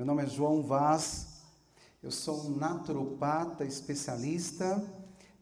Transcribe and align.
Meu 0.00 0.06
nome 0.06 0.22
é 0.22 0.26
João 0.26 0.62
Vaz, 0.62 1.42
eu 2.02 2.10
sou 2.10 2.46
um 2.46 2.56
naturopata 2.56 3.66
especialista 3.66 4.82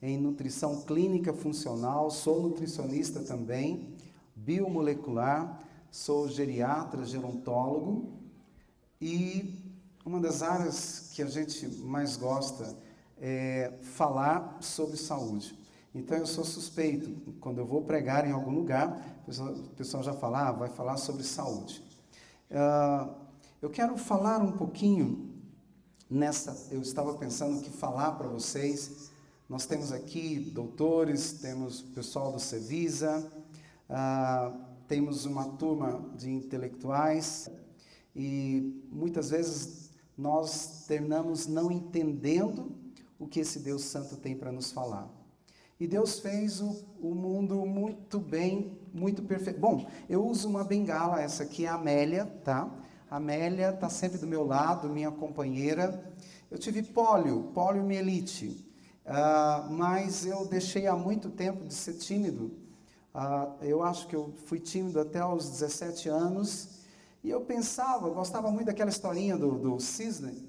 em 0.02 0.18
nutrição 0.18 0.82
clínica 0.82 1.32
funcional, 1.32 2.10
sou 2.10 2.42
nutricionista 2.42 3.20
também, 3.20 3.94
biomolecular, 4.34 5.60
sou 5.92 6.28
geriatra, 6.28 7.04
gerontólogo 7.04 8.18
e 9.00 9.78
uma 10.04 10.18
das 10.18 10.42
áreas 10.42 11.12
que 11.14 11.22
a 11.22 11.26
gente 11.26 11.64
mais 11.84 12.16
gosta 12.16 12.76
é 13.20 13.78
falar 13.80 14.58
sobre 14.60 14.96
saúde. 14.96 15.56
Então 15.94 16.18
eu 16.18 16.26
sou 16.26 16.42
suspeito, 16.42 17.32
quando 17.38 17.58
eu 17.58 17.64
vou 17.64 17.82
pregar 17.82 18.26
em 18.26 18.32
algum 18.32 18.50
lugar, 18.50 19.22
o 19.24 19.68
pessoal 19.76 20.02
já 20.02 20.14
fala, 20.14 20.48
ah, 20.48 20.50
vai 20.50 20.68
falar 20.68 20.96
sobre 20.96 21.22
saúde. 21.22 21.80
Uh, 22.50 23.27
eu 23.60 23.68
quero 23.68 23.96
falar 23.96 24.40
um 24.40 24.52
pouquinho 24.52 25.34
nessa. 26.08 26.68
Eu 26.72 26.80
estava 26.80 27.14
pensando 27.14 27.60
que 27.60 27.70
falar 27.70 28.12
para 28.12 28.28
vocês. 28.28 29.10
Nós 29.48 29.66
temos 29.66 29.90
aqui 29.90 30.38
doutores, 30.38 31.32
temos 31.32 31.80
pessoal 31.80 32.30
do 32.30 32.38
Cevisa, 32.38 33.32
uh, 33.88 34.56
temos 34.86 35.24
uma 35.24 35.44
turma 35.56 36.04
de 36.16 36.30
intelectuais 36.30 37.48
e 38.14 38.80
muitas 38.92 39.30
vezes 39.30 39.90
nós 40.16 40.84
terminamos 40.86 41.46
não 41.46 41.72
entendendo 41.72 42.76
o 43.18 43.26
que 43.26 43.40
esse 43.40 43.58
Deus 43.58 43.82
Santo 43.82 44.16
tem 44.16 44.36
para 44.36 44.52
nos 44.52 44.70
falar. 44.70 45.08
E 45.80 45.86
Deus 45.86 46.20
fez 46.20 46.60
o, 46.60 46.84
o 47.00 47.14
mundo 47.14 47.64
muito 47.64 48.20
bem, 48.20 48.78
muito 48.92 49.22
perfeito. 49.22 49.58
Bom, 49.58 49.88
eu 50.08 50.24
uso 50.24 50.48
uma 50.48 50.62
bengala, 50.62 51.20
essa 51.20 51.44
aqui 51.44 51.64
é 51.64 51.68
a 51.68 51.74
Amélia, 51.74 52.26
tá? 52.44 52.70
Amélia 53.10 53.70
está 53.70 53.88
sempre 53.88 54.18
do 54.18 54.26
meu 54.26 54.44
lado, 54.44 54.88
minha 54.88 55.10
companheira. 55.10 56.12
Eu 56.50 56.58
tive 56.58 56.82
pólio, 56.82 57.50
poliomielite, 57.54 58.46
uh, 59.04 59.70
mas 59.72 60.26
eu 60.26 60.46
deixei 60.46 60.86
há 60.86 60.96
muito 60.96 61.30
tempo 61.30 61.64
de 61.64 61.74
ser 61.74 61.94
tímido. 61.94 62.52
Uh, 63.14 63.62
eu 63.62 63.82
acho 63.82 64.06
que 64.06 64.16
eu 64.16 64.32
fui 64.46 64.60
tímido 64.60 65.00
até 65.00 65.24
os 65.24 65.48
17 65.50 66.08
anos. 66.08 66.68
E 67.24 67.30
eu 67.30 67.40
pensava, 67.40 68.08
gostava 68.10 68.50
muito 68.50 68.66
daquela 68.66 68.90
historinha 68.90 69.36
do, 69.36 69.58
do 69.58 69.80
cisne, 69.80 70.48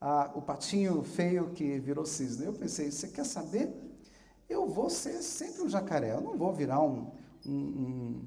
uh, 0.00 0.38
o 0.38 0.42
patinho 0.42 1.02
feio 1.02 1.50
que 1.50 1.78
virou 1.78 2.04
cisne. 2.04 2.46
Eu 2.46 2.52
pensei, 2.52 2.90
você 2.90 3.08
quer 3.08 3.24
saber? 3.24 3.88
eu 4.48 4.66
vou 4.66 4.88
ser 4.88 5.22
sempre 5.22 5.62
um 5.62 5.68
jacaré. 5.68 6.12
Eu 6.12 6.20
não 6.20 6.36
vou 6.36 6.52
virar 6.52 6.82
um, 6.82 7.10
um, 7.46 7.52
um 7.52 8.26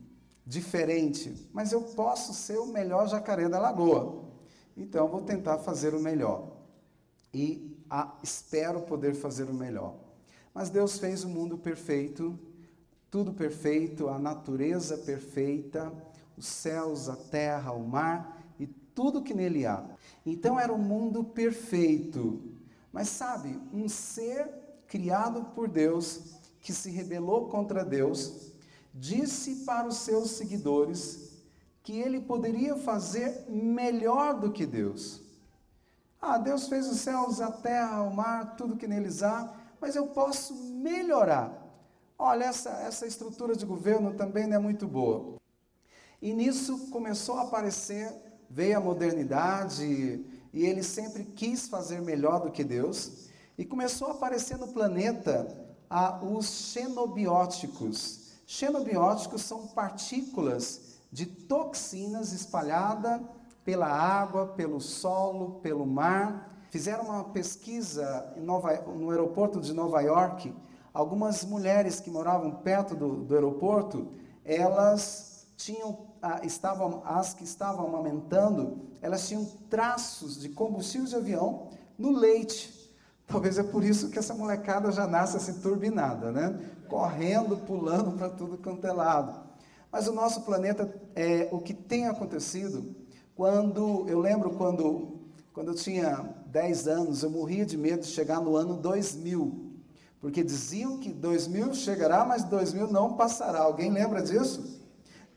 diferente, 0.52 1.50
mas 1.54 1.72
eu 1.72 1.82
posso 1.82 2.34
ser 2.34 2.60
o 2.60 2.66
melhor 2.66 3.08
jacaré 3.08 3.48
da 3.48 3.58
lagoa. 3.58 4.26
Então, 4.76 5.08
vou 5.08 5.22
tentar 5.22 5.60
fazer 5.60 5.96
o 5.96 6.00
melhor. 6.02 6.58
E 7.34 7.78
espero 8.22 8.82
poder 8.82 9.14
fazer 9.16 9.46
o 9.46 9.54
melhor. 9.54 9.96
Mas 10.54 10.70
Deus 10.70 11.00
fez 11.00 11.24
o 11.24 11.30
mundo 11.30 11.58
perfeito, 11.58 12.38
tudo 13.10 13.32
perfeito, 13.32 14.10
a 14.10 14.20
natureza 14.20 14.98
perfeita, 14.98 15.90
os 16.38 16.48
céus, 16.48 17.08
a 17.08 17.16
terra, 17.16 17.72
o 17.72 17.88
mar 17.88 18.38
e 18.60 18.68
tudo 18.68 19.24
que 19.24 19.34
nele 19.34 19.66
há. 19.66 19.86
Então 20.26 20.60
era 20.60 20.74
um 20.74 20.78
mundo 20.78 21.24
perfeito. 21.24 22.42
Mas 22.92 23.08
sabe, 23.08 23.58
um 23.72 23.88
ser 23.88 24.50
criado 24.86 25.46
por 25.56 25.70
Deus, 25.70 26.36
que 26.60 26.74
se 26.74 26.92
rebelou 26.92 27.48
contra 27.48 27.86
Deus, 27.86 28.51
disse 28.94 29.64
para 29.66 29.88
os 29.88 29.98
seus 29.98 30.32
seguidores 30.32 31.32
que 31.84 32.00
ele 32.00 32.22
poderia 32.22 32.76
fazer 32.76 33.46
melhor 33.50 34.40
do 34.40 34.52
que 34.52 34.66
Deus. 34.66 35.22
Ah, 36.22 36.38
Deus 36.38 36.68
fez 36.68 36.88
os 36.88 37.00
céus, 37.00 37.42
a 37.42 37.52
terra, 37.52 38.04
o 38.04 38.14
mar, 38.14 38.56
tudo 38.56 38.78
que 38.78 38.88
neles 38.88 39.24
há, 39.24 39.52
mas 39.80 39.96
eu 39.96 40.08
posso 40.08 40.54
melhorar. 40.54 41.52
Olha, 42.18 42.44
essa, 42.44 42.70
essa 42.70 43.08
estrutura 43.08 43.56
de 43.56 43.66
governo 43.66 44.14
também 44.14 44.46
não 44.46 44.58
é 44.58 44.60
muito 44.60 44.88
boa. 44.88 45.38
E 46.22 46.32
nisso 46.34 46.92
começou 46.92 47.40
a 47.40 47.42
aparecer, 47.42 48.14
veio 48.48 48.78
a 48.78 48.80
modernidade, 48.80 50.24
e 50.54 50.66
ele 50.66 50.84
sempre 50.84 51.24
quis 51.24 51.68
fazer 51.68 52.00
melhor 52.00 52.42
do 52.42 52.52
que 52.52 52.64
Deus. 52.64 53.28
E 53.58 53.66
começou 53.66 54.10
a 54.10 54.12
aparecer 54.12 54.60
no 54.60 54.68
planeta 54.68 55.48
ah, 55.90 56.24
os 56.24 56.46
xenobióticos. 56.46 58.21
Xenobióticos 58.54 59.44
são 59.44 59.66
partículas 59.68 61.00
de 61.10 61.26
toxinas 61.26 62.34
espalhadas 62.34 63.22
pela 63.64 63.88
água, 63.88 64.46
pelo 64.46 64.82
solo, 64.82 65.62
pelo 65.62 65.86
mar. 65.86 66.54
Fizeram 66.70 67.06
uma 67.06 67.24
pesquisa 67.24 68.34
Nova, 68.36 68.74
no 68.94 69.10
aeroporto 69.10 69.62
de 69.62 69.72
Nova 69.72 70.02
York. 70.02 70.54
Algumas 70.94 71.46
mulheres 71.46 72.02
que 72.02 72.12
moravam 72.12 72.56
perto 72.56 72.94
do, 72.94 73.24
do 73.24 73.34
aeroporto, 73.36 74.12
elas 74.44 75.48
tinham, 75.56 76.08
ah, 76.22 76.42
estavam, 76.44 77.02
as 77.06 77.34
que 77.34 77.46
estavam 77.46 77.88
amamentando, 77.88 78.82
elas 79.02 79.30
tinham 79.30 79.46
traços 79.70 80.38
de 80.38 80.50
combustível 80.50 81.08
de 81.08 81.16
avião 81.16 81.70
no 81.98 82.12
leite. 82.12 82.81
Talvez 83.32 83.58
é 83.58 83.64
por 83.64 83.84
isso 83.84 84.10
que 84.10 84.20
essa 84.20 84.34
molecada 84.34 84.92
já 84.92 85.08
nasce 85.08 85.38
assim 85.38 85.54
turbinada, 85.62 86.32
né? 86.32 86.60
Correndo, 86.90 87.56
pulando 87.58 88.12
para 88.18 88.30
tudo 88.30 88.58
quanto 88.58 88.86
é 88.86 88.92
lado. 88.92 89.40
Mas 89.90 90.08
o 90.08 90.12
nosso 90.12 90.42
planeta, 90.42 90.94
é 91.16 91.48
o 91.52 91.60
que 91.60 91.74
tem 91.74 92.08
acontecido, 92.08 92.94
quando, 93.34 94.06
eu 94.10 94.20
lembro 94.20 94.52
quando, 94.52 95.20
quando 95.54 95.70
eu 95.70 95.76
tinha 95.76 96.36
10 96.48 96.88
anos, 96.88 97.24
eu 97.24 97.30
morria 97.30 97.66
de 97.66 97.78
medo 97.78 98.02
de 98.02 98.08
chegar 98.08 98.42
no 98.42 98.56
ano 98.56 98.76
2000. 98.76 99.72
Porque 100.20 100.44
diziam 100.44 101.00
que 101.00 101.12
2000 101.12 101.74
chegará, 101.74 102.26
mas 102.26 102.44
2000 102.44 102.88
não 102.92 103.14
passará. 103.14 103.62
Alguém 103.62 103.90
lembra 103.90 104.22
disso? 104.22 104.82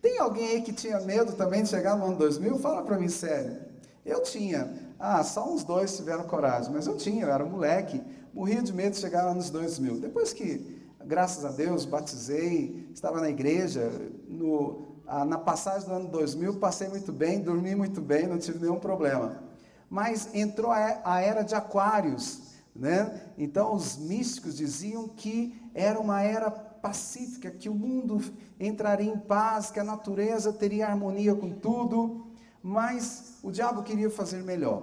Tem 0.02 0.18
alguém 0.18 0.48
aí 0.48 0.62
que 0.62 0.72
tinha 0.72 1.00
medo 1.00 1.32
também 1.32 1.62
de 1.62 1.68
chegar 1.68 1.96
no 1.96 2.04
ano 2.06 2.16
2000? 2.16 2.58
Fala 2.58 2.82
para 2.82 2.98
mim 2.98 3.08
sério. 3.08 3.56
Eu 4.04 4.22
tinha. 4.22 4.83
Ah, 4.98 5.22
só 5.22 5.52
uns 5.52 5.64
dois 5.64 5.96
tiveram 5.96 6.24
coragem, 6.24 6.72
mas 6.72 6.86
eu 6.86 6.96
tinha, 6.96 7.24
eu 7.24 7.30
era 7.30 7.44
moleque, 7.44 8.02
morria 8.32 8.62
de 8.62 8.72
medo 8.72 8.92
de 8.92 9.00
chegar 9.00 9.26
anos 9.26 9.50
2000. 9.50 10.00
Depois 10.00 10.32
que, 10.32 10.82
graças 11.04 11.44
a 11.44 11.50
Deus, 11.50 11.84
batizei, 11.84 12.88
estava 12.94 13.20
na 13.20 13.28
igreja, 13.28 13.90
no, 14.28 15.00
ah, 15.06 15.24
na 15.24 15.38
passagem 15.38 15.88
do 15.88 15.94
ano 15.94 16.08
2000, 16.08 16.54
passei 16.54 16.88
muito 16.88 17.12
bem, 17.12 17.40
dormi 17.40 17.74
muito 17.74 18.00
bem, 18.00 18.26
não 18.26 18.38
tive 18.38 18.58
nenhum 18.58 18.78
problema. 18.78 19.42
Mas 19.90 20.34
entrou 20.34 20.72
a 20.72 21.20
era 21.20 21.42
de 21.42 21.54
Aquários, 21.54 22.54
né? 22.74 23.20
Então 23.38 23.74
os 23.74 23.96
místicos 23.96 24.56
diziam 24.56 25.06
que 25.08 25.54
era 25.74 26.00
uma 26.00 26.22
era 26.22 26.50
pacífica, 26.50 27.50
que 27.50 27.68
o 27.68 27.74
mundo 27.74 28.20
entraria 28.58 29.10
em 29.10 29.18
paz, 29.18 29.70
que 29.70 29.78
a 29.78 29.84
natureza 29.84 30.52
teria 30.52 30.88
harmonia 30.88 31.34
com 31.34 31.50
tudo. 31.50 32.26
Mas 32.62 33.33
o 33.44 33.52
diabo 33.52 33.82
queria 33.82 34.08
fazer 34.08 34.42
melhor. 34.42 34.82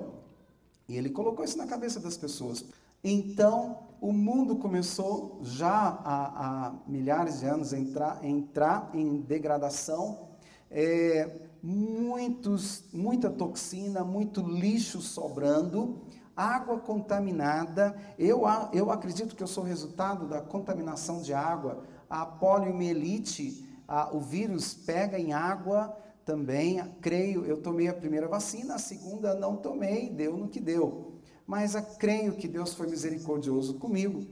E 0.87 0.95
ele 0.95 1.09
colocou 1.09 1.43
isso 1.43 1.57
na 1.57 1.65
cabeça 1.65 1.99
das 1.99 2.15
pessoas. 2.15 2.63
Então, 3.03 3.79
o 3.99 4.13
mundo 4.13 4.55
começou 4.55 5.39
já 5.41 5.99
há, 6.03 6.67
há 6.67 6.73
milhares 6.87 7.39
de 7.39 7.47
anos 7.47 7.73
a 7.73 7.79
entrar, 7.79 8.23
entrar 8.23 8.91
em 8.93 9.17
degradação. 9.21 10.29
É, 10.69 11.39
muitos, 11.63 12.83
muita 12.93 13.31
toxina, 13.31 14.03
muito 14.03 14.41
lixo 14.41 15.01
sobrando, 15.01 15.99
água 16.37 16.77
contaminada. 16.77 17.95
Eu, 18.19 18.43
eu 18.71 18.91
acredito 18.91 19.35
que 19.35 19.41
eu 19.41 19.47
sou 19.47 19.63
resultado 19.63 20.27
da 20.27 20.39
contaminação 20.39 21.19
de 21.23 21.33
água. 21.33 21.83
A 22.07 22.27
poliomielite, 22.27 23.67
a, 23.87 24.15
o 24.15 24.19
vírus 24.19 24.75
pega 24.75 25.19
em 25.19 25.33
água, 25.33 25.97
também 26.25 26.83
creio, 27.01 27.45
eu 27.45 27.61
tomei 27.61 27.87
a 27.87 27.93
primeira 27.93 28.27
vacina, 28.27 28.75
a 28.75 28.79
segunda 28.79 29.33
não 29.33 29.57
tomei, 29.57 30.09
deu 30.09 30.37
no 30.37 30.47
que 30.47 30.59
deu. 30.59 31.19
Mas 31.45 31.75
a, 31.75 31.81
creio 31.81 32.33
que 32.33 32.47
Deus 32.47 32.73
foi 32.73 32.87
misericordioso 32.87 33.75
comigo. 33.75 34.25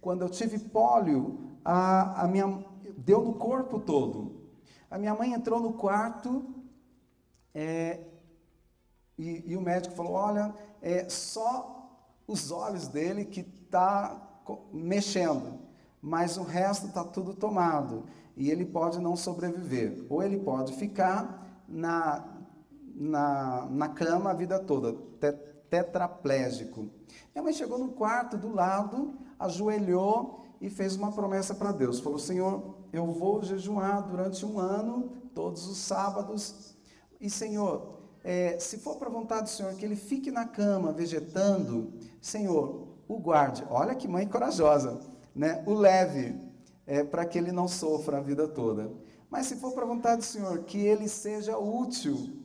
Quando 0.00 0.22
eu 0.22 0.28
tive 0.28 0.58
pólio, 0.58 1.38
a, 1.64 2.24
a 2.24 2.28
minha, 2.28 2.64
deu 2.96 3.22
no 3.22 3.34
corpo 3.34 3.78
todo. 3.78 4.42
A 4.90 4.98
minha 4.98 5.14
mãe 5.14 5.32
entrou 5.32 5.60
no 5.60 5.74
quarto 5.74 6.44
é, 7.54 8.00
e, 9.18 9.52
e, 9.52 9.56
o 9.56 9.60
médico 9.60 9.94
falou: 9.94 10.12
Olha, 10.12 10.54
é 10.82 11.08
só 11.08 12.10
os 12.26 12.50
olhos 12.50 12.88
dele 12.88 13.24
que 13.24 13.40
está 13.40 14.40
mexendo, 14.72 15.60
mas 16.00 16.36
o 16.36 16.42
resto 16.42 16.86
está 16.86 17.04
tudo 17.04 17.34
tomado 17.34 18.04
e 18.36 18.50
ele 18.50 18.64
pode 18.64 18.98
não 19.00 19.16
sobreviver. 19.16 20.04
Ou 20.08 20.22
ele 20.22 20.38
pode 20.38 20.74
ficar 20.74 21.62
na, 21.68 22.24
na, 22.94 23.66
na 23.70 23.88
cama 23.88 24.30
a 24.30 24.34
vida 24.34 24.58
toda, 24.58 24.92
tetraplégico. 25.70 26.88
Minha 27.34 27.42
mãe 27.42 27.52
chegou 27.52 27.78
no 27.78 27.88
quarto 27.88 28.36
do 28.36 28.52
lado, 28.52 29.14
ajoelhou 29.38 30.44
e 30.60 30.68
fez 30.70 30.96
uma 30.96 31.12
promessa 31.12 31.54
para 31.54 31.72
Deus. 31.72 32.00
Falou: 32.00 32.18
Senhor, 32.18 32.76
eu 32.92 33.06
vou 33.06 33.42
jejuar 33.42 34.06
durante 34.06 34.44
um 34.44 34.58
ano, 34.58 35.12
todos 35.34 35.66
os 35.66 35.78
sábados. 35.78 36.74
E 37.20 37.30
Senhor, 37.30 37.94
é, 38.22 38.58
se 38.58 38.78
for 38.78 38.96
para 38.96 39.08
a 39.08 39.12
vontade 39.12 39.42
do 39.42 39.50
Senhor 39.50 39.74
que 39.74 39.84
ele 39.84 39.96
fique 39.96 40.30
na 40.30 40.46
cama 40.46 40.92
vegetando, 40.92 41.92
Senhor, 42.20 42.88
o 43.06 43.18
guarde. 43.18 43.64
Olha 43.68 43.94
que 43.94 44.08
mãe 44.08 44.26
corajosa, 44.26 45.00
né? 45.34 45.62
O 45.66 45.74
leve 45.74 46.43
é, 46.86 47.02
para 47.02 47.24
que 47.24 47.38
ele 47.38 47.52
não 47.52 47.68
sofra 47.68 48.18
a 48.18 48.20
vida 48.20 48.46
toda. 48.46 48.90
Mas 49.30 49.46
se 49.46 49.56
for 49.56 49.72
para 49.72 49.84
a 49.84 49.88
vontade 49.88 50.18
do 50.18 50.24
Senhor 50.24 50.58
que 50.60 50.78
ele 50.78 51.08
seja 51.08 51.58
útil, 51.58 52.44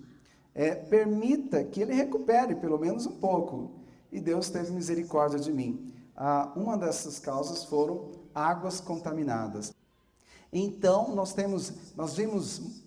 é, 0.56 0.74
permita 0.74 1.63
que 1.63 1.81
ele 1.81 1.94
recupere 1.94 2.56
pelo 2.56 2.77
menos 2.77 3.06
um 3.06 3.19
pouco. 3.19 3.71
E 4.12 4.19
Deus 4.19 4.50
teve 4.50 4.71
misericórdia 4.71 5.39
de 5.39 5.51
mim. 5.51 5.94
Ah, 6.15 6.51
uma 6.56 6.77
dessas 6.77 7.19
causas 7.19 7.63
foram 7.63 8.12
águas 8.33 8.81
contaminadas. 8.81 9.74
Então 10.51 11.15
nós 11.15 11.33
temos, 11.33 11.71
nós 11.95 12.15
vimos 12.15 12.81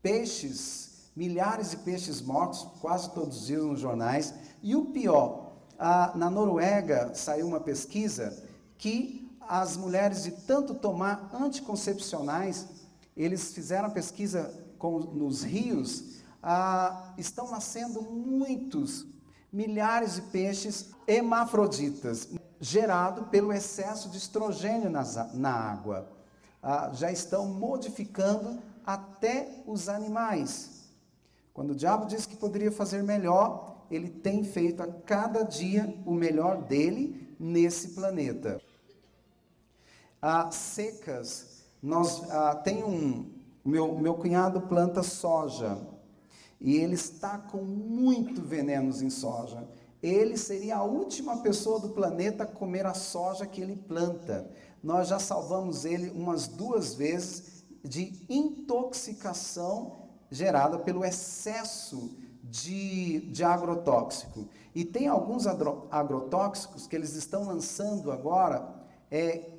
peixes, 0.00 1.10
milhares 1.14 1.72
de 1.72 1.78
peixes 1.78 2.22
mortos, 2.22 2.66
quase 2.80 3.12
todos 3.12 3.40
os 3.40 3.46
dias 3.46 3.62
nos 3.62 3.80
jornais. 3.80 4.32
E 4.62 4.76
o 4.76 4.86
pior, 4.86 5.52
ah, 5.78 6.12
na 6.14 6.30
Noruega 6.30 7.12
saiu 7.14 7.46
uma 7.46 7.60
pesquisa 7.60 8.42
que 8.78 9.27
as 9.48 9.76
mulheres 9.76 10.22
de 10.24 10.32
tanto 10.32 10.74
tomar 10.74 11.30
anticoncepcionais, 11.32 12.66
eles 13.16 13.52
fizeram 13.52 13.86
a 13.86 13.90
pesquisa 13.90 14.54
com, 14.78 14.98
nos 14.98 15.42
rios, 15.42 16.18
ah, 16.42 17.14
estão 17.18 17.50
nascendo 17.50 18.02
muitos, 18.02 19.06
milhares 19.52 20.16
de 20.16 20.22
peixes 20.22 20.90
hermafroditas, 21.06 22.28
gerado 22.60 23.24
pelo 23.24 23.52
excesso 23.52 24.08
de 24.08 24.18
estrogênio 24.18 24.90
nas, 24.90 25.16
na 25.34 25.50
água. 25.50 26.08
Ah, 26.62 26.90
já 26.92 27.10
estão 27.10 27.46
modificando 27.46 28.58
até 28.84 29.62
os 29.66 29.88
animais. 29.88 30.78
Quando 31.52 31.70
o 31.70 31.74
diabo 31.74 32.06
diz 32.06 32.26
que 32.26 32.36
poderia 32.36 32.70
fazer 32.70 33.02
melhor, 33.02 33.84
ele 33.90 34.08
tem 34.08 34.44
feito 34.44 34.82
a 34.82 34.86
cada 34.86 35.42
dia 35.42 35.92
o 36.04 36.12
melhor 36.12 36.62
dele 36.62 37.34
nesse 37.38 37.88
planeta. 37.88 38.60
Ah, 40.20 40.50
secas, 40.50 41.64
nós 41.82 42.28
ah, 42.30 42.54
tem 42.56 42.82
um 42.82 43.30
meu, 43.64 43.96
meu 43.98 44.14
cunhado 44.14 44.62
planta 44.62 45.02
soja 45.02 45.78
e 46.60 46.76
ele 46.76 46.94
está 46.94 47.38
com 47.38 47.62
muito 47.62 48.42
venenos 48.42 49.00
em 49.02 49.10
soja. 49.10 49.68
Ele 50.02 50.36
seria 50.36 50.76
a 50.76 50.82
última 50.82 51.38
pessoa 51.38 51.78
do 51.80 51.90
planeta 51.90 52.44
a 52.44 52.46
comer 52.46 52.86
a 52.86 52.94
soja 52.94 53.46
que 53.46 53.60
ele 53.60 53.76
planta. 53.76 54.50
Nós 54.82 55.08
já 55.08 55.18
salvamos 55.18 55.84
ele 55.84 56.10
umas 56.10 56.46
duas 56.46 56.94
vezes 56.94 57.64
de 57.82 58.24
intoxicação 58.28 60.08
gerada 60.30 60.78
pelo 60.78 61.04
excesso 61.04 62.16
de, 62.42 63.20
de 63.32 63.44
agrotóxico. 63.44 64.48
E 64.74 64.84
tem 64.84 65.08
alguns 65.08 65.46
agrotóxicos 65.46 66.86
que 66.86 66.94
eles 66.94 67.14
estão 67.14 67.44
lançando 67.44 68.10
agora 68.12 68.74
é, 69.10 69.57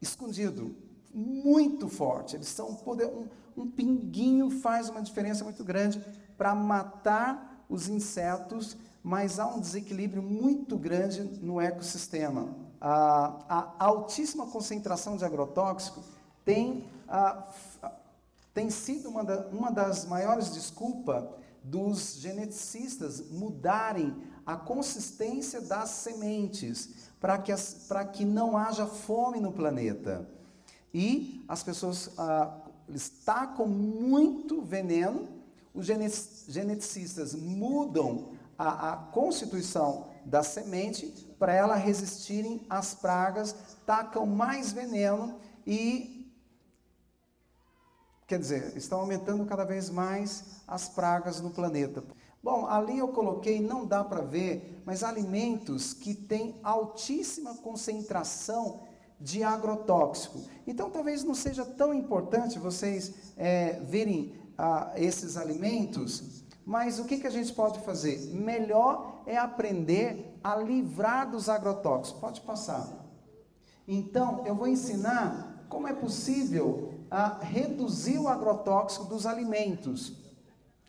escondido, 0.00 0.74
muito 1.12 1.88
forte. 1.88 2.36
Eles 2.36 2.48
são 2.48 2.74
poder, 2.74 3.06
um, 3.06 3.26
um 3.56 3.70
pinguinho 3.70 4.50
faz 4.50 4.88
uma 4.88 5.02
diferença 5.02 5.44
muito 5.44 5.62
grande 5.64 6.04
para 6.36 6.54
matar 6.54 7.64
os 7.68 7.88
insetos, 7.88 8.76
mas 9.02 9.38
há 9.38 9.46
um 9.46 9.60
desequilíbrio 9.60 10.22
muito 10.22 10.76
grande 10.78 11.22
no 11.22 11.60
ecossistema. 11.60 12.54
A, 12.80 13.74
a 13.78 13.84
altíssima 13.84 14.46
concentração 14.46 15.16
de 15.16 15.24
agrotóxico 15.24 16.02
tem, 16.44 16.88
a, 17.06 17.48
tem 18.54 18.70
sido 18.70 19.08
uma, 19.08 19.22
da, 19.22 19.46
uma 19.48 19.70
das 19.70 20.04
maiores 20.06 20.50
desculpas 20.50 21.24
dos 21.62 22.14
geneticistas 22.14 23.20
mudarem 23.30 24.16
a 24.46 24.56
consistência 24.56 25.60
das 25.60 25.90
sementes 25.90 27.09
para 27.20 27.38
que, 27.38 27.52
que 28.12 28.24
não 28.24 28.56
haja 28.56 28.86
fome 28.86 29.40
no 29.40 29.52
planeta. 29.52 30.28
E 30.92 31.44
as 31.46 31.62
pessoas 31.62 32.10
ah, 32.18 32.56
com 33.56 33.66
muito 33.66 34.62
veneno, 34.62 35.28
os 35.74 35.86
geneticistas 35.86 37.34
mudam 37.34 38.32
a, 38.58 38.92
a 38.92 38.96
constituição 38.96 40.08
da 40.24 40.42
semente 40.42 41.06
para 41.38 41.54
ela 41.54 41.76
resistirem 41.76 42.66
às 42.68 42.94
pragas, 42.94 43.54
tacam 43.86 44.26
mais 44.26 44.72
veneno 44.72 45.38
e 45.66 46.20
Quer 48.30 48.38
dizer, 48.38 48.76
estão 48.76 49.00
aumentando 49.00 49.44
cada 49.44 49.64
vez 49.64 49.90
mais 49.90 50.44
as 50.64 50.88
pragas 50.88 51.40
no 51.40 51.50
planeta. 51.50 52.00
Bom, 52.42 52.66
ali 52.66 52.98
eu 52.98 53.08
coloquei, 53.08 53.60
não 53.60 53.84
dá 53.84 54.02
para 54.02 54.22
ver, 54.22 54.82
mas 54.86 55.02
alimentos 55.02 55.92
que 55.92 56.14
têm 56.14 56.58
altíssima 56.62 57.54
concentração 57.56 58.80
de 59.20 59.42
agrotóxico. 59.42 60.40
Então, 60.66 60.88
talvez 60.88 61.22
não 61.22 61.34
seja 61.34 61.64
tão 61.64 61.92
importante 61.92 62.58
vocês 62.58 63.12
é, 63.36 63.80
verem 63.80 64.32
ah, 64.56 64.92
esses 64.96 65.36
alimentos, 65.36 66.42
mas 66.64 66.98
o 66.98 67.04
que, 67.04 67.18
que 67.18 67.26
a 67.26 67.30
gente 67.30 67.52
pode 67.52 67.80
fazer? 67.80 68.18
Melhor 68.32 69.22
é 69.26 69.36
aprender 69.36 70.38
a 70.42 70.56
livrar 70.56 71.30
dos 71.30 71.48
agrotóxicos. 71.48 72.20
Pode 72.20 72.40
passar. 72.40 72.88
Então, 73.86 74.46
eu 74.46 74.54
vou 74.54 74.66
ensinar 74.66 75.66
como 75.68 75.86
é 75.86 75.92
possível 75.92 76.94
ah, 77.10 77.38
reduzir 77.42 78.18
o 78.18 78.28
agrotóxico 78.28 79.04
dos 79.04 79.26
alimentos. 79.26 80.14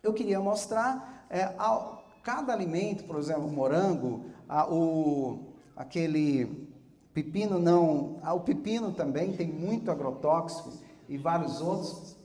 Eu 0.01 0.13
queria 0.13 0.39
mostrar 0.39 1.20
é, 1.31 1.55
ao, 1.57 2.03
cada 2.21 2.53
alimento, 2.53 3.05
por 3.05 3.17
exemplo, 3.17 3.45
o 3.45 3.51
morango, 3.51 4.25
a, 4.47 4.71
o, 4.71 5.39
aquele 5.75 6.69
Pepino 7.13 7.59
não. 7.59 8.19
Ah, 8.23 8.33
o 8.33 8.41
pepino 8.41 8.93
também 8.93 9.33
tem 9.33 9.47
muito 9.47 9.91
agrotóxico 9.91 10.71
e 11.09 11.17
vários 11.17 11.59
outros. 11.61 12.15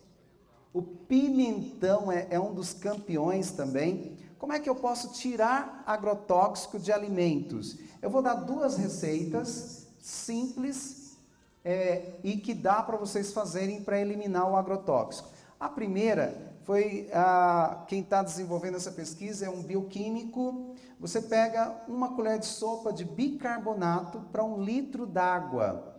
O 0.72 0.82
pimentão 0.82 2.12
é, 2.12 2.26
é 2.30 2.38
um 2.38 2.54
dos 2.54 2.72
campeões 2.72 3.50
também. 3.50 4.16
Como 4.38 4.52
é 4.52 4.60
que 4.60 4.68
eu 4.68 4.76
posso 4.76 5.12
tirar 5.12 5.82
agrotóxico 5.86 6.78
de 6.78 6.92
alimentos? 6.92 7.78
Eu 8.00 8.10
vou 8.10 8.22
dar 8.22 8.34
duas 8.34 8.76
receitas 8.76 9.88
simples 9.98 11.16
é, 11.64 12.12
e 12.22 12.36
que 12.36 12.54
dá 12.54 12.80
para 12.82 12.96
vocês 12.96 13.32
fazerem 13.32 13.82
para 13.82 14.00
eliminar 14.00 14.48
o 14.48 14.54
agrotóxico. 14.54 15.30
A 15.58 15.68
primeira 15.68 16.45
foi 16.66 17.08
a, 17.12 17.84
quem 17.88 18.00
está 18.00 18.22
desenvolvendo 18.22 18.76
essa 18.76 18.92
pesquisa 18.92 19.46
é 19.46 19.48
um 19.48 19.62
bioquímico 19.62 20.74
você 20.98 21.20
pega 21.20 21.84
uma 21.86 22.14
colher 22.14 22.38
de 22.38 22.46
sopa 22.46 22.90
de 22.92 23.04
bicarbonato 23.04 24.20
para 24.32 24.42
um 24.42 24.62
litro 24.62 25.06
d'água 25.06 25.94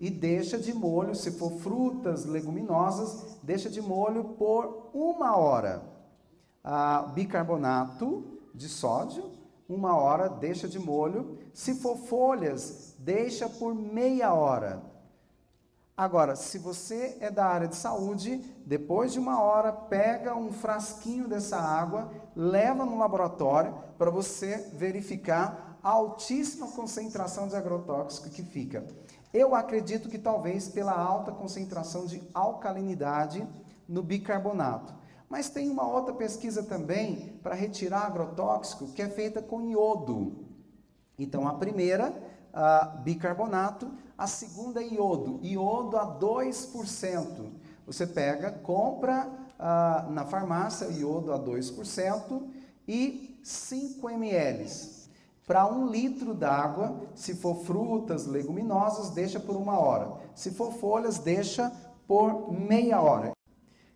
e 0.00 0.08
deixa 0.08 0.58
de 0.58 0.72
molho, 0.72 1.14
se 1.14 1.32
for 1.32 1.52
frutas, 1.58 2.24
leguminosas, 2.24 3.38
deixa 3.42 3.68
de 3.68 3.82
molho 3.82 4.24
por 4.38 4.90
uma 4.94 5.36
hora. 5.36 5.82
Ah, 6.64 7.10
bicarbonato 7.14 8.38
de 8.54 8.68
sódio, 8.68 9.32
uma 9.68 9.96
hora, 9.96 10.28
deixa 10.28 10.66
de 10.66 10.78
molho. 10.78 11.36
Se 11.52 11.74
for 11.74 11.96
folhas, 11.96 12.94
deixa 12.98 13.48
por 13.48 13.74
meia 13.74 14.32
hora. 14.32 14.82
Agora, 15.98 16.36
se 16.36 16.58
você 16.58 17.16
é 17.18 17.28
da 17.28 17.44
área 17.44 17.66
de 17.66 17.74
saúde, 17.74 18.38
depois 18.64 19.12
de 19.12 19.18
uma 19.18 19.42
hora, 19.42 19.72
pega 19.72 20.32
um 20.36 20.52
frasquinho 20.52 21.26
dessa 21.26 21.58
água, 21.58 22.12
leva 22.36 22.86
no 22.86 22.96
laboratório 22.96 23.74
para 23.98 24.08
você 24.08 24.70
verificar 24.74 25.76
a 25.82 25.90
altíssima 25.90 26.68
concentração 26.68 27.48
de 27.48 27.56
agrotóxico 27.56 28.30
que 28.30 28.44
fica. 28.44 28.86
Eu 29.34 29.56
acredito 29.56 30.08
que 30.08 30.20
talvez 30.20 30.68
pela 30.68 30.92
alta 30.92 31.32
concentração 31.32 32.06
de 32.06 32.22
alcalinidade 32.32 33.44
no 33.88 34.00
bicarbonato. 34.00 34.94
Mas 35.28 35.50
tem 35.50 35.68
uma 35.68 35.84
outra 35.84 36.14
pesquisa 36.14 36.62
também 36.62 37.40
para 37.42 37.56
retirar 37.56 38.06
agrotóxico 38.06 38.86
que 38.92 39.02
é 39.02 39.08
feita 39.08 39.42
com 39.42 39.62
iodo. 39.62 40.46
Então, 41.18 41.48
a 41.48 41.54
primeira, 41.54 42.14
a 42.52 42.84
bicarbonato, 42.84 43.90
a 44.18 44.26
segunda 44.26 44.82
é 44.82 44.94
iodo, 44.94 45.38
iodo 45.44 45.96
a 45.96 46.18
2%. 46.18 47.52
Você 47.86 48.04
pega, 48.04 48.50
compra 48.50 49.30
ah, 49.56 50.08
na 50.10 50.24
farmácia 50.24 50.86
iodo 50.86 51.32
a 51.32 51.38
2% 51.38 52.42
e 52.88 53.38
5 53.44 54.10
ml. 54.10 54.66
Para 55.46 55.72
um 55.72 55.86
litro 55.86 56.34
d'água, 56.34 57.00
se 57.14 57.36
for 57.36 57.62
frutas, 57.64 58.26
leguminosas, 58.26 59.10
deixa 59.10 59.38
por 59.38 59.54
uma 59.54 59.78
hora. 59.78 60.12
Se 60.34 60.50
for 60.50 60.72
folhas, 60.72 61.18
deixa 61.20 61.72
por 62.06 62.52
meia 62.52 63.00
hora. 63.00 63.32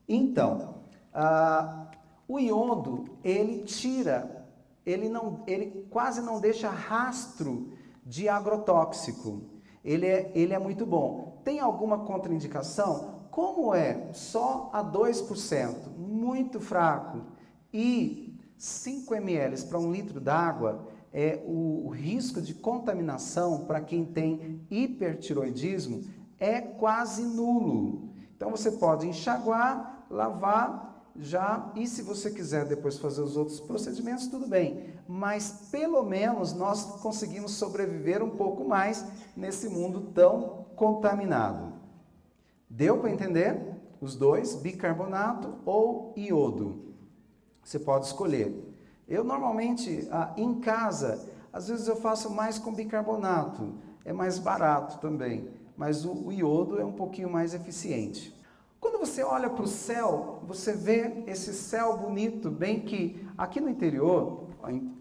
Então, 0.09 0.76
ah, 1.12 1.91
o 2.29 2.38
iodo, 2.38 3.07
ele 3.25 3.64
tira, 3.64 4.47
ele, 4.87 5.09
não, 5.09 5.43
ele 5.49 5.85
quase 5.91 6.21
não 6.21 6.41
deixa 6.41 6.71
rastro 6.71 7.73
de 8.07 8.29
agrotóxico 8.29 9.51
ele 9.85 10.07
é, 10.07 10.31
ele 10.35 10.53
é 10.53 10.59
muito 10.59 10.87
bom. 10.87 11.41
Tem 11.45 11.61
alguma 11.61 11.99
contraindicação? 12.01 13.23
Como 13.31 13.75
é 13.75 14.11
só 14.12 14.71
a 14.73 14.85
2%, 14.85 15.97
muito 15.97 16.61
fraco, 16.61 17.23
e 17.73 18.39
5 18.59 19.15
ml 19.15 19.62
para 19.62 19.79
um 19.79 19.91
litro 19.91 20.21
d'água 20.21 20.87
é 21.12 21.43
o, 21.47 21.87
o 21.87 21.89
risco 21.89 22.41
de 22.41 22.55
contaminação 22.55 23.65
para 23.65 23.81
quem 23.81 24.05
tem 24.05 24.61
hipertiroidismo 24.71 26.05
é 26.39 26.61
quase 26.61 27.23
nulo. 27.23 28.11
Então 28.37 28.51
você 28.51 28.73
pode 28.73 29.07
enxaguar, 29.07 30.07
lavar 30.11 30.93
já, 31.17 31.71
e 31.75 31.87
se 31.87 32.03
você 32.03 32.31
quiser 32.31 32.65
depois 32.65 32.99
fazer 32.99 33.21
os 33.21 33.37
outros 33.37 33.61
procedimentos, 33.61 34.27
tudo 34.27 34.47
bem. 34.47 34.91
Mas 35.09 35.68
pelo 35.71 36.02
menos 36.02 36.52
nós 36.52 36.85
conseguimos 37.00 37.52
sobreviver 37.52 38.23
um 38.23 38.30
pouco 38.30 38.64
mais 38.64 39.06
nesse 39.37 39.68
mundo 39.68 40.12
tão 40.12 40.66
contaminado. 40.76 41.73
Deu 42.68 42.99
para 42.99 43.11
entender? 43.11 43.73
Os 44.00 44.16
dois, 44.16 44.54
bicarbonato 44.54 45.59
ou 45.64 46.12
iodo. 46.16 46.94
Você 47.62 47.78
pode 47.78 48.06
escolher. 48.06 48.75
Eu 49.06 49.23
normalmente, 49.23 50.09
ah, 50.11 50.32
em 50.37 50.59
casa, 50.61 51.28
às 51.52 51.68
vezes 51.68 51.87
eu 51.87 51.97
faço 51.97 52.30
mais 52.30 52.59
com 52.59 52.73
bicarbonato, 52.73 53.75
é 54.04 54.12
mais 54.12 54.38
barato 54.38 54.99
também, 54.99 55.50
mas 55.76 56.04
o, 56.04 56.28
o 56.28 56.32
iodo 56.32 56.80
é 56.80 56.85
um 56.85 56.92
pouquinho 56.92 57.30
mais 57.30 57.54
eficiente. 57.54 58.35
Quando 58.80 58.99
você 58.99 59.23
olha 59.23 59.49
para 59.49 59.62
o 59.62 59.68
céu, 59.68 60.42
você 60.47 60.73
vê 60.73 61.23
esse 61.26 61.52
céu 61.52 61.97
bonito, 61.99 62.50
bem 62.50 62.80
que 62.80 63.25
aqui 63.38 63.61
no 63.61 63.68
interior, 63.68 64.49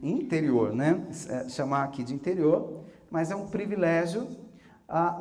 interior, 0.01 0.73
né? 0.73 1.07
É, 1.29 1.49
chamar 1.49 1.83
aqui 1.83 2.03
de 2.03 2.13
interior, 2.13 2.81
mas 3.09 3.31
é 3.31 3.35
um 3.35 3.47
privilégio. 3.47 4.27
Ah, 4.87 5.19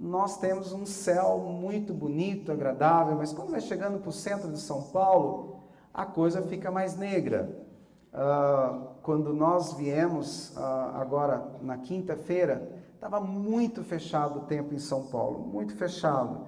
nós 0.00 0.38
temos 0.38 0.72
um 0.72 0.84
céu 0.84 1.38
muito 1.38 1.94
bonito, 1.94 2.50
agradável, 2.50 3.16
mas 3.16 3.32
quando 3.32 3.50
vai 3.50 3.60
chegando 3.60 4.00
para 4.00 4.08
o 4.08 4.12
centro 4.12 4.50
de 4.50 4.58
São 4.58 4.82
Paulo, 4.84 5.60
a 5.94 6.04
coisa 6.04 6.42
fica 6.42 6.70
mais 6.70 6.96
negra. 6.96 7.64
Ah, 8.12 8.88
quando 9.02 9.32
nós 9.32 9.74
viemos 9.74 10.56
ah, 10.56 10.92
agora 11.00 11.42
na 11.62 11.78
quinta-feira, 11.78 12.70
estava 12.94 13.20
muito 13.20 13.82
fechado 13.82 14.40
o 14.40 14.42
tempo 14.42 14.74
em 14.74 14.78
São 14.78 15.06
Paulo, 15.06 15.40
muito 15.40 15.74
fechado. 15.76 16.46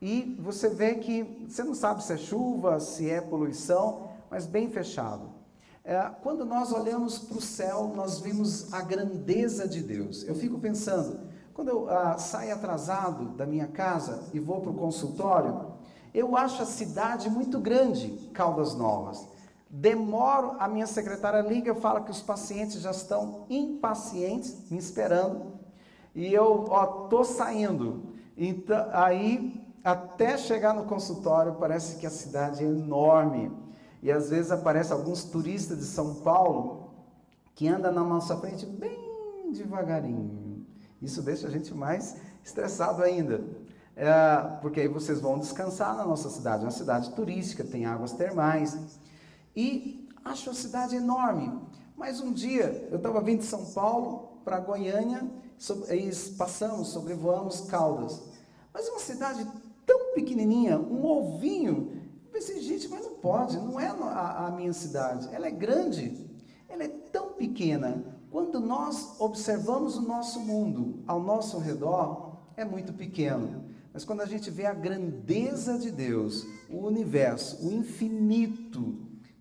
E 0.00 0.36
você 0.40 0.68
vê 0.68 0.96
que 0.96 1.46
você 1.48 1.62
não 1.62 1.74
sabe 1.74 2.02
se 2.02 2.12
é 2.12 2.16
chuva, 2.16 2.78
se 2.80 3.08
é 3.08 3.20
poluição, 3.20 4.08
mas 4.30 4.46
bem 4.46 4.68
fechado. 4.68 5.33
É, 5.86 6.00
quando 6.22 6.46
nós 6.46 6.72
olhamos 6.72 7.18
para 7.18 7.36
o 7.36 7.42
céu, 7.42 7.92
nós 7.94 8.18
vimos 8.18 8.72
a 8.72 8.80
grandeza 8.80 9.68
de 9.68 9.82
Deus. 9.82 10.22
Eu 10.26 10.34
fico 10.34 10.58
pensando, 10.58 11.20
quando 11.52 11.68
eu 11.68 11.90
ah, 11.90 12.16
saio 12.16 12.54
atrasado 12.54 13.36
da 13.36 13.44
minha 13.44 13.66
casa 13.66 14.22
e 14.32 14.40
vou 14.40 14.62
para 14.62 14.70
o 14.70 14.74
consultório, 14.74 15.74
eu 16.14 16.38
acho 16.38 16.62
a 16.62 16.66
cidade 16.66 17.28
muito 17.28 17.60
grande, 17.60 18.30
Caldas 18.32 18.74
Novas. 18.74 19.28
Demoro, 19.68 20.56
a 20.58 20.66
minha 20.66 20.86
secretária 20.86 21.42
liga 21.42 21.74
fala 21.74 22.00
que 22.00 22.10
os 22.10 22.22
pacientes 22.22 22.80
já 22.80 22.90
estão 22.90 23.44
impacientes, 23.50 24.70
me 24.70 24.78
esperando, 24.78 25.52
e 26.14 26.32
eu, 26.32 26.64
ó, 26.70 26.86
tô 27.08 27.24
saindo. 27.24 28.14
Então, 28.38 28.88
aí 28.90 29.60
até 29.82 30.38
chegar 30.38 30.72
no 30.72 30.84
consultório, 30.84 31.56
parece 31.56 31.96
que 31.96 32.06
a 32.06 32.10
cidade 32.10 32.64
é 32.64 32.66
enorme. 32.66 33.63
E 34.04 34.12
às 34.12 34.28
vezes 34.28 34.52
aparecem 34.52 34.92
alguns 34.92 35.24
turistas 35.24 35.78
de 35.78 35.84
São 35.86 36.16
Paulo 36.16 36.90
que 37.54 37.66
andam 37.66 37.90
na 37.90 38.04
nossa 38.04 38.36
frente 38.36 38.66
bem 38.66 39.50
devagarinho. 39.50 40.66
Isso 41.00 41.22
deixa 41.22 41.48
a 41.48 41.50
gente 41.50 41.72
mais 41.72 42.14
estressado 42.44 43.02
ainda. 43.02 43.42
É, 43.96 44.58
porque 44.60 44.80
aí 44.80 44.88
vocês 44.88 45.20
vão 45.22 45.38
descansar 45.38 45.96
na 45.96 46.04
nossa 46.04 46.28
cidade. 46.28 46.64
É 46.64 46.66
uma 46.66 46.70
cidade 46.70 47.14
turística, 47.14 47.64
tem 47.64 47.86
águas 47.86 48.12
termais. 48.12 48.78
E 49.56 50.06
acho 50.22 50.50
a 50.50 50.54
cidade 50.54 50.96
enorme. 50.96 51.58
Mas 51.96 52.20
um 52.20 52.30
dia 52.30 52.86
eu 52.90 52.98
estava 52.98 53.22
vindo 53.22 53.38
de 53.38 53.46
São 53.46 53.64
Paulo 53.72 54.38
para 54.44 54.60
Goiânia, 54.60 55.26
e 55.90 56.10
passamos, 56.36 56.88
sobrevoamos 56.88 57.62
Caldas. 57.62 58.20
Mas 58.70 58.86
é 58.86 58.90
uma 58.90 59.00
cidade 59.00 59.46
tão 59.86 60.12
pequenininha, 60.12 60.78
um 60.78 61.06
ovinho. 61.06 61.93
Pensei, 62.34 62.60
gente, 62.60 62.88
mas 62.88 63.04
não 63.04 63.14
pode, 63.14 63.56
não 63.56 63.78
é 63.78 63.86
a, 63.86 64.48
a 64.48 64.50
minha 64.50 64.72
cidade. 64.72 65.32
Ela 65.32 65.46
é 65.46 65.52
grande, 65.52 66.28
ela 66.68 66.82
é 66.82 66.88
tão 66.88 67.34
pequena. 67.34 68.04
Quando 68.28 68.58
nós 68.58 69.14
observamos 69.20 69.96
o 69.96 70.02
nosso 70.02 70.40
mundo 70.40 71.04
ao 71.06 71.22
nosso 71.22 71.58
redor, 71.58 72.38
é 72.56 72.64
muito 72.64 72.92
pequeno. 72.92 73.66
Mas 73.92 74.04
quando 74.04 74.20
a 74.22 74.26
gente 74.26 74.50
vê 74.50 74.66
a 74.66 74.74
grandeza 74.74 75.78
de 75.78 75.92
Deus, 75.92 76.44
o 76.68 76.78
universo, 76.78 77.64
o 77.64 77.72
infinito, 77.72 78.98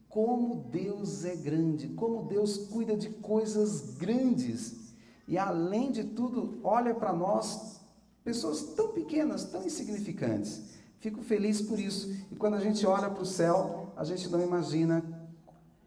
como 0.07 0.67
Deus 0.69 1.25
é 1.25 1.35
grande, 1.35 1.87
como 1.87 2.27
Deus 2.27 2.57
cuida 2.67 2.95
de 2.95 3.09
coisas 3.09 3.95
grandes. 3.95 4.93
E 5.27 5.35
além 5.35 5.91
de 5.91 6.03
tudo, 6.03 6.59
olha 6.63 6.93
para 6.93 7.11
nós 7.11 7.73
Pessoas 8.23 8.63
tão 8.75 8.89
pequenas, 8.89 9.43
tão 9.43 9.65
insignificantes. 9.65 10.61
Fico 11.03 11.21
feliz 11.21 11.61
por 11.61 11.77
isso. 11.77 12.09
E 12.31 12.35
quando 12.37 12.53
a 12.53 12.61
gente 12.61 12.87
olha 12.87 13.09
para 13.09 13.21
o 13.21 13.25
céu, 13.25 13.91
a 13.97 14.05
gente 14.05 14.29
não 14.29 14.41
imagina 14.41 15.03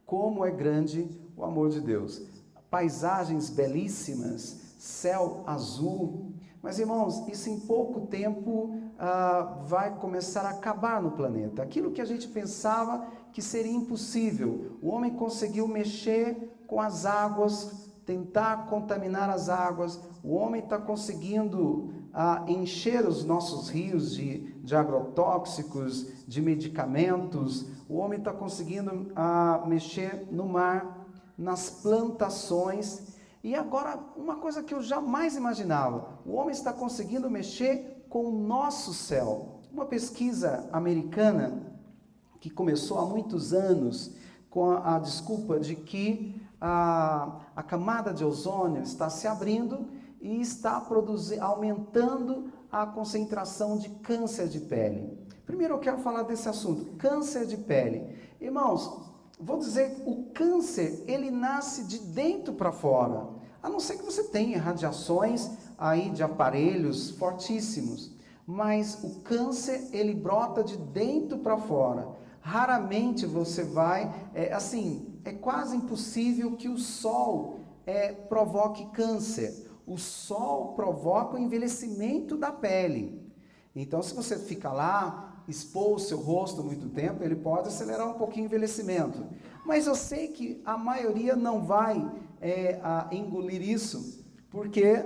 como 0.04 0.44
é 0.44 0.50
grande 0.50 1.08
o 1.35 1.42
amor 1.42 1.70
de 1.70 1.80
Deus. 1.80 2.20
Paisagens 2.68 3.49
belíssimas, 3.49 4.75
céu 4.78 5.42
azul. 5.46 6.32
Mas, 6.62 6.78
irmãos, 6.78 7.26
isso 7.28 7.49
em 7.49 7.58
pouco 7.61 8.02
tempo 8.08 8.78
ah, 8.99 9.62
vai 9.64 9.96
começar 9.96 10.42
a 10.42 10.50
acabar 10.50 11.00
no 11.00 11.12
planeta. 11.12 11.62
Aquilo 11.62 11.92
que 11.92 12.02
a 12.02 12.04
gente 12.04 12.28
pensava 12.28 13.06
que 13.32 13.40
seria 13.40 13.73
impossível, 13.73 14.76
o 14.82 14.90
homem 14.90 15.14
conseguiu 15.14 15.66
mexer 15.66 16.61
com 16.66 16.78
as 16.78 17.06
águas, 17.06 17.90
tentar 18.04 18.66
contaminar 18.66 19.30
as 19.30 19.49
águas, 19.49 19.99
o 20.23 20.35
homem 20.35 20.62
está 20.62 20.76
conseguindo 20.78 21.90
a 22.12 22.44
encher 22.49 23.06
os 23.06 23.25
nossos 23.25 23.68
rios 23.68 24.14
de, 24.14 24.55
de 24.66 24.75
agrotóxicos, 24.75 26.26
de 26.26 26.42
medicamentos. 26.42 27.66
O 27.88 27.99
homem 27.99 28.18
está 28.18 28.32
conseguindo 28.32 29.12
a, 29.14 29.62
mexer 29.64 30.26
no 30.28 30.44
mar, 30.44 31.06
nas 31.38 31.70
plantações. 31.70 33.16
E 33.44 33.54
agora, 33.54 33.96
uma 34.16 34.35
coisa 34.35 34.64
que 34.64 34.75
eu 34.75 34.82
jamais 34.82 35.37
imaginava: 35.37 36.18
o 36.26 36.32
homem 36.32 36.50
está 36.50 36.73
conseguindo 36.73 37.30
mexer 37.30 38.04
com 38.08 38.26
o 38.26 38.32
nosso 38.32 38.92
céu. 38.92 39.61
Uma 39.73 39.87
pesquisa 39.87 40.68
americana 40.73 41.62
que 42.40 42.50
começou 42.50 42.99
há 42.99 43.06
muitos 43.06 43.52
anos 43.52 44.16
com 44.50 44.73
a, 44.73 44.96
a 44.96 44.99
desculpa 44.99 45.61
de 45.61 45.76
que 45.76 46.42
a, 46.61 47.38
a 47.54 47.62
camada 47.62 48.12
de 48.12 48.25
ozônio 48.25 48.82
está 48.82 49.08
se 49.08 49.28
abrindo 49.28 49.87
e 50.20 50.40
está 50.40 50.85
aumentando 51.40 52.50
a 52.83 52.87
concentração 52.87 53.78
de 53.78 53.88
câncer 53.88 54.49
de 54.49 54.61
pele. 54.61 55.18
Primeiro 55.47 55.75
eu 55.75 55.78
quero 55.78 55.99
falar 55.99 56.25
desse 56.25 56.47
assunto, 56.47 56.97
câncer 56.97 57.47
de 57.47 57.56
pele. 57.56 58.14
Irmãos, 58.38 59.00
vou 59.40 59.59
dizer, 59.59 60.02
o 60.04 60.25
câncer, 60.35 61.02
ele 61.06 61.30
nasce 61.30 61.85
de 61.85 61.99
dentro 61.99 62.52
para 62.52 62.73
fora. 62.73 63.28
A 63.62 63.71
não 63.71 63.80
ser 63.80 63.97
que 63.97 64.04
você 64.04 64.25
tenha 64.25 64.61
radiações 64.61 65.50
aí 65.78 66.11
de 66.11 66.23
aparelhos 66.23 67.11
fortíssimos, 67.12 68.14
mas 68.47 69.02
o 69.02 69.21
câncer, 69.21 69.88
ele 69.92 70.14
brota 70.14 70.62
de 70.62 70.76
dentro 70.76 71.38
para 71.38 71.56
fora. 71.56 72.09
Raramente 72.40 73.25
você 73.25 73.64
vai, 73.64 74.14
é, 74.35 74.52
assim, 74.52 75.18
é 75.25 75.33
quase 75.33 75.76
impossível 75.76 76.52
que 76.52 76.68
o 76.68 76.76
sol 76.78 77.59
é, 77.87 78.12
provoque 78.12 78.87
câncer 78.90 79.65
o 79.87 79.97
sol 79.97 80.75
provoca 80.75 81.37
o 81.37 81.38
envelhecimento 81.38 82.37
da 82.37 82.50
pele. 82.50 83.23
Então, 83.75 84.02
se 84.02 84.14
você 84.14 84.37
fica 84.37 84.73
lá, 84.73 85.43
expor 85.47 85.95
o 85.95 85.99
seu 85.99 86.19
rosto 86.19 86.64
muito 86.64 86.88
tempo, 86.88 87.23
ele 87.23 87.37
pode 87.37 87.69
acelerar 87.69 88.09
um 88.09 88.14
pouquinho 88.14 88.47
o 88.47 88.49
envelhecimento. 88.49 89.25
Mas 89.64 89.87
eu 89.87 89.95
sei 89.95 90.28
que 90.28 90.61
a 90.64 90.76
maioria 90.76 91.37
não 91.37 91.62
vai 91.64 92.11
é, 92.40 92.81
engolir 93.12 93.62
isso, 93.62 94.25
porque 94.50 95.05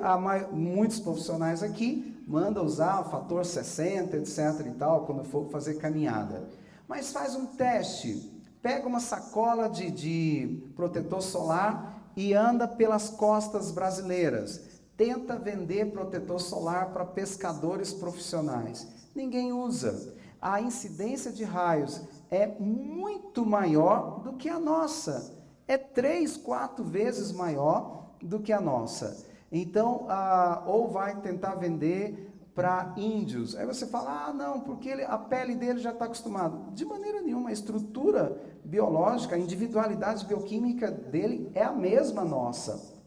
muitos 0.52 1.00
profissionais 1.00 1.62
aqui 1.62 2.16
mandam 2.26 2.64
usar 2.64 3.00
o 3.00 3.10
fator 3.10 3.44
60, 3.44 4.16
etc. 4.16 4.66
e 4.66 4.70
tal, 4.78 5.04
quando 5.04 5.24
for 5.24 5.50
fazer 5.50 5.74
caminhada. 5.74 6.48
Mas 6.88 7.12
faz 7.12 7.34
um 7.34 7.46
teste. 7.46 8.30
Pega 8.62 8.86
uma 8.86 9.00
sacola 9.00 9.68
de, 9.68 9.90
de 9.90 10.62
protetor 10.76 11.22
solar 11.22 12.12
e 12.16 12.34
anda 12.34 12.68
pelas 12.68 13.10
costas 13.10 13.70
brasileiras 13.72 14.69
tenta 15.00 15.34
vender 15.34 15.92
protetor 15.92 16.38
solar 16.38 16.90
para 16.90 17.06
pescadores 17.06 17.90
profissionais. 17.90 18.86
Ninguém 19.14 19.50
usa. 19.50 20.14
A 20.38 20.60
incidência 20.60 21.32
de 21.32 21.42
raios 21.42 22.02
é 22.30 22.46
muito 22.46 23.46
maior 23.46 24.20
do 24.20 24.34
que 24.34 24.46
a 24.46 24.58
nossa. 24.58 25.34
É 25.66 25.78
três, 25.78 26.36
quatro 26.36 26.84
vezes 26.84 27.32
maior 27.32 28.10
do 28.20 28.40
que 28.40 28.52
a 28.52 28.60
nossa. 28.60 29.26
Então, 29.50 30.04
ah, 30.10 30.64
ou 30.66 30.88
vai 30.88 31.18
tentar 31.22 31.54
vender 31.54 32.30
para 32.54 32.92
índios. 32.98 33.56
Aí 33.56 33.64
você 33.64 33.86
fala, 33.86 34.26
ah, 34.26 34.32
não, 34.34 34.60
porque 34.60 34.90
ele, 34.90 35.04
a 35.04 35.16
pele 35.16 35.54
dele 35.54 35.78
já 35.78 35.92
está 35.92 36.04
acostumado. 36.04 36.72
De 36.72 36.84
maneira 36.84 37.22
nenhuma, 37.22 37.48
a 37.48 37.54
estrutura 37.54 38.38
biológica, 38.62 39.34
a 39.34 39.38
individualidade 39.38 40.26
bioquímica 40.26 40.90
dele 40.90 41.50
é 41.54 41.62
a 41.62 41.72
mesma 41.72 42.22
nossa. 42.22 43.00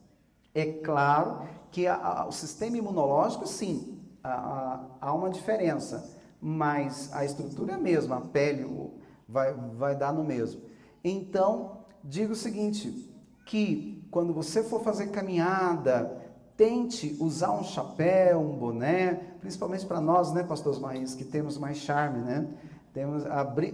É 0.55 0.65
claro 0.65 1.62
que 1.73 1.87
a, 1.87 1.95
a, 1.95 2.27
o 2.27 2.31
sistema 2.31 2.77
imunológico, 2.77 3.47
sim, 3.47 3.99
há, 4.23 5.11
uma 5.11 5.31
diferença, 5.31 6.07
mas 6.39 7.11
a 7.11 7.25
estrutura 7.25 7.73
é 7.73 7.75
a 7.75 7.79
mesma, 7.79 8.17
a 8.17 8.21
pele 8.21 8.91
vai, 9.27 9.53
vai 9.53 9.95
dar 9.95 10.13
no 10.13 10.23
mesmo. 10.23 10.61
Então, 11.03 11.79
digo 12.03 12.33
o 12.33 12.35
seguinte, 12.35 13.11
que 13.47 14.07
quando 14.11 14.31
você 14.33 14.63
for 14.63 14.83
fazer 14.83 15.07
caminhada, 15.07 16.21
tente 16.55 17.17
usar 17.19 17.51
um 17.51 17.63
chapéu, 17.63 18.39
um 18.39 18.55
boné, 18.55 19.19
principalmente 19.41 19.83
para 19.87 19.99
nós, 19.99 20.31
né, 20.31 20.43
pastores 20.43 20.77
Maís, 20.77 21.15
que 21.15 21.25
temos 21.25 21.57
mais 21.57 21.77
charme, 21.77 22.19
né? 22.19 22.47
Temos 22.93 23.23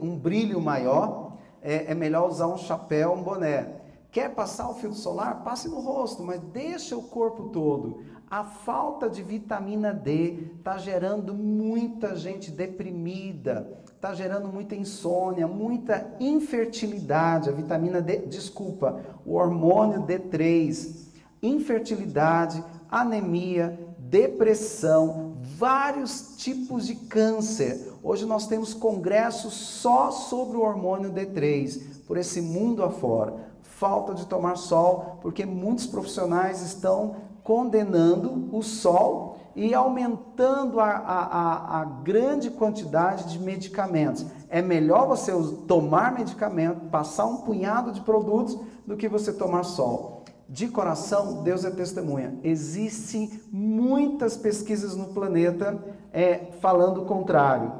um 0.01 0.17
brilho 0.17 0.61
maior, 0.61 1.37
é, 1.61 1.91
é 1.91 1.93
melhor 1.93 2.29
usar 2.29 2.47
um 2.47 2.57
chapéu, 2.57 3.11
um 3.11 3.21
boné. 3.21 3.78
Quer 4.11 4.33
passar 4.33 4.67
o 4.69 4.73
filtro 4.73 4.97
solar? 4.97 5.43
Passe 5.43 5.67
no 5.67 5.79
rosto, 5.79 6.23
mas 6.23 6.41
deixa 6.41 6.97
o 6.97 7.03
corpo 7.03 7.49
todo. 7.49 8.01
A 8.29 8.43
falta 8.43 9.07
de 9.07 9.21
vitamina 9.21 9.93
D 9.93 10.51
está 10.57 10.77
gerando 10.79 11.33
muita 11.33 12.15
gente 12.15 12.49
deprimida, 12.49 13.83
está 13.85 14.13
gerando 14.15 14.47
muita 14.47 14.75
insônia, 14.75 15.47
muita 15.47 16.15
infertilidade. 16.19 17.49
A 17.49 17.51
vitamina 17.51 18.01
D, 18.01 18.17
desculpa, 18.25 18.99
o 19.23 19.35
hormônio 19.35 20.01
D3, 20.01 21.07
infertilidade, 21.41 22.63
anemia, 22.89 23.79
depressão, 23.99 25.37
vários 25.39 26.35
tipos 26.37 26.87
de 26.87 26.95
câncer. 26.95 27.93
Hoje 28.01 28.25
nós 28.25 28.47
temos 28.47 28.73
congressos 28.73 29.53
só 29.53 30.09
sobre 30.09 30.57
o 30.57 30.61
hormônio 30.61 31.11
D3, 31.11 32.05
por 32.07 32.17
esse 32.17 32.41
mundo 32.41 32.83
afora. 32.83 33.48
Falta 33.79 34.13
de 34.13 34.25
tomar 34.25 34.57
sol, 34.57 35.19
porque 35.21 35.45
muitos 35.45 35.87
profissionais 35.87 36.61
estão 36.61 37.15
condenando 37.45 38.49
o 38.51 38.61
sol 38.61 39.37
e 39.55 39.73
aumentando 39.73 40.81
a, 40.81 40.89
a, 40.89 41.79
a, 41.79 41.85
grande 41.85 42.49
quantidade 42.49 43.29
de 43.29 43.39
medicamentos. 43.39 44.25
É 44.49 44.61
melhor 44.61 45.07
você 45.07 45.31
tomar 45.65 46.13
medicamento, 46.13 46.89
passar 46.89 47.25
um 47.25 47.37
punhado 47.37 47.93
de 47.93 48.01
produtos, 48.01 48.59
do 48.85 48.97
que 48.97 49.07
você 49.07 49.31
tomar 49.31 49.63
sol 49.63 50.19
de 50.49 50.67
coração, 50.67 51.43
Deus 51.43 51.63
é 51.63 51.69
testemunha. 51.69 52.39
Existem 52.43 53.39
muitas 53.51 54.35
pesquisas 54.35 54.95
no 54.95 55.13
planeta 55.13 55.77
é, 56.11 56.49
falando 56.59 57.03
o 57.03 57.05
contrário. 57.05 57.71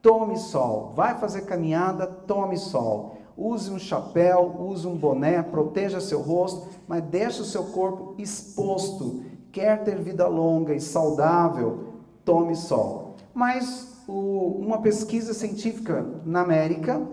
Tome 0.00 0.38
sol. 0.38 0.94
Vai 0.96 1.18
fazer 1.18 1.42
caminhada, 1.42 2.06
tome 2.06 2.56
sol. 2.56 3.15
Use 3.36 3.70
um 3.70 3.78
chapéu, 3.78 4.56
use 4.60 4.86
um 4.86 4.96
boné, 4.96 5.42
proteja 5.42 6.00
seu 6.00 6.22
rosto, 6.22 6.68
mas 6.88 7.02
deixe 7.04 7.42
o 7.42 7.44
seu 7.44 7.64
corpo 7.64 8.14
exposto. 8.18 9.22
Quer 9.52 9.84
ter 9.84 10.00
vida 10.00 10.26
longa 10.26 10.74
e 10.74 10.80
saudável, 10.80 11.94
tome 12.24 12.54
sol. 12.56 13.16
Mas 13.34 14.02
o, 14.08 14.58
uma 14.58 14.80
pesquisa 14.80 15.34
científica 15.34 16.06
na 16.24 16.40
América 16.40 17.06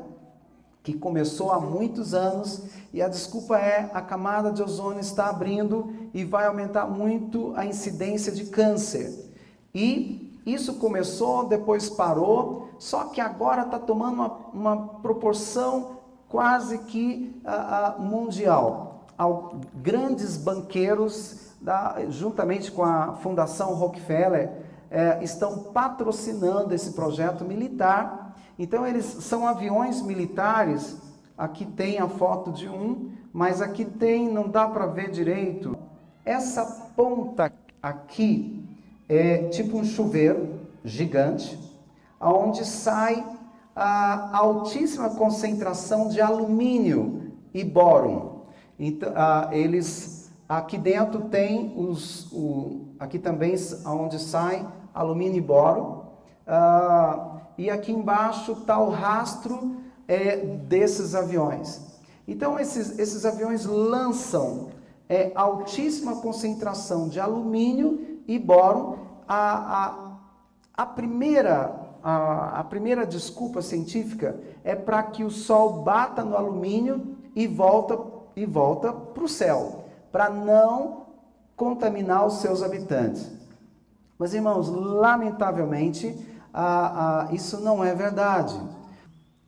que 0.83 0.93
começou 0.93 1.51
há 1.51 1.59
muitos 1.59 2.13
anos 2.13 2.63
e 2.91 3.01
a 3.01 3.07
desculpa 3.07 3.57
é 3.57 3.89
a 3.93 4.01
camada 4.01 4.51
de 4.51 4.61
ozônio 4.61 4.99
está 4.99 5.29
abrindo 5.29 5.93
e 6.13 6.25
vai 6.25 6.45
aumentar 6.45 6.85
muito 6.85 7.53
a 7.55 7.65
incidência 7.65 8.31
de 8.31 8.45
câncer. 8.45 9.31
E 9.73 10.41
isso 10.45 10.75
começou, 10.75 11.47
depois 11.47 11.89
parou, 11.89 12.69
só 12.77 13.05
que 13.05 13.21
agora 13.21 13.61
está 13.61 13.79
tomando 13.79 14.13
uma, 14.13 14.37
uma, 14.53 14.87
proporção 15.01 16.02
quase 16.33 16.79
que 16.79 17.39
uh, 17.45 17.99
uh, 17.99 18.01
mundial. 18.01 19.05
Ao, 19.15 19.61
grandes 19.75 20.35
banqueiros, 20.35 21.53
da, 21.61 21.97
juntamente 22.09 22.71
com 22.71 22.83
a 22.83 23.13
Fundação 23.13 23.75
Rockefeller, 23.75 24.49
uh, 24.49 25.23
estão 25.23 25.71
patrocinando 25.71 26.73
esse 26.73 26.93
projeto 26.93 27.45
militar 27.45 28.23
então 28.57 28.85
eles 28.85 29.05
são 29.05 29.47
aviões 29.47 30.01
militares. 30.01 30.97
Aqui 31.37 31.65
tem 31.65 31.99
a 31.99 32.07
foto 32.07 32.51
de 32.51 32.69
um, 32.69 33.11
mas 33.31 33.61
aqui 33.61 33.83
tem, 33.83 34.31
não 34.31 34.47
dá 34.47 34.67
para 34.67 34.85
ver 34.85 35.09
direito. 35.09 35.75
Essa 36.23 36.63
ponta 36.95 37.51
aqui 37.81 38.63
é 39.09 39.49
tipo 39.49 39.77
um 39.77 39.83
chuveiro 39.83 40.61
gigante, 40.83 41.59
aonde 42.19 42.65
sai 42.65 43.25
a 43.75 44.37
altíssima 44.37 45.11
concentração 45.11 46.09
de 46.09 46.21
alumínio 46.21 47.33
e 47.53 47.63
bóron. 47.63 48.43
Então, 48.77 49.11
ah, 49.15 49.49
eles 49.51 50.31
aqui 50.47 50.77
dentro 50.77 51.21
tem 51.29 51.73
os, 51.75 52.31
o, 52.31 52.87
aqui 52.99 53.17
também 53.17 53.55
onde 53.85 54.19
sai 54.19 54.67
alumínio 54.93 55.37
e 55.37 55.41
bóron. 55.41 56.05
Ah, 56.45 57.37
e 57.57 57.69
aqui 57.69 57.91
embaixo 57.91 58.53
está 58.53 58.79
o 58.79 58.89
rastro 58.89 59.77
é, 60.07 60.37
desses 60.37 61.15
aviões. 61.15 61.81
Então, 62.27 62.59
esses, 62.59 62.97
esses 62.97 63.25
aviões 63.25 63.65
lançam 63.65 64.69
é, 65.09 65.31
altíssima 65.35 66.17
concentração 66.17 67.07
de 67.07 67.19
alumínio 67.19 68.21
e 68.27 68.39
boro. 68.39 68.99
A, 69.27 69.85
a, 69.85 70.83
a, 70.83 70.85
primeira, 70.85 71.82
a, 72.03 72.59
a 72.59 72.63
primeira 72.65 73.05
desculpa 73.05 73.61
científica 73.61 74.37
é 74.63 74.75
para 74.75 75.01
que 75.03 75.23
o 75.23 75.31
Sol 75.31 75.83
bata 75.83 76.23
no 76.23 76.35
alumínio 76.35 77.15
e 77.35 77.47
volta 77.47 77.97
e 78.35 78.45
volta 78.45 78.91
para 78.91 79.23
o 79.23 79.27
céu, 79.27 79.85
para 80.11 80.29
não 80.29 81.05
contaminar 81.55 82.25
os 82.25 82.35
seus 82.35 82.61
habitantes. 82.61 83.31
Mas, 84.17 84.33
irmãos, 84.33 84.69
lamentavelmente, 84.69 86.15
isso 87.31 87.59
não 87.59 87.83
é 87.83 87.93
verdade. 87.93 88.59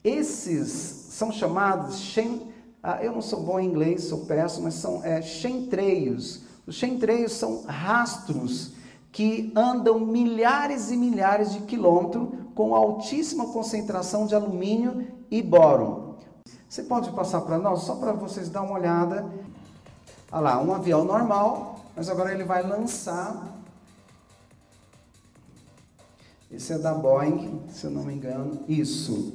Esses 0.03 0.69
são 0.69 1.31
chamados, 1.31 1.97
shen, 1.97 2.53
ah, 2.81 3.03
eu 3.03 3.11
não 3.11 3.21
sou 3.21 3.41
bom 3.41 3.59
em 3.59 3.65
inglês, 3.65 4.03
sou 4.03 4.25
péssimo, 4.25 4.65
mas 4.65 4.75
são 4.75 5.03
é, 5.03 5.21
chentreios. 5.21 6.43
Os 6.67 6.75
chentreios 6.75 7.31
são 7.31 7.63
rastros 7.63 8.73
que 9.15 9.49
andam 9.55 9.97
milhares 9.97 10.91
e 10.91 10.97
milhares 10.97 11.53
de 11.53 11.61
quilômetros 11.61 12.27
com 12.53 12.75
altíssima 12.75 13.47
concentração 13.47 14.27
de 14.27 14.35
alumínio 14.35 15.07
e 15.31 15.41
boro. 15.41 16.17
Você 16.67 16.83
pode 16.83 17.09
passar 17.11 17.39
para 17.39 17.57
nós, 17.57 17.83
só 17.83 17.95
para 17.95 18.11
vocês 18.11 18.49
dar 18.49 18.63
uma 18.63 18.73
olhada. 18.73 19.25
Olha 20.29 20.41
lá, 20.41 20.61
um 20.61 20.73
avião 20.73 21.05
normal, 21.05 21.79
mas 21.95 22.09
agora 22.09 22.33
ele 22.33 22.43
vai 22.43 22.61
lançar 22.61 23.55
esse 26.51 26.73
é 26.73 26.77
da 26.77 26.93
Boeing, 26.93 27.61
se 27.69 27.85
eu 27.85 27.91
não 27.91 28.03
me 28.03 28.13
engano. 28.13 28.65
Isso. 28.67 29.33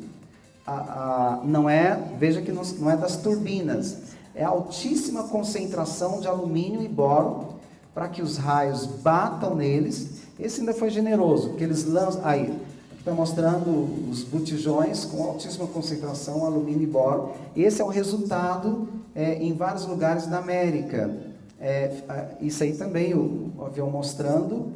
A, 0.66 0.74
a, 0.74 1.40
não 1.42 1.70
é, 1.70 1.96
veja 2.18 2.42
que 2.42 2.52
não, 2.52 2.62
não, 2.62 2.90
é 2.90 2.98
das 2.98 3.16
turbinas. 3.16 4.10
É 4.34 4.44
altíssima 4.44 5.22
concentração 5.28 6.20
de 6.20 6.28
alumínio 6.28 6.82
e 6.82 6.88
boro 6.88 7.59
para 7.94 8.08
que 8.08 8.22
os 8.22 8.36
raios 8.36 8.86
batam 8.86 9.54
neles. 9.54 10.20
Esse 10.38 10.60
ainda 10.60 10.72
foi 10.72 10.90
generoso, 10.90 11.50
porque 11.50 11.64
eles 11.64 11.84
lançam. 11.84 12.22
Aí, 12.24 12.58
está 12.98 13.12
mostrando 13.12 14.10
os 14.10 14.22
botijões 14.22 15.04
com 15.04 15.24
altíssima 15.24 15.66
concentração, 15.66 16.44
alumínio 16.44 16.82
e 16.82 16.86
boro. 16.86 17.32
Esse 17.56 17.80
é 17.80 17.84
o 17.84 17.88
resultado 17.88 18.88
é, 19.14 19.34
em 19.42 19.54
vários 19.54 19.86
lugares 19.86 20.26
da 20.26 20.38
América. 20.38 21.10
É, 21.58 22.36
isso 22.40 22.62
aí 22.62 22.74
também, 22.76 23.14
o, 23.14 23.52
o 23.56 23.64
avião 23.64 23.90
mostrando 23.90 24.72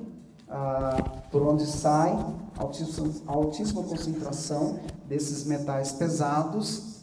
ah, 0.48 1.22
por 1.30 1.42
onde 1.42 1.66
sai 1.66 2.12
altíssima, 2.56 3.12
altíssima 3.26 3.82
concentração 3.82 4.80
desses 5.08 5.44
metais 5.44 5.92
pesados. 5.92 7.00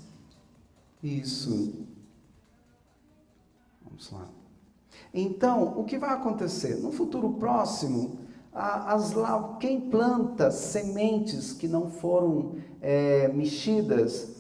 Isso. 1.04 1.74
Vamos 3.84 4.12
lá. 4.12 4.41
Então, 5.14 5.74
o 5.78 5.84
que 5.84 5.98
vai 5.98 6.12
acontecer? 6.12 6.76
No 6.76 6.92
futuro 6.92 7.34
próximo, 7.34 8.20
as, 8.54 9.14
quem 9.60 9.80
planta 9.80 10.52
sementes 10.52 11.54
que 11.54 11.68
não 11.68 11.90
foram 11.90 12.56
é, 12.82 13.28
mexidas, 13.30 14.36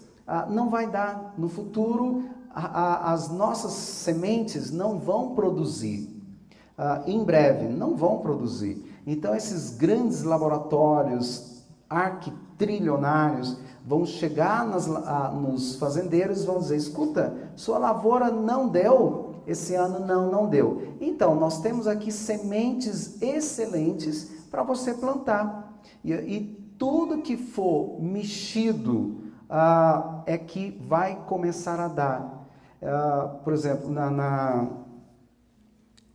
não 0.49 0.69
vai 0.69 0.89
dar. 0.89 1.33
No 1.37 1.49
futuro, 1.49 2.23
as 2.53 3.29
nossas 3.29 3.71
sementes 3.71 4.71
não 4.71 4.97
vão 4.97 5.35
produzir. 5.35 6.09
em 7.05 7.23
breve, 7.23 7.67
não 7.67 7.95
vão 7.95 8.19
produzir. 8.19 9.01
Então, 9.05 9.35
esses 9.35 9.75
grandes 9.75 10.23
laboratórios 10.23 11.63
arquitrilionários 11.89 13.57
vão 13.85 14.05
chegar 14.05 14.65
nas, 14.65 14.87
nos 14.87 15.75
fazendeiros 15.75 16.43
e 16.43 16.45
vão 16.45 16.59
dizer: 16.59 16.77
escuta, 16.77 17.51
sua 17.55 17.77
lavoura 17.77 18.31
não 18.31 18.69
deu, 18.69 19.20
esse 19.47 19.75
ano 19.75 20.05
não, 20.05 20.29
não 20.31 20.47
deu. 20.47 20.95
Então, 20.99 21.35
nós 21.35 21.61
temos 21.61 21.87
aqui 21.87 22.11
sementes 22.11 23.21
excelentes 23.21 24.29
para 24.49 24.63
você 24.63 24.93
plantar. 24.93 25.79
E, 26.03 26.13
e, 26.13 26.61
tudo 26.77 27.21
que 27.21 27.37
for 27.37 28.01
mexido 28.01 29.21
ah, 29.47 30.23
é 30.25 30.35
que 30.35 30.81
vai 30.87 31.15
começar 31.27 31.79
a 31.79 31.87
dar. 31.87 32.47
Ah, 32.81 33.35
por 33.43 33.53
exemplo, 33.53 33.91
na, 33.91 34.09
na, 34.09 34.67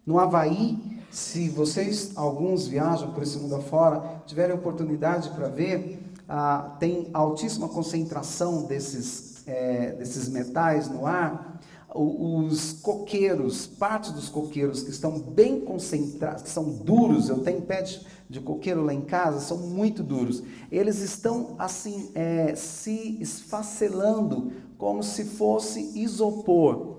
no 0.04 0.18
Havaí, 0.18 1.00
se 1.08 1.48
vocês, 1.48 2.16
alguns 2.16 2.66
viajam 2.66 3.12
por 3.12 3.22
esse 3.22 3.38
mundo 3.38 3.54
afora, 3.54 4.22
tiverem 4.26 4.56
oportunidade 4.56 5.30
para 5.30 5.48
ver, 5.48 6.02
ah, 6.28 6.76
tem 6.80 7.10
altíssima 7.14 7.68
concentração 7.68 8.64
desses, 8.64 9.46
é, 9.46 9.92
desses 9.92 10.28
metais 10.28 10.88
no 10.88 11.06
ar 11.06 11.60
os 11.94 12.72
coqueiros, 12.72 13.66
parte 13.66 14.12
dos 14.12 14.28
coqueiros 14.28 14.82
que 14.82 14.90
estão 14.90 15.18
bem 15.18 15.60
concentrados, 15.60 16.50
são 16.50 16.70
duros, 16.70 17.28
eu 17.28 17.38
tenho 17.38 17.62
pé 17.62 17.82
de 18.28 18.40
coqueiro 18.40 18.84
lá 18.84 18.92
em 18.92 19.02
casa, 19.02 19.40
são 19.40 19.58
muito 19.58 20.02
duros. 20.02 20.42
Eles 20.70 21.00
estão 21.00 21.54
assim, 21.58 22.10
é, 22.14 22.54
se 22.54 23.18
esfacelando 23.20 24.52
como 24.76 25.02
se 25.02 25.24
fosse 25.24 25.98
isopor, 25.98 26.96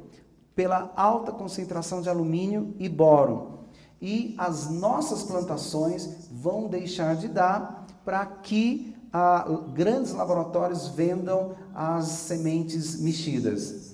pela 0.56 0.92
alta 0.96 1.32
concentração 1.32 2.02
de 2.02 2.10
alumínio 2.10 2.74
e 2.80 2.90
boro. 2.90 3.58
E 4.02 4.34
as 4.38 4.70
nossas 4.70 5.24
plantações 5.24 6.28
vão 6.32 6.68
deixar 6.68 7.16
de 7.16 7.28
dar 7.28 7.86
para 8.04 8.26
que 8.26 8.96
ah, 9.12 9.46
grandes 9.74 10.14
laboratórios 10.14 10.88
vendam 10.88 11.56
as 11.76 12.06
sementes 12.06 13.00
mexidas 13.00 13.87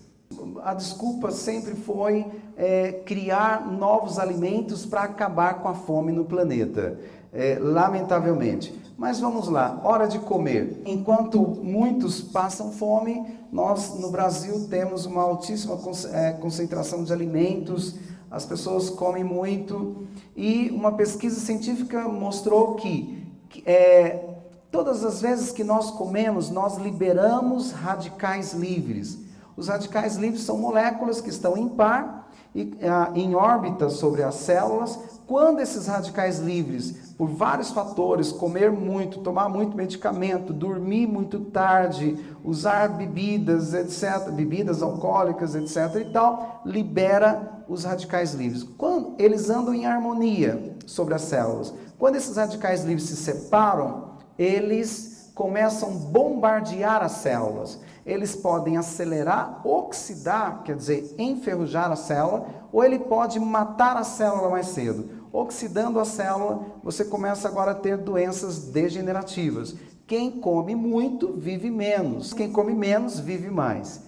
a 0.63 0.73
desculpa 0.73 1.32
sempre 1.32 1.75
foi 1.75 2.25
é, 2.56 3.01
criar 3.06 3.71
novos 3.71 4.19
alimentos 4.19 4.86
para 4.86 5.03
acabar 5.03 5.62
com 5.62 5.67
a 5.67 5.73
fome 5.73 6.12
no 6.12 6.25
planeta, 6.25 6.99
é, 7.32 7.58
lamentavelmente. 7.60 8.73
Mas 8.97 9.19
vamos 9.19 9.47
lá, 9.47 9.82
hora 9.84 10.08
de 10.08 10.19
comer. 10.19 10.82
Enquanto 10.86 11.39
muitos 11.41 12.21
passam 12.21 12.71
fome, 12.71 13.25
nós 13.51 13.99
no 13.99 14.12
Brasil 14.12 14.67
temos 14.69 15.06
uma 15.06 15.23
altíssima 15.23 15.77
é, 16.13 16.32
concentração 16.34 17.03
de 17.03 17.12
alimentos, 17.12 17.95
as 18.29 18.45
pessoas 18.45 18.89
comem 18.89 19.23
muito, 19.23 20.08
e 20.36 20.69
uma 20.71 20.91
pesquisa 20.93 21.39
científica 21.39 22.08
mostrou 22.08 22.75
que, 22.75 23.27
é, 23.65 24.29
todas 24.71 25.03
as 25.03 25.21
vezes 25.21 25.51
que 25.51 25.63
nós 25.63 25.91
comemos, 25.91 26.49
nós 26.49 26.77
liberamos 26.77 27.71
radicais 27.71 28.53
livres. 28.53 29.22
Os 29.55 29.67
radicais 29.67 30.15
livres 30.15 30.43
são 30.43 30.57
moléculas 30.57 31.21
que 31.21 31.29
estão 31.29 31.55
em 31.55 31.69
par 31.69 32.31
e 32.55 32.73
ah, 32.83 33.11
em 33.15 33.35
órbita 33.35 33.89
sobre 33.89 34.23
as 34.23 34.35
células. 34.35 34.97
Quando 35.25 35.59
esses 35.59 35.87
radicais 35.87 36.39
livres, 36.39 37.13
por 37.17 37.27
vários 37.29 37.71
fatores, 37.71 38.31
comer 38.31 38.71
muito, 38.71 39.19
tomar 39.19 39.49
muito 39.49 39.77
medicamento, 39.77 40.51
dormir 40.51 41.07
muito 41.07 41.39
tarde, 41.39 42.17
usar 42.43 42.89
bebidas, 42.89 43.73
etc., 43.73 44.29
bebidas 44.31 44.81
alcoólicas, 44.81 45.55
etc. 45.55 46.01
e 46.01 46.11
tal, 46.11 46.61
libera 46.65 47.63
os 47.67 47.83
radicais 47.83 48.33
livres. 48.33 48.63
Quando 48.63 49.15
eles 49.17 49.49
andam 49.49 49.73
em 49.73 49.85
harmonia 49.85 50.75
sobre 50.85 51.13
as 51.13 51.21
células. 51.21 51.73
Quando 51.97 52.15
esses 52.15 52.35
radicais 52.35 52.83
livres 52.83 53.07
se 53.07 53.15
separam, 53.15 54.13
eles 54.37 55.31
começam 55.33 55.89
a 55.89 56.11
bombardear 56.11 57.01
as 57.01 57.13
células 57.13 57.79
eles 58.05 58.35
podem 58.35 58.77
acelerar, 58.77 59.61
oxidar, 59.65 60.63
quer 60.63 60.75
dizer, 60.75 61.15
enferrujar 61.17 61.91
a 61.91 61.95
célula, 61.95 62.45
ou 62.71 62.83
ele 62.83 62.99
pode 62.99 63.39
matar 63.39 63.95
a 63.95 64.03
célula 64.03 64.49
mais 64.49 64.67
cedo. 64.67 65.23
Oxidando 65.31 65.99
a 65.99 66.05
célula, 66.05 66.65
você 66.83 67.05
começa 67.05 67.47
agora 67.47 67.71
a 67.71 67.75
ter 67.75 67.97
doenças 67.97 68.65
degenerativas. 68.65 69.75
Quem 70.05 70.31
come 70.31 70.75
muito 70.75 71.33
vive 71.33 71.71
menos, 71.71 72.33
quem 72.33 72.51
come 72.51 72.73
menos 72.73 73.19
vive 73.19 73.49
mais. 73.49 74.03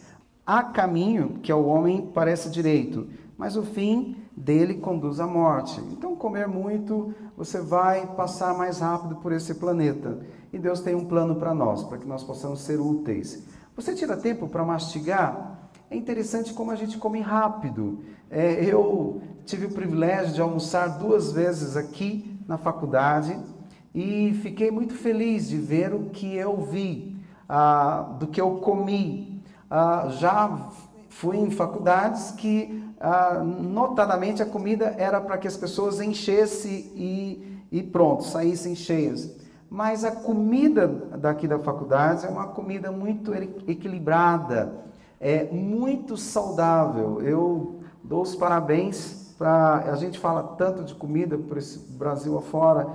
Há 0.45 0.62
caminho 0.62 1.39
que 1.41 1.51
ao 1.51 1.65
homem 1.65 2.12
parece 2.13 2.49
direito, 2.49 3.08
mas 3.38 3.55
o 3.55 3.63
fim 3.63 4.17
dele 4.36 4.75
conduz 4.75 5.19
à 5.19 5.25
morte. 5.25 5.81
Então, 5.91 6.15
comer 6.15 6.47
muito, 6.47 7.13
você 7.38 7.62
vai 7.62 8.05
passar 8.15 8.55
mais 8.55 8.79
rápido 8.79 9.15
por 9.15 9.31
esse 9.31 9.55
planeta. 9.55 10.19
E 10.51 10.60
Deus 10.60 10.81
tem 10.81 10.93
um 10.93 11.05
plano 11.05 11.36
para 11.36 11.53
nós, 11.53 11.84
para 11.84 11.97
que 11.97 12.08
nós 12.08 12.23
possamos 12.23 12.62
ser 12.62 12.79
úteis. 12.79 13.43
Você 13.75 13.93
tira 13.93 14.15
tempo 14.15 14.47
para 14.47 14.63
mastigar? 14.63 15.69
É 15.91 15.97
interessante 15.97 16.53
como 16.53 16.71
a 16.71 16.75
gente 16.75 16.97
come 16.97 17.19
rápido. 17.19 18.05
É, 18.31 18.63
eu 18.63 19.21
tive 19.45 19.65
o 19.65 19.71
privilégio 19.71 20.33
de 20.33 20.41
almoçar 20.41 20.97
duas 20.97 21.33
vezes 21.33 21.75
aqui 21.75 22.39
na 22.47 22.57
faculdade 22.57 23.38
e 23.93 24.33
fiquei 24.41 24.71
muito 24.71 24.93
feliz 24.93 25.49
de 25.49 25.57
ver 25.57 25.93
o 25.93 26.09
que 26.09 26.38
eu 26.38 26.55
vi, 26.61 27.17
ah, 27.49 28.15
do 28.17 28.27
que 28.27 28.39
eu 28.39 28.59
comi. 28.59 29.43
Ah, 29.69 30.07
já 30.09 30.69
fui 31.09 31.35
em 31.35 31.51
faculdades 31.51 32.31
que, 32.31 32.81
ah, 32.97 33.43
notadamente, 33.43 34.41
a 34.41 34.45
comida 34.45 34.95
era 34.97 35.19
para 35.19 35.38
que 35.38 35.49
as 35.49 35.57
pessoas 35.57 35.99
enchessem 35.99 36.91
e, 36.95 37.59
e 37.69 37.83
pronto, 37.83 38.23
saíssem 38.23 38.73
cheias. 38.73 39.35
Mas 39.69 40.06
a 40.06 40.12
comida 40.12 40.88
daqui 41.17 41.47
da 41.47 41.60
faculdade 41.60 42.25
é 42.25 42.30
uma 42.30 42.47
comida 42.47 42.91
muito 42.91 43.34
equilibrada, 43.34 44.86
é 45.19 45.45
muito 45.45 46.15
saudável. 46.15 47.21
Eu 47.21 47.80
dou 48.04 48.21
os 48.21 48.36
parabéns 48.36 49.34
para. 49.38 49.91
A 49.91 49.95
gente 49.95 50.19
fala 50.19 50.43
tanto 50.58 50.84
de 50.84 50.93
comida 50.93 51.38
por 51.38 51.58
esse 51.58 51.80
Brasil 51.80 52.38
afora, 52.38 52.88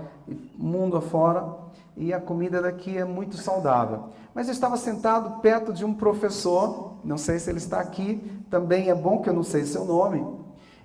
mundo 0.56 0.96
afora, 0.96 1.56
e 1.96 2.12
a 2.14 2.20
comida 2.20 2.62
daqui 2.62 2.96
é 2.96 3.04
muito 3.04 3.36
saudável. 3.36 4.04
Mas 4.32 4.46
eu 4.46 4.52
estava 4.52 4.76
sentado 4.76 5.40
perto 5.40 5.72
de 5.72 5.84
um 5.84 5.92
professor, 5.92 6.94
não 7.04 7.18
sei 7.18 7.38
se 7.38 7.50
ele 7.50 7.58
está 7.58 7.80
aqui, 7.80 8.42
também 8.48 8.88
é 8.88 8.94
bom 8.94 9.20
que 9.20 9.28
eu 9.28 9.34
não 9.34 9.42
sei 9.42 9.64
seu 9.64 9.84
nome. 9.84 10.24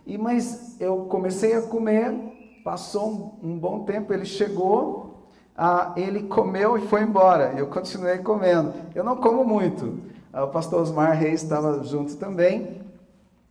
E 0.05 0.17
mas 0.17 0.75
eu 0.79 1.05
comecei 1.05 1.55
a 1.55 1.61
comer, 1.61 2.61
passou 2.63 3.39
um, 3.43 3.51
um 3.51 3.59
bom 3.59 3.83
tempo, 3.83 4.11
ele 4.11 4.25
chegou 4.25 5.04
ah, 5.57 5.93
ele 5.95 6.23
comeu 6.23 6.77
e 6.77 6.87
foi 6.87 7.01
embora. 7.03 7.53
Eu 7.57 7.67
continuei 7.67 8.17
comendo. 8.17 8.73
Eu 8.93 9.03
não 9.03 9.15
como 9.15 9.45
muito. 9.45 9.99
Ah, 10.33 10.43
o 10.43 10.49
pastor 10.49 10.81
Osmar 10.81 11.17
Reis 11.17 11.41
estava 11.43 11.81
junto 11.83 12.17
também, 12.17 12.81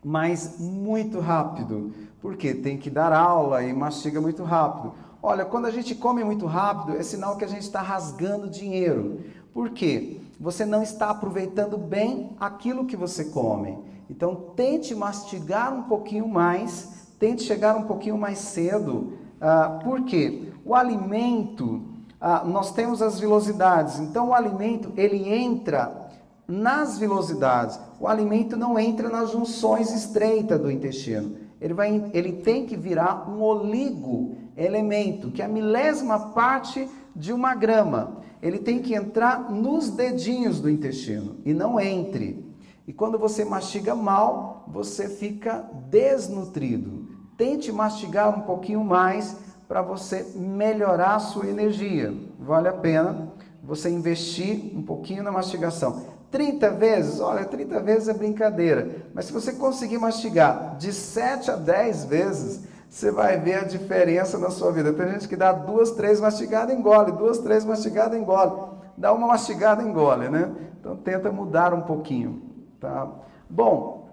mas 0.04 0.58
muito 0.60 1.18
rápido. 1.18 1.92
Porque 2.20 2.52
tem 2.52 2.76
que 2.76 2.90
dar 2.90 3.12
aula 3.12 3.62
e 3.62 3.72
mastiga 3.72 4.20
muito 4.20 4.42
rápido. 4.42 4.92
Olha, 5.22 5.46
quando 5.46 5.64
a 5.64 5.70
gente 5.70 5.94
come 5.94 6.22
muito 6.22 6.44
rápido, 6.44 6.98
é 6.98 7.02
sinal 7.02 7.36
que 7.36 7.44
a 7.44 7.48
gente 7.48 7.62
está 7.62 7.80
rasgando 7.80 8.50
dinheiro. 8.50 9.20
Por 9.54 9.70
quê? 9.70 10.20
Você 10.38 10.66
não 10.66 10.82
está 10.82 11.08
aproveitando 11.08 11.78
bem 11.78 12.36
aquilo 12.38 12.84
que 12.84 12.96
você 12.96 13.24
come. 13.26 13.78
Então, 14.10 14.34
tente 14.54 14.94
mastigar 14.94 15.72
um 15.72 15.84
pouquinho 15.84 16.28
mais, 16.28 17.08
tente 17.18 17.44
chegar 17.44 17.74
um 17.76 17.84
pouquinho 17.84 18.18
mais 18.18 18.38
cedo. 18.38 19.14
Ah, 19.40 19.80
por 19.82 20.02
quê? 20.02 20.52
O 20.66 20.74
alimento 20.74 21.93
ah, 22.26 22.42
nós 22.42 22.72
temos 22.72 23.02
as 23.02 23.20
vilosidades. 23.20 23.98
Então 23.98 24.30
o 24.30 24.34
alimento 24.34 24.90
ele 24.96 25.28
entra 25.28 26.08
nas 26.48 26.98
vilosidades. 26.98 27.78
O 28.00 28.08
alimento 28.08 28.56
não 28.56 28.78
entra 28.78 29.10
nas 29.10 29.30
junções 29.30 29.92
estreitas 29.92 30.58
do 30.58 30.70
intestino. 30.70 31.36
Ele, 31.60 31.74
vai, 31.74 32.10
ele 32.14 32.32
tem 32.32 32.64
que 32.64 32.78
virar 32.78 33.28
um 33.28 33.42
oligo 33.42 34.36
elemento, 34.56 35.30
que 35.30 35.42
é 35.42 35.44
a 35.44 35.48
milésima 35.48 36.30
parte 36.30 36.88
de 37.14 37.30
uma 37.30 37.54
grama. 37.54 38.22
Ele 38.40 38.58
tem 38.58 38.78
que 38.78 38.94
entrar 38.94 39.50
nos 39.50 39.90
dedinhos 39.90 40.60
do 40.60 40.70
intestino 40.70 41.36
e 41.44 41.52
não 41.52 41.78
entre. 41.78 42.42
E 42.86 42.92
quando 42.94 43.18
você 43.18 43.44
mastiga 43.44 43.94
mal, 43.94 44.64
você 44.68 45.10
fica 45.10 45.68
desnutrido. 45.90 47.06
Tente 47.36 47.70
mastigar 47.70 48.34
um 48.34 48.40
pouquinho 48.42 48.82
mais 48.82 49.43
para 49.68 49.82
você 49.82 50.32
melhorar 50.34 51.16
a 51.16 51.20
sua 51.20 51.46
energia. 51.46 52.14
Vale 52.38 52.68
a 52.68 52.72
pena 52.72 53.28
você 53.62 53.88
investir 53.88 54.76
um 54.76 54.82
pouquinho 54.82 55.22
na 55.22 55.32
mastigação. 55.32 56.02
30 56.30 56.70
vezes, 56.70 57.20
olha, 57.20 57.44
30 57.44 57.80
vezes 57.80 58.08
é 58.08 58.12
brincadeira, 58.12 59.04
mas 59.14 59.26
se 59.26 59.32
você 59.32 59.52
conseguir 59.52 59.98
mastigar 59.98 60.76
de 60.76 60.92
7 60.92 61.52
a 61.52 61.56
10 61.56 62.04
vezes, 62.06 62.64
você 62.88 63.10
vai 63.10 63.38
ver 63.38 63.54
a 63.54 63.64
diferença 63.64 64.36
na 64.38 64.50
sua 64.50 64.72
vida. 64.72 64.92
Tem 64.92 65.10
gente 65.10 65.28
que 65.28 65.36
dá 65.36 65.52
duas, 65.52 65.92
três 65.92 66.20
mastigadas, 66.20 66.76
engole, 66.76 67.12
duas, 67.12 67.38
três 67.38 67.64
mastigadas, 67.64 68.18
engole. 68.18 68.52
Dá 68.96 69.12
uma 69.12 69.28
mastigada, 69.28 69.82
engole, 69.82 70.28
né? 70.28 70.52
Então 70.80 70.96
tenta 70.96 71.30
mudar 71.30 71.72
um 71.72 71.82
pouquinho, 71.82 72.42
tá? 72.80 73.08
Bom, 73.48 74.08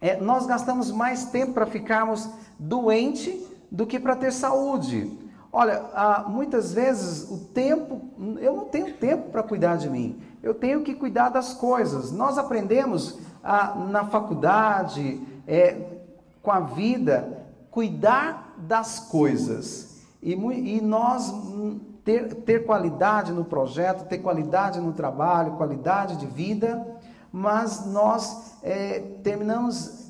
é, 0.00 0.20
nós 0.20 0.46
gastamos 0.46 0.90
mais 0.90 1.26
tempo 1.26 1.52
para 1.52 1.66
ficarmos 1.66 2.28
doentes 2.58 3.51
do 3.72 3.86
que 3.86 3.98
para 3.98 4.14
ter 4.14 4.30
saúde. 4.30 5.18
Olha, 5.50 5.82
muitas 6.28 6.72
vezes 6.74 7.30
o 7.30 7.38
tempo, 7.38 8.00
eu 8.38 8.54
não 8.54 8.64
tenho 8.66 8.94
tempo 8.94 9.30
para 9.30 9.42
cuidar 9.42 9.76
de 9.76 9.88
mim, 9.88 10.20
eu 10.42 10.54
tenho 10.54 10.82
que 10.82 10.94
cuidar 10.94 11.30
das 11.30 11.54
coisas. 11.54 12.12
Nós 12.12 12.36
aprendemos 12.36 13.18
na 13.90 14.04
faculdade, 14.04 15.20
é, 15.46 16.00
com 16.42 16.50
a 16.50 16.60
vida, 16.60 17.46
cuidar 17.70 18.54
das 18.58 19.00
coisas. 19.00 20.00
E, 20.22 20.32
e 20.32 20.80
nós 20.80 21.32
ter, 22.04 22.34
ter 22.34 22.66
qualidade 22.66 23.32
no 23.32 23.44
projeto, 23.44 24.06
ter 24.06 24.18
qualidade 24.18 24.80
no 24.80 24.92
trabalho, 24.92 25.56
qualidade 25.56 26.16
de 26.16 26.26
vida, 26.26 26.86
mas 27.32 27.86
nós 27.86 28.58
é, 28.62 29.00
terminamos 29.22 30.01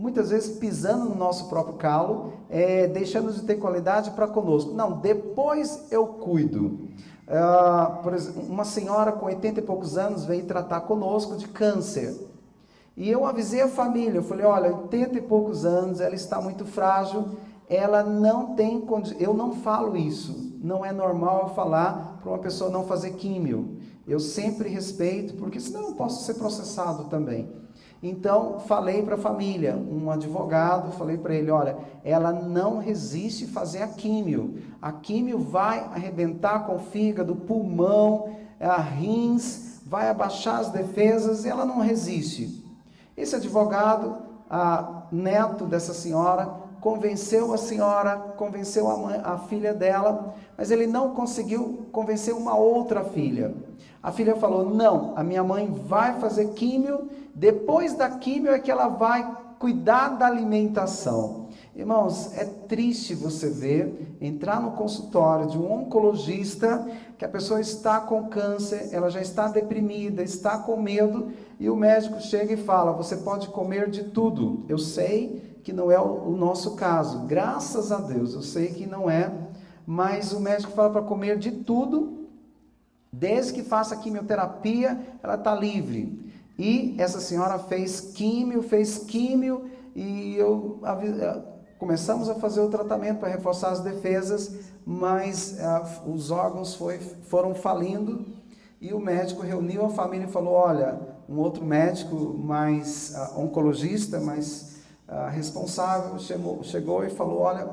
muitas 0.00 0.30
vezes 0.30 0.56
pisando 0.56 1.04
no 1.04 1.14
nosso 1.14 1.48
próprio 1.50 1.74
calo, 1.74 2.32
é, 2.48 2.86
deixando 2.86 3.30
de 3.32 3.42
ter 3.42 3.56
qualidade 3.56 4.10
para 4.12 4.26
conosco. 4.26 4.72
Não, 4.72 4.92
depois 4.98 5.86
eu 5.90 6.06
cuido. 6.06 6.88
Uh, 7.28 8.02
por 8.02 8.14
exemplo, 8.14 8.42
uma 8.48 8.64
senhora 8.64 9.12
com 9.12 9.26
80 9.26 9.60
e 9.60 9.62
poucos 9.62 9.98
anos 9.98 10.24
veio 10.24 10.44
tratar 10.46 10.80
conosco 10.80 11.36
de 11.36 11.46
câncer. 11.46 12.16
E 12.96 13.08
eu 13.08 13.26
avisei 13.26 13.60
a 13.60 13.68
família, 13.68 14.18
eu 14.18 14.22
falei, 14.22 14.44
olha, 14.44 14.74
80 14.74 15.18
e 15.18 15.22
poucos 15.22 15.64
anos, 15.64 16.00
ela 16.00 16.14
está 16.14 16.40
muito 16.40 16.64
frágil, 16.64 17.36
ela 17.68 18.02
não 18.02 18.54
tem 18.56 18.82
eu 19.20 19.32
não 19.32 19.52
falo 19.52 19.96
isso, 19.96 20.58
não 20.62 20.84
é 20.84 20.92
normal 20.92 21.42
eu 21.42 21.54
falar 21.54 22.18
para 22.20 22.30
uma 22.30 22.38
pessoa 22.38 22.68
não 22.70 22.84
fazer 22.84 23.12
químio. 23.12 23.76
Eu 24.08 24.18
sempre 24.18 24.68
respeito, 24.68 25.34
porque 25.34 25.60
senão 25.60 25.88
eu 25.88 25.94
posso 25.94 26.24
ser 26.24 26.34
processado 26.34 27.04
também. 27.04 27.59
Então, 28.02 28.60
falei 28.60 29.02
para 29.02 29.16
a 29.16 29.18
família, 29.18 29.76
um 29.76 30.10
advogado, 30.10 30.92
falei 30.92 31.18
para 31.18 31.34
ele, 31.34 31.50
olha, 31.50 31.76
ela 32.02 32.32
não 32.32 32.78
resiste 32.78 33.46
fazer 33.46 33.82
a 33.82 33.88
químio. 33.88 34.54
A 34.80 34.90
químio 34.90 35.38
vai 35.38 35.80
arrebentar 35.80 36.64
com 36.64 36.76
o 36.76 36.78
fígado, 36.78 37.36
pulmão, 37.36 38.36
a 38.58 38.80
rins, 38.80 39.80
vai 39.84 40.08
abaixar 40.08 40.60
as 40.60 40.70
defesas 40.70 41.44
e 41.44 41.48
ela 41.48 41.66
não 41.66 41.80
resiste. 41.80 42.64
Esse 43.14 43.36
advogado, 43.36 44.16
a 44.48 45.02
neto 45.12 45.66
dessa 45.66 45.92
senhora, 45.92 46.48
convenceu 46.80 47.52
a 47.52 47.58
senhora, 47.58 48.16
convenceu 48.36 48.90
a, 48.90 48.96
mãe, 48.96 49.20
a 49.22 49.36
filha 49.36 49.74
dela, 49.74 50.34
mas 50.56 50.70
ele 50.70 50.86
não 50.86 51.10
conseguiu 51.10 51.86
convencer 51.92 52.34
uma 52.34 52.56
outra 52.56 53.04
filha. 53.04 53.54
A 54.02 54.10
filha 54.10 54.34
falou: 54.36 54.70
Não, 54.70 55.12
a 55.14 55.22
minha 55.22 55.44
mãe 55.44 55.70
vai 55.70 56.18
fazer 56.18 56.50
químio, 56.50 57.08
depois 57.34 57.94
da 57.94 58.10
químio 58.10 58.52
é 58.52 58.58
que 58.58 58.70
ela 58.70 58.88
vai 58.88 59.36
cuidar 59.58 60.10
da 60.10 60.26
alimentação. 60.26 61.48
Irmãos, 61.74 62.36
é 62.36 62.44
triste 62.44 63.14
você 63.14 63.48
ver 63.48 64.16
entrar 64.20 64.60
no 64.60 64.72
consultório 64.72 65.46
de 65.46 65.58
um 65.58 65.70
oncologista 65.70 66.86
que 67.16 67.24
a 67.24 67.28
pessoa 67.28 67.60
está 67.60 68.00
com 68.00 68.28
câncer, 68.28 68.88
ela 68.92 69.10
já 69.10 69.20
está 69.20 69.48
deprimida, 69.48 70.22
está 70.22 70.58
com 70.58 70.76
medo, 70.80 71.30
e 71.58 71.68
o 71.70 71.76
médico 71.76 72.20
chega 72.20 72.54
e 72.54 72.56
fala: 72.56 72.92
Você 72.92 73.18
pode 73.18 73.48
comer 73.48 73.88
de 73.90 74.04
tudo. 74.04 74.64
Eu 74.68 74.78
sei 74.78 75.58
que 75.62 75.72
não 75.72 75.90
é 75.90 76.00
o 76.00 76.30
nosso 76.30 76.74
caso, 76.74 77.26
graças 77.26 77.92
a 77.92 77.98
Deus, 77.98 78.34
eu 78.34 78.42
sei 78.42 78.68
que 78.68 78.86
não 78.86 79.10
é, 79.10 79.30
mas 79.86 80.32
o 80.32 80.40
médico 80.40 80.72
fala 80.72 80.90
para 80.90 81.02
comer 81.02 81.38
de 81.38 81.50
tudo 81.50 82.20
Desde 83.12 83.52
que 83.52 83.62
faça 83.62 83.96
quimioterapia, 83.96 84.98
ela 85.22 85.34
está 85.34 85.54
livre. 85.54 86.29
E 86.60 86.94
essa 86.98 87.20
senhora 87.20 87.58
fez 87.58 88.02
químio, 88.02 88.62
fez 88.62 88.98
químio, 88.98 89.70
e 89.96 90.36
eu 90.36 90.78
eh, 90.84 91.42
começamos 91.78 92.28
a 92.28 92.34
fazer 92.34 92.60
o 92.60 92.68
tratamento 92.68 93.20
para 93.20 93.30
reforçar 93.30 93.70
as 93.70 93.80
defesas, 93.80 94.56
mas 94.84 95.56
uh, 95.58 96.10
os 96.10 96.30
órgãos 96.30 96.74
foi, 96.74 96.98
foram 96.98 97.54
falindo 97.54 98.26
e 98.78 98.92
o 98.92 99.00
médico 99.00 99.40
reuniu 99.40 99.86
a 99.86 99.88
família 99.88 100.26
e 100.26 100.30
falou: 100.30 100.52
olha, 100.52 101.00
um 101.26 101.38
outro 101.38 101.64
médico 101.64 102.14
mais 102.38 103.14
uh, 103.16 103.40
oncologista, 103.40 104.20
mais 104.20 104.82
uh, 105.08 105.30
responsável, 105.30 106.18
chegou, 106.18 106.62
chegou 106.62 107.02
e 107.06 107.08
falou: 107.08 107.38
olha, 107.38 107.70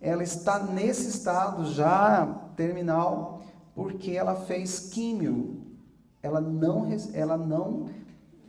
ela 0.00 0.22
está 0.22 0.60
nesse 0.60 1.08
estado 1.08 1.64
já 1.72 2.24
terminal 2.54 3.40
porque 3.74 4.12
ela 4.12 4.36
fez 4.36 4.78
químio. 4.78 5.66
Ela 6.22 6.40
não, 6.40 6.88
ela 7.14 7.36
não 7.36 7.86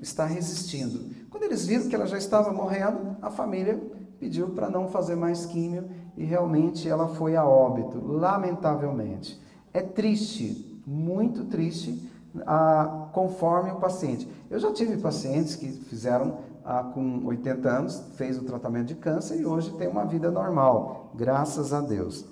está 0.02 0.26
resistindo. 0.26 1.14
Quando 1.30 1.44
eles 1.44 1.66
viram 1.66 1.88
que 1.88 1.96
ela 1.96 2.08
já 2.08 2.18
estava 2.18 2.52
morrendo, 2.52 3.18
a 3.22 3.30
família 3.30 3.82
pediu 4.20 4.50
para 4.50 4.70
não 4.70 4.88
fazer 4.88 5.16
mais 5.16 5.46
químio 5.46 5.90
e 6.18 6.24
realmente 6.24 6.88
ela 6.88 7.08
foi 7.08 7.36
a 7.36 7.46
óbito, 7.46 8.00
lamentavelmente. 8.06 9.40
É 9.74 9.82
triste, 9.82 10.82
muito 10.86 11.46
triste, 11.46 12.10
ah, 12.46 13.10
conforme 13.14 13.72
o 13.72 13.76
paciente. 13.76 14.30
Eu 14.50 14.60
já 14.60 14.72
tive 14.74 14.98
pacientes 14.98 15.56
que 15.56 15.72
fizeram 15.72 16.40
ah, 16.66 16.84
com 16.84 17.26
80 17.26 17.70
anos, 17.70 18.04
fez 18.16 18.38
o 18.38 18.44
tratamento 18.44 18.88
de 18.88 18.96
câncer 18.96 19.40
e 19.40 19.46
hoje 19.46 19.72
tem 19.74 19.88
uma 19.88 20.06
vida 20.06 20.30
normal, 20.30 21.12
graças 21.16 21.74
a 21.74 21.82
Deus. 21.82 22.26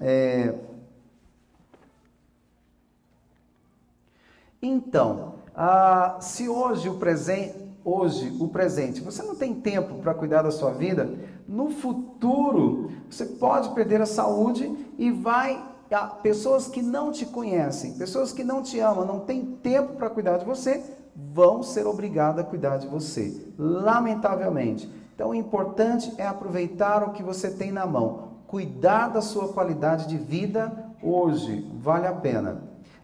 É, 0.00 0.54
Então, 4.62 5.34
ah, 5.54 6.16
se 6.20 6.48
hoje 6.48 6.88
o 6.88 6.94
presente, 6.94 7.54
hoje 7.84 8.36
o 8.40 8.48
presente, 8.48 9.00
você 9.00 9.22
não 9.22 9.34
tem 9.34 9.54
tempo 9.54 9.96
para 9.96 10.14
cuidar 10.14 10.42
da 10.42 10.50
sua 10.50 10.70
vida, 10.70 11.10
no 11.48 11.70
futuro 11.70 12.90
você 13.10 13.26
pode 13.26 13.70
perder 13.70 14.00
a 14.00 14.06
saúde 14.06 14.70
e 14.98 15.10
vai 15.10 15.62
a 15.92 16.06
pessoas 16.06 16.68
que 16.68 16.80
não 16.80 17.12
te 17.12 17.26
conhecem, 17.26 17.92
pessoas 17.94 18.32
que 18.32 18.42
não 18.42 18.62
te 18.62 18.80
amam, 18.80 19.04
não 19.04 19.20
têm 19.20 19.44
tempo 19.44 19.94
para 19.94 20.08
cuidar 20.08 20.38
de 20.38 20.44
você, 20.44 20.82
vão 21.14 21.62
ser 21.62 21.86
obrigadas 21.86 22.44
a 22.44 22.48
cuidar 22.48 22.78
de 22.78 22.86
você, 22.86 23.46
lamentavelmente. 23.58 24.90
Então, 25.14 25.30
o 25.30 25.34
importante 25.34 26.12
é 26.16 26.26
aproveitar 26.26 27.02
o 27.02 27.12
que 27.12 27.22
você 27.22 27.50
tem 27.50 27.70
na 27.70 27.86
mão, 27.86 28.30
cuidar 28.46 29.08
da 29.08 29.20
sua 29.20 29.52
qualidade 29.52 30.08
de 30.08 30.16
vida 30.16 30.72
hoje, 31.02 31.70
vale 31.74 32.06
a 32.06 32.12
pena. 32.12 32.62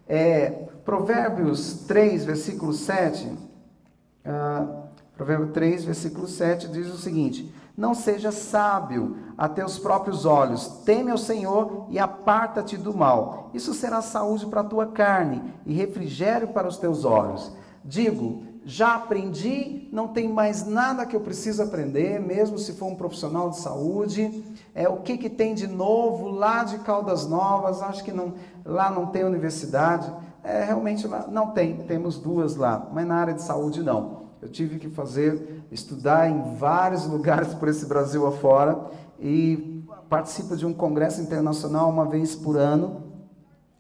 É, 0.09 0.68
Provérbios 0.88 1.85
3, 1.87 2.24
versículo 2.24 2.72
7. 2.72 3.27
Uh, 3.27 4.88
Provérbio 5.14 5.48
3, 5.48 5.85
versículo 5.85 6.27
7 6.27 6.66
diz 6.68 6.87
o 6.87 6.96
seguinte: 6.96 7.55
Não 7.77 7.94
seja 7.94 8.33
sábio 8.33 9.14
a 9.37 9.51
teus 9.51 9.79
próprios 9.79 10.24
olhos, 10.24 10.66
teme 10.87 11.11
ao 11.11 11.18
Senhor 11.18 11.88
e 11.90 11.98
aparta-te 11.98 12.79
do 12.79 12.96
mal. 12.96 13.51
Isso 13.53 13.74
será 13.74 14.01
saúde 14.01 14.46
para 14.46 14.62
a 14.62 14.64
tua 14.64 14.87
carne 14.87 15.42
e 15.66 15.74
refrigério 15.74 16.48
para 16.48 16.66
os 16.66 16.79
teus 16.79 17.05
olhos. 17.05 17.53
Digo, 17.85 18.44
já 18.64 18.94
aprendi, 18.94 19.90
não 19.92 20.09
tem 20.09 20.27
mais 20.27 20.64
nada 20.66 21.05
que 21.05 21.14
eu 21.14 21.20
preciso 21.20 21.62
aprender, 21.62 22.18
mesmo 22.18 22.59
se 22.59 22.72
for 22.72 22.87
um 22.87 22.96
profissional 22.96 23.51
de 23.51 23.59
saúde. 23.59 24.42
É 24.74 24.88
o 24.88 25.03
que, 25.03 25.18
que 25.18 25.29
tem 25.29 25.55
de 25.55 25.66
novo 25.66 26.31
lá 26.31 26.64
de 26.64 26.79
Caldas 26.79 27.27
Novas? 27.27 27.83
Acho 27.83 28.03
que 28.03 28.12
não, 28.12 28.33
lá 28.64 28.90
não 28.90 29.09
tem 29.09 29.22
universidade. 29.22 30.11
É, 30.42 30.64
realmente 30.64 31.07
não 31.31 31.51
tem, 31.51 31.79
temos 31.79 32.18
duas 32.18 32.57
lá, 32.57 32.88
mas 32.92 33.07
na 33.07 33.16
área 33.16 33.35
de 33.35 33.42
saúde 33.42 33.83
não. 33.83 34.29
Eu 34.40 34.48
tive 34.48 34.79
que 34.79 34.88
fazer, 34.88 35.64
estudar 35.70 36.31
em 36.31 36.55
vários 36.55 37.07
lugares 37.09 37.55
por 37.55 37.68
esse 37.68 37.87
Brasil 37.87 38.27
afora 38.27 38.79
e 39.18 39.85
participo 40.09 40.57
de 40.57 40.64
um 40.64 40.72
congresso 40.72 41.20
internacional 41.20 41.90
uma 41.90 42.07
vez 42.07 42.35
por 42.35 42.57
ano, 42.57 43.03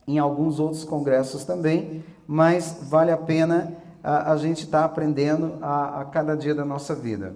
em 0.06 0.18
alguns 0.18 0.58
outros 0.58 0.84
congressos 0.84 1.44
também, 1.44 2.04
mas 2.26 2.78
vale 2.82 3.10
a 3.10 3.16
pena 3.16 3.74
a, 4.02 4.32
a 4.32 4.36
gente 4.36 4.64
estar 4.64 4.80
tá 4.80 4.84
aprendendo 4.84 5.58
a, 5.60 6.00
a, 6.00 6.04
cada 6.06 6.36
dia 6.36 6.54
da 6.54 6.64
nossa 6.64 6.94
vida. 6.94 7.34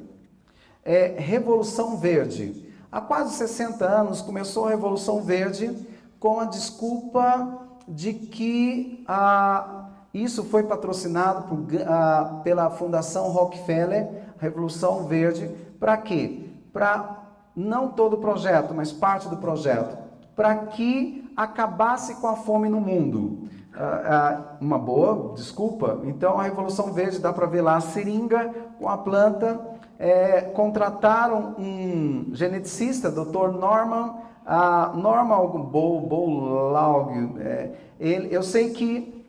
É 0.84 1.14
Revolução 1.18 1.96
Verde. 1.96 2.68
Há 2.90 3.00
quase 3.00 3.34
60 3.34 3.84
anos 3.84 4.20
começou 4.20 4.66
a 4.66 4.70
Revolução 4.70 5.22
Verde 5.22 5.74
com 6.18 6.40
a 6.40 6.44
desculpa 6.44 7.58
de 7.92 8.14
que 8.14 9.04
ah, 9.06 9.86
isso 10.12 10.44
foi 10.44 10.62
patrocinado 10.62 11.42
por, 11.42 11.66
ah, 11.86 12.40
pela 12.42 12.70
Fundação 12.70 13.28
Rockefeller, 13.28 14.08
Revolução 14.38 15.04
Verde, 15.04 15.50
para 15.78 15.96
quê? 15.96 16.50
Para 16.72 17.18
não 17.54 17.88
todo 17.88 18.14
o 18.14 18.18
projeto, 18.18 18.74
mas 18.74 18.90
parte 18.90 19.28
do 19.28 19.36
projeto, 19.36 19.96
para 20.34 20.54
que 20.56 21.30
acabasse 21.36 22.14
com 22.16 22.26
a 22.26 22.36
fome 22.36 22.68
no 22.68 22.80
mundo. 22.80 23.48
Ah, 23.74 24.02
ah 24.04 24.56
uma 24.60 24.78
boa 24.78 25.34
desculpa. 25.34 26.00
Então 26.04 26.40
a 26.40 26.44
Revolução 26.44 26.92
Verde 26.92 27.18
dá 27.18 27.32
para 27.32 27.46
ver 27.46 27.60
lá 27.60 27.76
a 27.76 27.80
seringa 27.80 28.50
com 28.78 28.88
a 28.88 28.96
planta. 28.96 29.60
É, 29.98 30.40
contrataram 30.40 31.54
um 31.58 32.30
geneticista, 32.32 33.08
Dr. 33.08 33.52
Norman 33.52 34.14
a 34.44 34.92
Norma 34.94 35.36
Bowlaug, 35.36 37.40
é, 37.40 37.70
ele, 37.98 38.34
eu 38.34 38.42
sei 38.42 38.70
que 38.70 39.24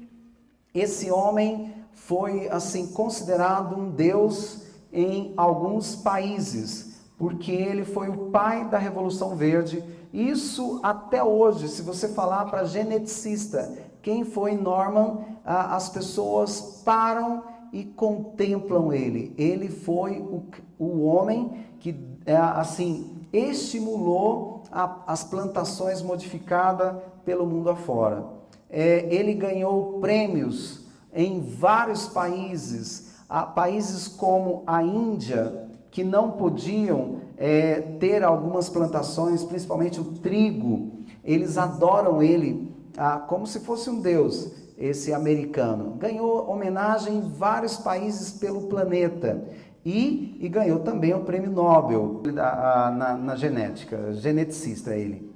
esse 0.73 1.11
homem 1.11 1.71
foi 1.93 2.49
assim 2.49 2.87
considerado 2.87 3.77
um 3.77 3.91
deus 3.91 4.63
em 4.91 5.33
alguns 5.37 5.95
países, 5.95 6.99
porque 7.17 7.51
ele 7.51 7.85
foi 7.85 8.09
o 8.09 8.31
pai 8.31 8.67
da 8.69 8.77
Revolução 8.77 9.35
Verde. 9.35 9.83
Isso 10.11 10.79
até 10.83 11.23
hoje, 11.23 11.67
se 11.67 11.81
você 11.81 12.09
falar 12.09 12.45
para 12.45 12.65
geneticista 12.65 13.71
quem 14.01 14.25
foi 14.25 14.53
Norman, 14.53 15.19
as 15.45 15.89
pessoas 15.89 16.81
param 16.83 17.43
e 17.71 17.85
contemplam 17.85 18.91
ele. 18.91 19.33
Ele 19.37 19.69
foi 19.69 20.19
o, 20.19 20.43
o 20.77 21.05
homem 21.05 21.65
que 21.79 21.95
é, 22.25 22.35
assim, 22.35 23.25
estimulou 23.31 24.62
a, 24.73 25.03
as 25.07 25.23
plantações 25.23 26.01
modificadas 26.01 26.95
pelo 27.23 27.45
mundo 27.45 27.69
afora. 27.69 28.25
É, 28.69 29.05
ele 29.13 29.33
ganhou 29.33 29.99
prêmios 29.99 30.85
em 31.13 31.39
vários 31.41 32.07
países, 32.07 33.15
a, 33.29 33.43
países 33.43 34.07
como 34.07 34.63
a 34.65 34.81
Índia, 34.81 35.69
que 35.91 36.03
não 36.03 36.31
podiam 36.31 37.21
é, 37.37 37.81
ter 37.99 38.23
algumas 38.23 38.67
plantações, 38.67 39.43
principalmente 39.43 40.01
o 40.01 40.05
trigo, 40.05 40.91
eles 41.23 41.57
adoram 41.57 42.21
ele 42.21 42.73
ah, 42.97 43.17
como 43.17 43.47
se 43.47 43.59
fosse 43.59 43.89
um 43.89 44.01
deus, 44.01 44.51
esse 44.77 45.13
americano. 45.13 45.95
Ganhou 45.97 46.49
homenagem 46.49 47.17
em 47.17 47.21
vários 47.21 47.77
países 47.77 48.31
pelo 48.31 48.63
planeta. 48.63 49.47
E, 49.85 50.37
e 50.39 50.47
ganhou 50.47 50.79
também 50.79 51.13
o 51.13 51.21
prêmio 51.21 51.51
Nobel 51.51 52.21
na, 52.25 52.91
na, 52.91 53.17
na 53.17 53.35
genética, 53.35 54.13
geneticista 54.13 54.95
ele. 54.95 55.29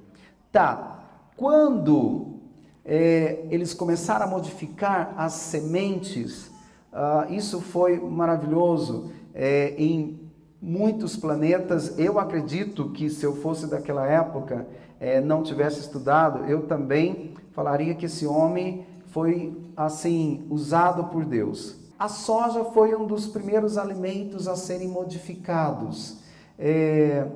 Tá, 0.51 0.97
quando 1.36 2.38
é, 2.86 3.45
eles 3.51 3.73
começaram 3.73 4.25
a 4.25 4.29
modificar 4.29 5.13
as 5.17 5.33
sementes, 5.33 6.47
uh, 6.93 7.31
isso 7.31 7.60
foi 7.60 7.99
maravilhoso 7.99 9.12
é, 9.36 9.75
em 9.77 10.17
muitos 10.62 11.17
planetas. 11.17 11.99
Eu 11.99 12.17
acredito 12.17 12.89
que 12.91 13.10
se 13.10 13.25
eu 13.25 13.36
fosse 13.36 13.67
daquela 13.67 14.07
época, 14.07 14.65
é, 14.99 15.19
não 15.19 15.43
tivesse 15.43 15.81
estudado, 15.81 16.45
eu 16.45 16.63
também 16.63 17.33
falaria 17.51 17.93
que 17.93 18.05
esse 18.05 18.25
homem 18.25 18.86
foi 19.07 19.55
assim 19.75 20.45
usado 20.49 21.05
por 21.05 21.25
Deus. 21.25 21.87
A 21.99 22.07
soja 22.07 22.63
foi 22.65 22.95
um 22.95 23.07
dos 23.07 23.25
primeiros 23.25 23.77
alimentos 23.77 24.47
a 24.47 24.55
serem 24.55 24.88
modificados. 24.88 26.19
É, 26.60 27.27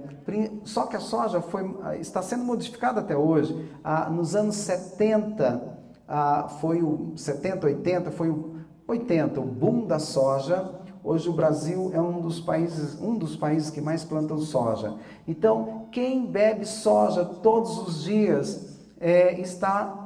só 0.64 0.86
que 0.86 0.96
a 0.96 1.00
soja 1.00 1.42
foi, 1.42 1.64
está 2.00 2.22
sendo 2.22 2.44
modificada 2.44 3.00
até 3.02 3.18
hoje. 3.18 3.70
Ah, 3.84 4.10
nos 4.10 4.36
anos 4.36 4.56
70, 4.56 5.80
ah, 6.08 6.48
foi 6.62 6.84
o 6.84 7.14
70, 7.16 7.66
80, 7.66 8.12
foi 8.12 8.30
o 8.30 8.56
80, 8.88 9.40
o 9.40 9.46
boom 9.46 9.88
da 9.88 9.98
soja. 9.98 10.80
Hoje 11.04 11.28
o 11.28 11.34
Brasil 11.34 11.90
é 11.94 12.00
um 12.00 12.22
dos 12.22 12.40
países, 12.40 13.02
um 13.02 13.18
dos 13.18 13.36
países 13.36 13.72
que 13.72 13.82
mais 13.82 14.04
plantam 14.04 14.38
soja. 14.38 14.96
Então, 15.28 15.88
quem 15.92 16.28
bebe 16.28 16.66
soja 16.66 17.26
todos 17.26 17.80
os 17.80 18.04
dias 18.04 18.80
é, 19.00 19.40
está 19.40 20.01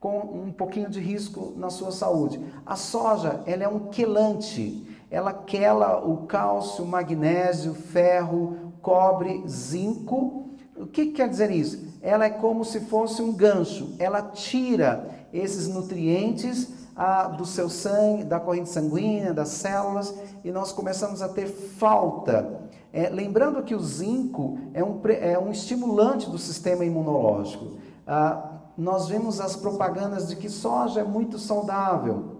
com 0.00 0.18
um 0.18 0.50
pouquinho 0.50 0.88
de 0.88 0.98
risco 0.98 1.52
na 1.56 1.68
sua 1.68 1.92
saúde. 1.92 2.40
A 2.64 2.74
soja, 2.74 3.42
ela 3.44 3.62
é 3.62 3.68
um 3.68 3.90
quelante. 3.90 4.86
Ela 5.10 5.32
quela 5.32 6.02
o 6.04 6.26
cálcio, 6.26 6.86
magnésio, 6.86 7.74
ferro, 7.74 8.72
cobre, 8.80 9.46
zinco. 9.46 10.48
O 10.74 10.86
que, 10.86 11.06
que 11.06 11.12
quer 11.12 11.28
dizer 11.28 11.50
isso? 11.50 11.98
Ela 12.00 12.24
é 12.24 12.30
como 12.30 12.64
se 12.64 12.80
fosse 12.80 13.20
um 13.20 13.32
gancho. 13.32 13.94
Ela 13.98 14.22
tira 14.22 15.10
esses 15.32 15.68
nutrientes 15.68 16.72
ah, 16.96 17.28
do 17.28 17.44
seu 17.44 17.68
sangue, 17.68 18.24
da 18.24 18.40
corrente 18.40 18.70
sanguínea, 18.70 19.34
das 19.34 19.48
células, 19.48 20.14
e 20.42 20.50
nós 20.50 20.72
começamos 20.72 21.20
a 21.20 21.28
ter 21.28 21.46
falta. 21.46 22.60
É, 22.92 23.08
lembrando 23.10 23.62
que 23.62 23.74
o 23.74 23.80
zinco 23.80 24.58
é 24.72 24.82
um, 24.82 25.00
é 25.20 25.38
um 25.38 25.50
estimulante 25.50 26.30
do 26.30 26.38
sistema 26.38 26.84
imunológico. 26.84 27.76
Ah, 28.06 28.49
nós 28.80 29.08
vemos 29.08 29.42
as 29.42 29.54
propagandas 29.56 30.26
de 30.26 30.36
que 30.36 30.48
soja 30.48 31.00
é 31.00 31.04
muito 31.04 31.38
saudável. 31.38 32.36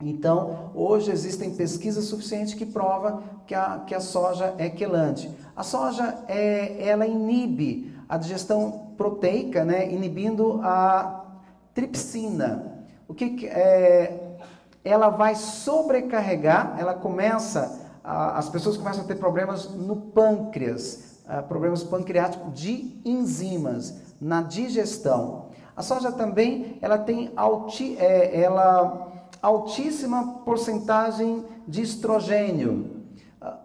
Então, 0.00 0.72
hoje 0.74 1.12
existem 1.12 1.54
pesquisas 1.54 2.06
suficientes 2.06 2.54
que 2.54 2.66
provam 2.66 3.22
que 3.46 3.54
a, 3.54 3.78
que 3.86 3.94
a 3.94 4.00
soja 4.00 4.56
é 4.58 4.68
quelante. 4.68 5.30
A 5.54 5.62
soja, 5.62 6.18
é, 6.26 6.84
ela 6.84 7.06
inibe 7.06 7.96
a 8.08 8.16
digestão 8.16 8.90
proteica, 8.96 9.64
né, 9.64 9.88
inibindo 9.88 10.60
a 10.64 11.24
tripsina. 11.72 12.84
O 13.06 13.14
que, 13.14 13.30
que 13.30 13.46
é, 13.46 14.36
ela 14.84 15.10
vai 15.10 15.36
sobrecarregar, 15.36 16.74
ela 16.76 16.94
começa, 16.94 17.86
a, 18.02 18.36
as 18.36 18.48
pessoas 18.48 18.76
começam 18.76 19.04
a 19.04 19.06
ter 19.06 19.14
problemas 19.14 19.70
no 19.70 19.94
pâncreas, 19.94 21.20
a, 21.24 21.40
problemas 21.40 21.84
pancreáticos 21.84 22.52
de 22.52 23.00
enzimas, 23.04 23.94
na 24.20 24.42
digestão. 24.42 25.47
A 25.78 25.82
soja 25.82 26.10
também 26.10 26.76
ela 26.82 26.98
tem 26.98 27.30
alti, 27.36 27.96
é, 28.00 28.40
ela, 28.40 29.12
altíssima 29.40 30.40
porcentagem 30.44 31.44
de 31.68 31.82
estrogênio. 31.82 33.04
Ah, 33.40 33.58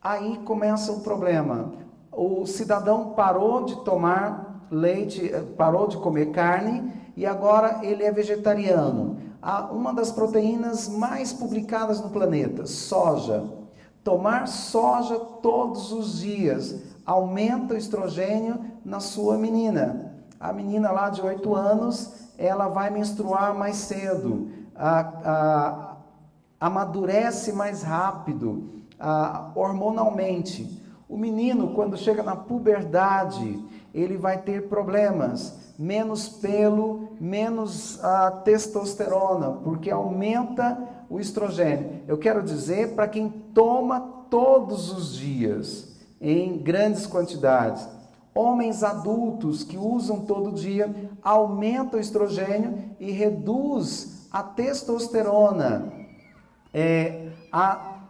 aí 0.00 0.38
começa 0.46 0.90
o 0.90 1.00
problema. 1.00 1.74
O 2.10 2.46
cidadão 2.46 3.10
parou 3.10 3.66
de 3.66 3.76
tomar 3.84 4.66
leite, 4.70 5.30
eh, 5.30 5.42
parou 5.58 5.88
de 5.88 5.98
comer 5.98 6.30
carne 6.30 6.90
e 7.14 7.26
agora 7.26 7.80
ele 7.82 8.02
é 8.02 8.10
vegetariano. 8.10 9.18
Uma 9.70 9.92
das 9.92 10.10
proteínas 10.10 10.88
mais 10.88 11.34
publicadas 11.34 12.00
no 12.00 12.08
planeta, 12.08 12.64
soja. 12.64 13.44
Tomar 14.02 14.48
soja 14.48 15.18
todos 15.42 15.92
os 15.92 16.20
dias 16.20 16.82
aumenta 17.04 17.74
o 17.74 17.76
estrogênio 17.76 18.58
na 18.82 19.00
sua 19.00 19.36
menina 19.36 20.07
a 20.40 20.52
menina 20.52 20.90
lá 20.90 21.10
de 21.10 21.20
8 21.20 21.54
anos, 21.54 22.12
ela 22.36 22.68
vai 22.68 22.90
menstruar 22.90 23.54
mais 23.54 23.76
cedo, 23.76 24.50
a, 24.74 25.00
a, 25.00 25.96
amadurece 26.60 27.52
mais 27.52 27.82
rápido, 27.82 28.82
a, 28.98 29.50
hormonalmente. 29.54 30.80
O 31.08 31.16
menino, 31.16 31.74
quando 31.74 31.96
chega 31.96 32.22
na 32.22 32.36
puberdade, 32.36 33.64
ele 33.92 34.16
vai 34.16 34.38
ter 34.38 34.68
problemas, 34.68 35.58
menos 35.78 36.28
pelo, 36.28 37.16
menos 37.20 38.02
a 38.04 38.30
testosterona, 38.30 39.52
porque 39.64 39.90
aumenta 39.90 40.78
o 41.10 41.18
estrogênio. 41.18 42.02
Eu 42.06 42.18
quero 42.18 42.42
dizer 42.42 42.94
para 42.94 43.08
quem 43.08 43.28
toma 43.28 44.00
todos 44.30 44.92
os 44.92 45.16
dias, 45.16 45.96
em 46.20 46.58
grandes 46.58 47.06
quantidades. 47.06 47.88
Homens 48.34 48.82
adultos 48.82 49.64
que 49.64 49.76
usam 49.76 50.20
todo 50.20 50.52
dia 50.52 50.94
aumenta 51.22 51.96
o 51.96 52.00
estrogênio 52.00 52.94
e 53.00 53.10
reduz 53.10 54.28
a 54.30 54.42
testosterona. 54.42 55.92
É, 56.72 57.30
a, 57.50 58.02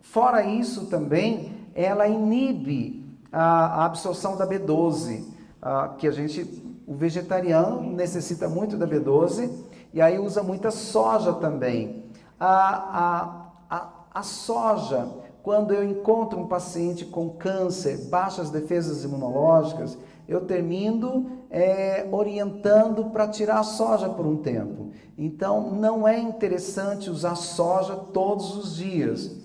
fora 0.00 0.44
isso 0.44 0.86
também, 0.86 1.52
ela 1.74 2.08
inibe 2.08 3.06
a, 3.30 3.82
a 3.82 3.84
absorção 3.84 4.36
da 4.36 4.46
B12, 4.46 5.24
a, 5.60 5.88
que 5.90 6.08
a 6.08 6.10
gente, 6.10 6.42
o 6.86 6.94
vegetariano 6.94 7.82
necessita 7.92 8.48
muito 8.48 8.76
da 8.76 8.86
B12 8.86 9.50
e 9.92 10.00
aí 10.00 10.18
usa 10.18 10.42
muita 10.42 10.70
soja 10.70 11.34
também. 11.34 12.04
A, 12.38 12.48
a, 12.50 13.76
a, 13.76 13.88
a 14.14 14.22
soja 14.22 15.25
quando 15.46 15.72
eu 15.72 15.88
encontro 15.88 16.40
um 16.40 16.48
paciente 16.48 17.04
com 17.04 17.28
câncer, 17.28 18.08
baixas 18.08 18.50
defesas 18.50 19.04
imunológicas, 19.04 19.96
eu 20.26 20.40
termino 20.40 21.38
é, 21.48 22.04
orientando 22.10 23.04
para 23.10 23.28
tirar 23.28 23.60
a 23.60 23.62
soja 23.62 24.08
por 24.08 24.26
um 24.26 24.38
tempo. 24.38 24.90
Então, 25.16 25.70
não 25.70 26.06
é 26.06 26.18
interessante 26.18 27.08
usar 27.08 27.36
soja 27.36 27.94
todos 27.94 28.56
os 28.56 28.74
dias. 28.74 29.36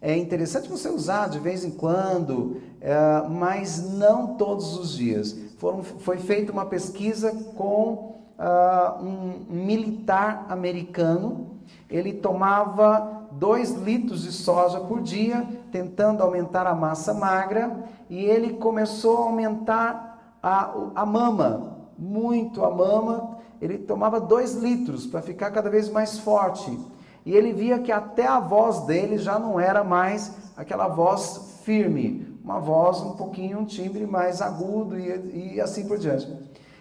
É 0.00 0.16
interessante 0.16 0.66
você 0.66 0.88
usar 0.88 1.28
de 1.28 1.38
vez 1.38 1.62
em 1.62 1.72
quando, 1.72 2.56
é, 2.80 3.28
mas 3.28 3.86
não 3.86 4.38
todos 4.38 4.78
os 4.78 4.96
dias. 4.96 5.36
Foram, 5.58 5.82
foi 5.82 6.16
feita 6.16 6.50
uma 6.50 6.64
pesquisa 6.64 7.34
com 7.54 8.14
uh, 8.38 9.04
um 9.04 9.44
militar 9.50 10.46
americano. 10.48 11.60
Ele 11.90 12.14
tomava 12.14 13.19
2 13.40 13.70
litros 13.70 14.22
de 14.22 14.32
soja 14.32 14.78
por 14.80 15.00
dia, 15.00 15.48
tentando 15.72 16.22
aumentar 16.22 16.66
a 16.66 16.74
massa 16.74 17.14
magra, 17.14 17.84
e 18.10 18.22
ele 18.22 18.52
começou 18.52 19.16
a 19.16 19.20
aumentar 19.22 20.36
a, 20.42 20.74
a 20.94 21.06
mama, 21.06 21.78
muito 21.98 22.62
a 22.62 22.70
mama. 22.70 23.38
Ele 23.58 23.78
tomava 23.78 24.20
2 24.20 24.56
litros 24.56 25.06
para 25.06 25.22
ficar 25.22 25.50
cada 25.52 25.70
vez 25.70 25.88
mais 25.88 26.18
forte. 26.18 26.78
E 27.24 27.34
ele 27.34 27.54
via 27.54 27.78
que 27.78 27.90
até 27.90 28.26
a 28.26 28.38
voz 28.38 28.80
dele 28.80 29.16
já 29.16 29.38
não 29.38 29.58
era 29.58 29.82
mais 29.82 30.36
aquela 30.54 30.88
voz 30.88 31.62
firme, 31.64 32.38
uma 32.44 32.60
voz 32.60 33.00
um 33.00 33.12
pouquinho, 33.12 33.60
um 33.60 33.64
timbre 33.64 34.06
mais 34.06 34.42
agudo 34.42 34.98
e, 34.98 35.54
e 35.54 35.60
assim 35.62 35.88
por 35.88 35.96
diante. 35.96 36.30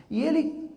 E 0.09 0.21
ele 0.21 0.69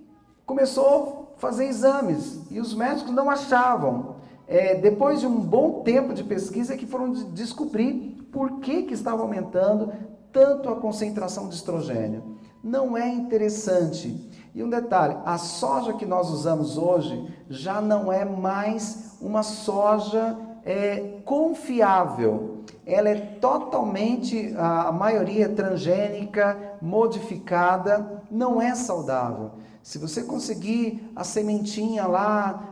começou 0.46 1.34
a 1.36 1.40
fazer 1.40 1.64
exames 1.64 2.40
e 2.52 2.60
os 2.60 2.72
médicos 2.72 3.12
não 3.12 3.28
achavam 3.28 4.11
é, 4.52 4.74
depois 4.74 5.20
de 5.20 5.26
um 5.26 5.40
bom 5.40 5.80
tempo 5.80 6.12
de 6.12 6.22
pesquisa, 6.22 6.76
que 6.76 6.86
foram 6.86 7.10
descobrir 7.32 8.28
por 8.30 8.60
que, 8.60 8.82
que 8.82 8.92
estava 8.92 9.22
aumentando 9.22 9.90
tanto 10.30 10.68
a 10.68 10.76
concentração 10.76 11.48
de 11.48 11.54
estrogênio. 11.54 12.36
Não 12.62 12.94
é 12.94 13.08
interessante. 13.08 14.30
E 14.54 14.62
um 14.62 14.68
detalhe: 14.68 15.16
a 15.24 15.38
soja 15.38 15.94
que 15.94 16.04
nós 16.04 16.28
usamos 16.28 16.76
hoje 16.76 17.34
já 17.48 17.80
não 17.80 18.12
é 18.12 18.26
mais 18.26 19.16
uma 19.22 19.42
soja 19.42 20.36
é 20.66 21.20
confiável. 21.24 22.62
Ela 22.84 23.08
é 23.08 23.14
totalmente, 23.14 24.54
a 24.56 24.92
maioria 24.92 25.48
transgênica, 25.48 26.76
modificada, 26.80 28.22
não 28.30 28.60
é 28.60 28.74
saudável. 28.74 29.52
Se 29.82 29.98
você 29.98 30.22
conseguir 30.22 31.10
a 31.16 31.24
sementinha 31.24 32.06
lá 32.06 32.71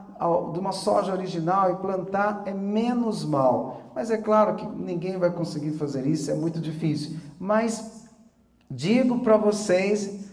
de 0.53 0.59
uma 0.59 0.73
soja 0.73 1.13
original 1.13 1.73
e 1.73 1.77
plantar, 1.77 2.43
é 2.45 2.53
menos 2.53 3.25
mal. 3.25 3.81
Mas 3.95 4.11
é 4.11 4.19
claro 4.19 4.55
que 4.55 4.67
ninguém 4.67 5.19
vai 5.19 5.31
conseguir 5.31 5.73
fazer 5.73 6.07
isso, 6.07 6.31
é 6.31 6.35
muito 6.35 6.61
difícil. 6.61 7.17
Mas 7.39 8.05
digo 8.71 9.21
para 9.21 9.39
vocês 9.39 10.29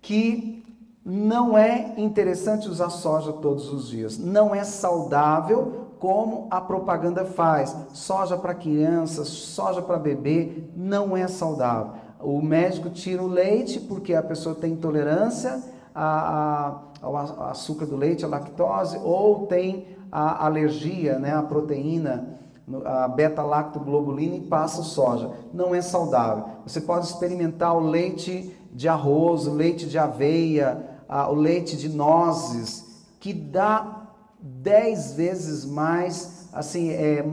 que 0.00 0.64
não 1.04 1.56
é 1.56 1.94
interessante 1.96 2.68
usar 2.68 2.90
soja 2.90 3.32
todos 3.32 3.72
os 3.72 3.88
dias. 3.88 4.18
Não 4.18 4.54
é 4.54 4.64
saudável 4.64 5.82
como 5.98 6.48
a 6.50 6.60
propaganda 6.60 7.24
faz. 7.24 7.76
Soja 7.92 8.36
para 8.36 8.54
crianças, 8.54 9.28
soja 9.28 9.80
para 9.80 9.98
bebê, 9.98 10.64
não 10.76 11.16
é 11.16 11.28
saudável. 11.28 11.92
O 12.20 12.40
médico 12.42 12.90
tira 12.90 13.22
o 13.22 13.26
leite 13.28 13.80
porque 13.80 14.14
a 14.14 14.22
pessoa 14.22 14.54
tem 14.54 14.72
intolerância 14.72 15.60
a, 15.94 16.04
a, 16.04 16.78
ao 17.02 17.16
açúcar 17.16 17.84
do 17.84 17.96
leite, 17.96 18.24
a 18.24 18.28
lactose, 18.28 18.96
ou 19.02 19.46
tem 19.46 19.88
a 20.10 20.46
alergia, 20.46 21.18
né, 21.18 21.34
a 21.34 21.42
proteína, 21.42 22.38
a 22.84 23.08
beta-lactoglobulina 23.08 24.36
e 24.36 24.40
passa 24.42 24.82
soja. 24.82 25.30
Não 25.52 25.74
é 25.74 25.82
saudável. 25.82 26.44
Você 26.64 26.80
pode 26.80 27.06
experimentar 27.06 27.76
o 27.76 27.80
leite 27.80 28.56
de 28.72 28.88
arroz, 28.88 29.46
o 29.46 29.52
leite 29.52 29.86
de 29.86 29.98
aveia, 29.98 30.88
o 31.28 31.34
leite 31.34 31.76
de 31.76 31.88
nozes, 31.88 33.04
que 33.20 33.32
dá 33.32 34.06
10 34.40 35.14
vezes 35.14 35.64
mais, 35.64 36.48
assim, 36.52 36.90
é 36.90 37.26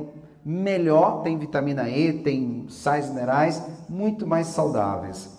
melhor, 0.44 1.22
tem 1.22 1.38
vitamina 1.38 1.90
E, 1.90 2.14
tem 2.14 2.66
sais 2.70 3.08
minerais, 3.10 3.62
muito 3.88 4.26
mais 4.26 4.48
saudáveis. 4.48 5.30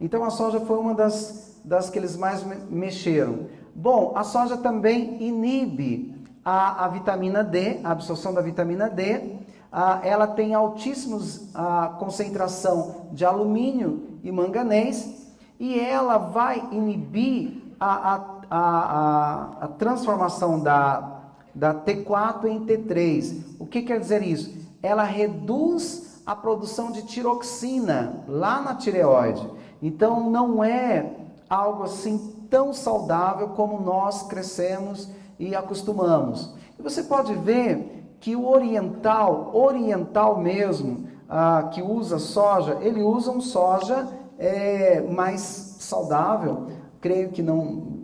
Então 0.00 0.24
a 0.24 0.30
soja 0.30 0.60
foi 0.60 0.78
uma 0.78 0.94
das, 0.94 1.45
das 1.66 1.90
que 1.90 1.98
eles 1.98 2.16
mais 2.16 2.44
mexeram. 2.70 3.48
Bom, 3.74 4.12
a 4.14 4.22
soja 4.22 4.56
também 4.56 5.20
inibe 5.20 6.14
a, 6.44 6.84
a 6.84 6.88
vitamina 6.88 7.42
D, 7.42 7.80
a 7.82 7.90
absorção 7.90 8.32
da 8.32 8.40
vitamina 8.40 8.88
D. 8.88 9.34
A, 9.70 10.00
ela 10.04 10.28
tem 10.28 10.54
altíssimos 10.54 11.52
a 11.52 11.88
concentração 11.98 13.08
de 13.12 13.24
alumínio 13.24 14.20
e 14.22 14.30
manganês 14.30 15.26
e 15.58 15.78
ela 15.78 16.18
vai 16.18 16.68
inibir 16.70 17.62
a, 17.80 18.14
a, 18.14 18.24
a, 18.48 19.58
a 19.62 19.68
transformação 19.68 20.60
da, 20.60 21.20
da 21.52 21.74
T4 21.74 22.44
em 22.44 22.64
T3. 22.64 23.56
O 23.58 23.66
que 23.66 23.82
quer 23.82 23.98
dizer 23.98 24.22
isso? 24.22 24.54
Ela 24.80 25.02
reduz 25.02 26.22
a 26.24 26.36
produção 26.36 26.92
de 26.92 27.02
tiroxina 27.02 28.24
lá 28.28 28.60
na 28.62 28.74
tireoide. 28.76 29.46
Então 29.82 30.30
não 30.30 30.62
é 30.62 31.25
algo 31.48 31.84
assim 31.84 32.34
tão 32.50 32.72
saudável 32.72 33.48
como 33.50 33.80
nós 33.80 34.22
crescemos 34.24 35.08
e 35.38 35.54
acostumamos. 35.54 36.54
E 36.78 36.82
você 36.82 37.02
pode 37.02 37.34
ver 37.34 38.16
que 38.20 38.34
o 38.34 38.48
oriental, 38.48 39.50
oriental 39.54 40.38
mesmo, 40.38 41.06
ah, 41.28 41.70
que 41.72 41.82
usa 41.82 42.18
soja, 42.18 42.78
ele 42.80 43.02
usa 43.02 43.30
um 43.30 43.40
soja 43.40 44.08
é, 44.38 45.00
mais 45.00 45.40
saudável. 45.40 46.68
Creio 47.00 47.30
que 47.30 47.42
não. 47.42 47.96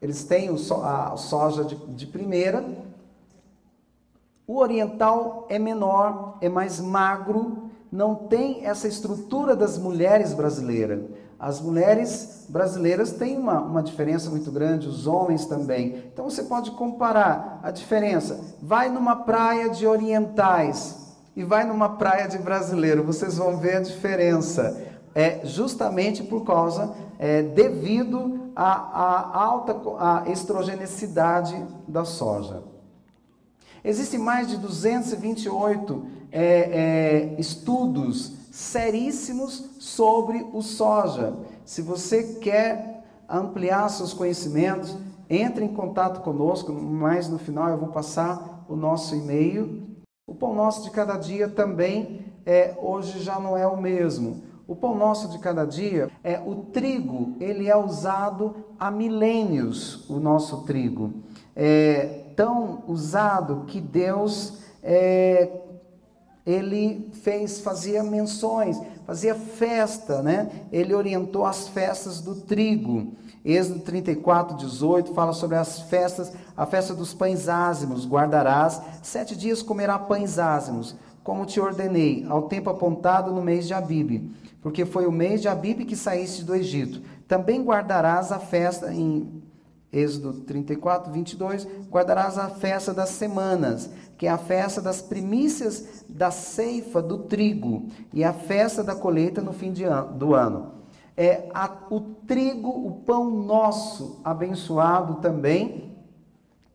Eles 0.00 0.24
têm 0.24 0.50
o 0.50 0.58
so, 0.58 0.74
a 0.82 1.16
soja 1.16 1.64
de, 1.64 1.74
de 1.74 2.06
primeira. 2.06 2.64
O 4.46 4.58
oriental 4.58 5.46
é 5.48 5.58
menor, 5.58 6.38
é 6.40 6.48
mais 6.48 6.80
magro, 6.80 7.70
não 7.90 8.14
tem 8.14 8.64
essa 8.64 8.86
estrutura 8.86 9.56
das 9.56 9.76
mulheres 9.76 10.32
brasileiras. 10.32 11.02
As 11.38 11.60
mulheres 11.60 12.46
brasileiras 12.48 13.12
têm 13.12 13.36
uma, 13.36 13.60
uma 13.60 13.82
diferença 13.82 14.30
muito 14.30 14.50
grande, 14.50 14.88
os 14.88 15.06
homens 15.06 15.44
também. 15.44 16.04
Então 16.12 16.28
você 16.28 16.42
pode 16.42 16.70
comparar 16.70 17.60
a 17.62 17.70
diferença. 17.70 18.40
Vai 18.62 18.88
numa 18.88 19.16
praia 19.16 19.68
de 19.68 19.86
orientais 19.86 21.14
e 21.36 21.44
vai 21.44 21.64
numa 21.64 21.90
praia 21.90 22.26
de 22.26 22.38
brasileiro, 22.38 23.04
vocês 23.04 23.36
vão 23.36 23.58
ver 23.58 23.76
a 23.76 23.80
diferença. 23.80 24.82
É 25.14 25.40
justamente 25.44 26.22
por 26.22 26.44
causa, 26.44 26.94
é, 27.18 27.42
devido 27.42 28.50
à, 28.54 29.38
alta 29.38 29.76
à 29.98 30.30
estrogenicidade 30.30 31.62
da 31.86 32.04
soja. 32.04 32.62
Existem 33.84 34.18
mais 34.18 34.48
de 34.48 34.56
228 34.56 36.06
é, 36.32 36.42
é, 36.42 37.40
estudos 37.40 38.32
seríssimos 38.56 39.68
sobre 39.78 40.46
o 40.50 40.62
soja. 40.62 41.34
Se 41.62 41.82
você 41.82 42.38
quer 42.40 43.04
ampliar 43.28 43.86
seus 43.90 44.14
conhecimentos, 44.14 44.96
entre 45.28 45.62
em 45.62 45.74
contato 45.74 46.22
conosco, 46.22 46.72
mas 46.72 47.28
no 47.28 47.38
final 47.38 47.68
eu 47.68 47.76
vou 47.76 47.90
passar 47.90 48.64
o 48.66 48.74
nosso 48.74 49.14
e-mail. 49.14 49.86
O 50.26 50.34
pão 50.34 50.54
nosso 50.54 50.84
de 50.84 50.90
cada 50.90 51.18
dia 51.18 51.48
também 51.48 52.24
é, 52.46 52.74
hoje 52.80 53.22
já 53.22 53.38
não 53.38 53.58
é 53.58 53.66
o 53.66 53.76
mesmo. 53.76 54.42
O 54.66 54.74
pão 54.74 54.96
nosso 54.96 55.28
de 55.28 55.38
cada 55.38 55.66
dia 55.66 56.10
é 56.24 56.40
o 56.40 56.54
trigo, 56.72 57.36
ele 57.38 57.68
é 57.68 57.76
usado 57.76 58.56
há 58.78 58.90
milênios, 58.90 60.08
o 60.08 60.18
nosso 60.18 60.62
trigo. 60.62 61.12
É 61.54 62.24
tão 62.34 62.84
usado 62.88 63.64
que 63.66 63.82
Deus 63.82 64.60
é, 64.82 65.66
ele 66.46 67.10
fez, 67.24 67.58
fazia 67.58 68.04
menções, 68.04 68.80
fazia 69.04 69.34
festa, 69.34 70.22
né? 70.22 70.48
Ele 70.70 70.94
orientou 70.94 71.44
as 71.44 71.66
festas 71.66 72.20
do 72.20 72.36
trigo. 72.36 73.14
Êxodo 73.44 73.80
34, 73.80 74.56
18 74.56 75.12
fala 75.12 75.32
sobre 75.32 75.56
as 75.56 75.80
festas, 75.82 76.32
a 76.56 76.64
festa 76.64 76.94
dos 76.94 77.12
pães 77.12 77.48
ázimos, 77.48 78.06
guardarás, 78.06 78.80
sete 79.02 79.36
dias 79.36 79.62
comerá 79.62 79.98
pães 79.98 80.38
ázimos, 80.38 80.96
como 81.22 81.46
te 81.46 81.60
ordenei, 81.60 82.24
ao 82.28 82.42
tempo 82.42 82.70
apontado 82.70 83.32
no 83.32 83.42
mês 83.42 83.66
de 83.66 83.74
Abibe, 83.74 84.32
porque 84.60 84.84
foi 84.84 85.06
o 85.06 85.12
mês 85.12 85.40
de 85.42 85.48
Abibe 85.48 85.84
que 85.84 85.94
saíste 85.94 86.44
do 86.44 86.54
Egito. 86.54 87.02
Também 87.28 87.62
guardarás 87.62 88.32
a 88.32 88.38
festa 88.38 88.92
em 88.92 89.42
Êxodo 89.92 90.40
34, 90.40 91.12
22, 91.12 91.66
guardarás 91.90 92.36
a 92.36 92.48
festa 92.48 92.92
das 92.92 93.10
semanas, 93.10 93.88
que 94.18 94.26
é 94.26 94.30
a 94.30 94.38
festa 94.38 94.80
das 94.80 95.00
primícias 95.00 96.04
da 96.08 96.30
ceifa 96.30 97.00
do 97.00 97.18
trigo 97.18 97.86
e 98.12 98.24
a 98.24 98.32
festa 98.32 98.82
da 98.82 98.94
colheita 98.94 99.40
no 99.40 99.52
fim 99.52 99.72
an 99.84 100.12
do 100.12 100.34
ano. 100.34 100.72
É 101.16 101.48
a, 101.54 101.70
o 101.90 102.00
trigo, 102.00 102.68
o 102.68 103.00
pão 103.06 103.30
nosso 103.30 104.20
abençoado 104.22 105.14
também, 105.16 105.96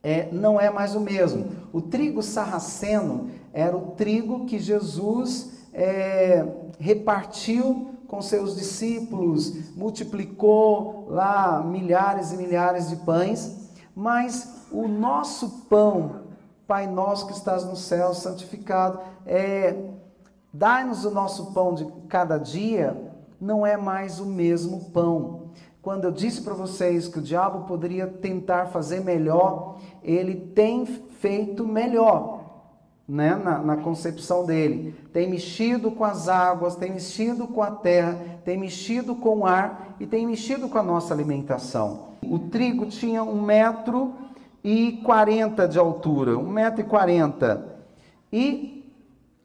é, 0.01 0.29
não 0.31 0.59
é 0.59 0.71
mais 0.71 0.95
o 0.95 0.99
mesmo. 0.99 1.45
O 1.71 1.81
trigo 1.81 2.23
sarraceno 2.23 3.29
era 3.53 3.77
o 3.77 3.91
trigo 3.91 4.45
que 4.45 4.57
Jesus 4.57 5.51
é, 5.73 6.45
repartiu 6.79 7.91
com 8.11 8.21
seus 8.21 8.57
discípulos, 8.57 9.73
multiplicou 9.73 11.05
lá 11.07 11.63
milhares 11.63 12.33
e 12.33 12.35
milhares 12.35 12.89
de 12.89 12.97
pães, 12.97 13.71
mas 13.95 14.67
o 14.69 14.85
nosso 14.85 15.65
pão, 15.69 16.19
Pai 16.67 16.87
nosso 16.87 17.27
que 17.27 17.33
estás 17.33 17.63
no 17.63 17.77
céu, 17.77 18.13
santificado, 18.13 18.99
é, 19.25 19.77
dai-nos 20.53 21.05
o 21.05 21.11
nosso 21.11 21.53
pão 21.53 21.73
de 21.73 21.85
cada 22.09 22.37
dia, 22.37 23.01
não 23.39 23.65
é 23.65 23.77
mais 23.77 24.19
o 24.19 24.25
mesmo 24.25 24.91
pão. 24.91 25.43
Quando 25.81 26.03
eu 26.03 26.11
disse 26.11 26.41
para 26.41 26.53
vocês 26.53 27.07
que 27.07 27.19
o 27.19 27.21
diabo 27.21 27.65
poderia 27.65 28.07
tentar 28.07 28.67
fazer 28.67 28.99
melhor, 28.99 29.77
ele 30.03 30.35
tem 30.35 30.85
feito 30.85 31.65
melhor 31.65 32.40
né, 33.11 33.35
na, 33.35 33.57
na, 33.59 33.75
concepção 33.75 34.45
dele. 34.45 34.95
Tem 35.11 35.29
mexido 35.29 35.91
com 35.91 36.05
as 36.05 36.29
águas, 36.29 36.77
tem 36.77 36.93
mexido 36.93 37.45
com 37.45 37.61
a 37.61 37.69
terra, 37.69 38.17
tem 38.45 38.57
mexido 38.57 39.15
com 39.15 39.39
o 39.39 39.45
ar 39.45 39.97
e 39.99 40.07
tem 40.07 40.25
mexido 40.25 40.69
com 40.69 40.77
a 40.77 40.83
nossa 40.83 41.13
alimentação. 41.13 42.11
O 42.23 42.39
trigo 42.39 42.85
tinha 42.85 43.21
um 43.21 43.41
metro 43.41 44.13
e 44.63 45.01
quarenta 45.03 45.67
de 45.67 45.77
altura, 45.77 46.37
um 46.37 46.49
metro 46.49 46.79
e 46.79 46.85
quarenta. 46.85 47.75
E 48.31 48.89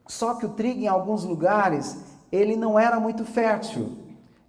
só 0.07 0.35
que 0.35 0.47
o 0.47 0.51
trigo 0.51 0.83
em 0.83 0.87
alguns 0.87 1.25
lugares 1.25 2.05
ele 2.31 2.55
não 2.55 2.79
era 2.79 3.01
muito 3.01 3.25
fértil, 3.25 3.99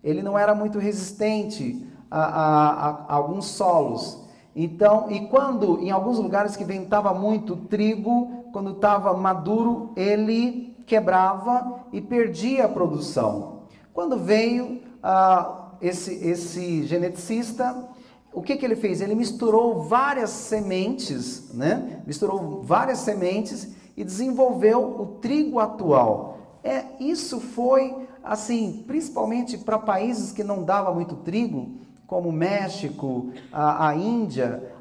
ele 0.04 0.22
não 0.22 0.38
era 0.38 0.54
muito 0.54 0.78
resistente 0.78 1.88
a, 2.12 2.24
a, 2.24 2.70
a, 2.70 2.90
a 3.08 3.16
alguns 3.16 3.46
solos. 3.46 4.28
Então, 4.56 5.10
e 5.10 5.22
quando 5.28 5.80
em 5.82 5.90
alguns 5.90 6.20
lugares 6.20 6.56
que 6.56 6.64
ventava 6.64 7.16
muito 7.16 7.56
trigo, 7.56 8.37
quando 8.52 8.72
estava 8.72 9.14
maduro, 9.14 9.92
ele 9.96 10.76
quebrava 10.86 11.86
e 11.92 12.02
perdia 12.02 12.66
a 12.66 12.70
produção. 12.70 13.64
Quando 13.94 14.18
veio 14.18 14.82
ah, 15.04 15.72
esse, 15.82 16.14
esse 16.26 16.84
geneticista, 16.84 17.90
o 18.34 18.42
que, 18.42 18.56
que 18.56 18.66
ele 18.66 18.76
fez? 18.76 19.02
Ele 19.02 19.16
misturou 19.16 19.84
várias 19.84 20.30
sementes, 20.30 21.54
né? 21.54 22.02
Misturou 22.06 22.62
várias 22.62 23.00
sementes 23.00 23.76
e 23.96 24.04
desenvolveu 24.04 25.02
o 25.02 25.06
trigo 25.20 25.60
atual. 25.60 26.38
É, 26.64 26.86
isso 27.00 27.40
foi 27.40 28.08
assim, 28.24 28.84
principalmente 28.86 29.58
para 29.58 29.80
países 29.80 30.32
que 30.32 30.44
não 30.44 30.64
dava 30.64 30.94
muito 30.94 31.16
trigo, 31.16 31.78
como 32.06 32.32
México, 32.32 33.32
a, 33.52 33.88
a 33.88 33.96
Índia, 33.96 34.72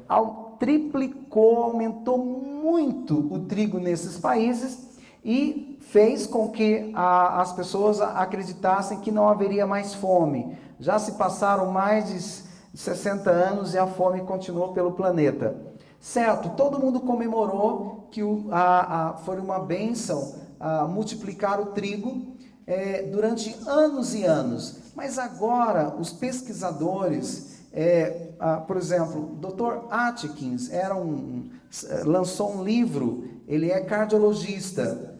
triplicou, 0.59 1.63
aumentou 1.63 2.17
muito 2.17 3.33
o 3.33 3.39
trigo 3.39 3.79
nesses 3.79 4.17
países 4.17 4.87
e 5.23 5.77
fez 5.81 6.27
com 6.27 6.49
que 6.49 6.91
a, 6.93 7.41
as 7.41 7.53
pessoas 7.53 8.01
acreditassem 8.01 8.99
que 8.99 9.11
não 9.11 9.27
haveria 9.27 9.65
mais 9.65 9.93
fome. 9.93 10.57
Já 10.79 10.99
se 10.99 11.13
passaram 11.13 11.71
mais 11.71 12.07
de 12.07 12.77
60 12.77 13.29
anos 13.29 13.73
e 13.73 13.77
a 13.77 13.87
fome 13.87 14.21
continuou 14.21 14.73
pelo 14.73 14.91
planeta. 14.91 15.55
Certo, 15.99 16.49
todo 16.49 16.79
mundo 16.79 16.99
comemorou 16.99 18.07
que 18.11 18.21
o, 18.23 18.47
a, 18.51 19.09
a, 19.09 19.13
foi 19.17 19.39
uma 19.39 19.59
bênção 19.59 20.47
multiplicar 20.89 21.59
o 21.59 21.67
trigo 21.67 22.35
é, 22.65 23.03
durante 23.03 23.55
anos 23.67 24.13
e 24.13 24.23
anos. 24.23 24.77
Mas 24.95 25.17
agora 25.17 25.95
os 25.97 26.11
pesquisadores, 26.11 27.56
é, 27.79 28.31
por 28.65 28.75
exemplo, 28.75 29.37
Dr. 29.39 29.85
Atkins 29.91 30.71
era 30.71 30.95
um, 30.95 31.47
lançou 32.05 32.57
um 32.57 32.63
livro, 32.63 33.25
ele 33.47 33.69
é 33.69 33.79
cardiologista. 33.81 35.19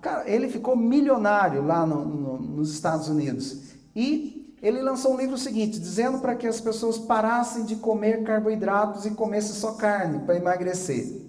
cara, 0.00 0.30
ele 0.30 0.48
ficou 0.48 0.76
milionário 0.76 1.66
lá 1.66 1.84
no, 1.84 2.04
no, 2.04 2.38
nos 2.38 2.72
Estados 2.72 3.08
Unidos. 3.08 3.74
E 3.92 4.54
ele 4.62 4.80
lançou 4.80 5.14
um 5.14 5.16
livro 5.16 5.36
seguinte, 5.36 5.80
dizendo 5.80 6.20
para 6.20 6.36
que 6.36 6.46
as 6.46 6.60
pessoas 6.60 6.96
parassem 6.96 7.64
de 7.64 7.74
comer 7.74 8.22
carboidratos 8.22 9.04
e 9.04 9.10
comessem 9.10 9.56
só 9.56 9.72
carne 9.72 10.20
para 10.20 10.36
emagrecer. 10.36 11.27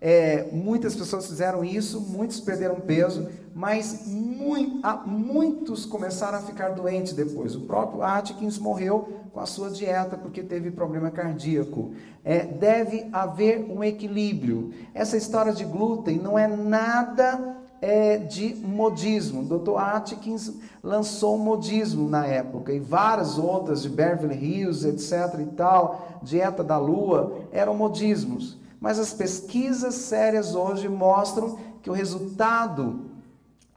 É, 0.00 0.48
muitas 0.52 0.94
pessoas 0.94 1.26
fizeram 1.26 1.64
isso, 1.64 2.00
muitos 2.00 2.40
perderam 2.40 2.76
peso, 2.76 3.28
mas 3.54 4.06
muito, 4.06 4.86
muitos 5.06 5.86
começaram 5.86 6.38
a 6.38 6.42
ficar 6.42 6.70
doentes 6.70 7.12
depois. 7.12 7.54
O 7.54 7.62
próprio 7.62 8.02
Atkins 8.02 8.58
morreu 8.58 9.08
com 9.32 9.40
a 9.40 9.46
sua 9.46 9.70
dieta 9.70 10.16
porque 10.16 10.42
teve 10.42 10.70
problema 10.70 11.10
cardíaco. 11.10 11.92
É, 12.24 12.40
deve 12.44 13.08
haver 13.12 13.64
um 13.70 13.82
equilíbrio. 13.82 14.72
Essa 14.92 15.16
história 15.16 15.52
de 15.52 15.64
glúten 15.64 16.18
não 16.18 16.38
é 16.38 16.46
nada 16.46 17.56
é, 17.80 18.16
de 18.16 18.54
modismo. 18.54 19.42
O 19.42 19.58
Dr. 19.58 19.76
Atkins 19.76 20.52
lançou 20.82 21.36
modismo 21.36 22.08
na 22.08 22.26
época 22.26 22.72
e 22.72 22.80
várias 22.80 23.38
outras 23.38 23.82
de 23.82 23.88
Beverly 23.88 24.34
Hills, 24.34 24.86
etc. 24.88 25.38
e 25.40 25.46
tal, 25.54 26.20
dieta 26.22 26.64
da 26.64 26.78
lua, 26.78 27.40
eram 27.52 27.74
modismos. 27.74 28.56
Mas 28.80 28.98
as 28.98 29.12
pesquisas 29.12 29.94
sérias 29.94 30.54
hoje 30.54 30.88
mostram 30.88 31.58
que 31.82 31.90
o 31.90 31.92
resultado 31.92 33.10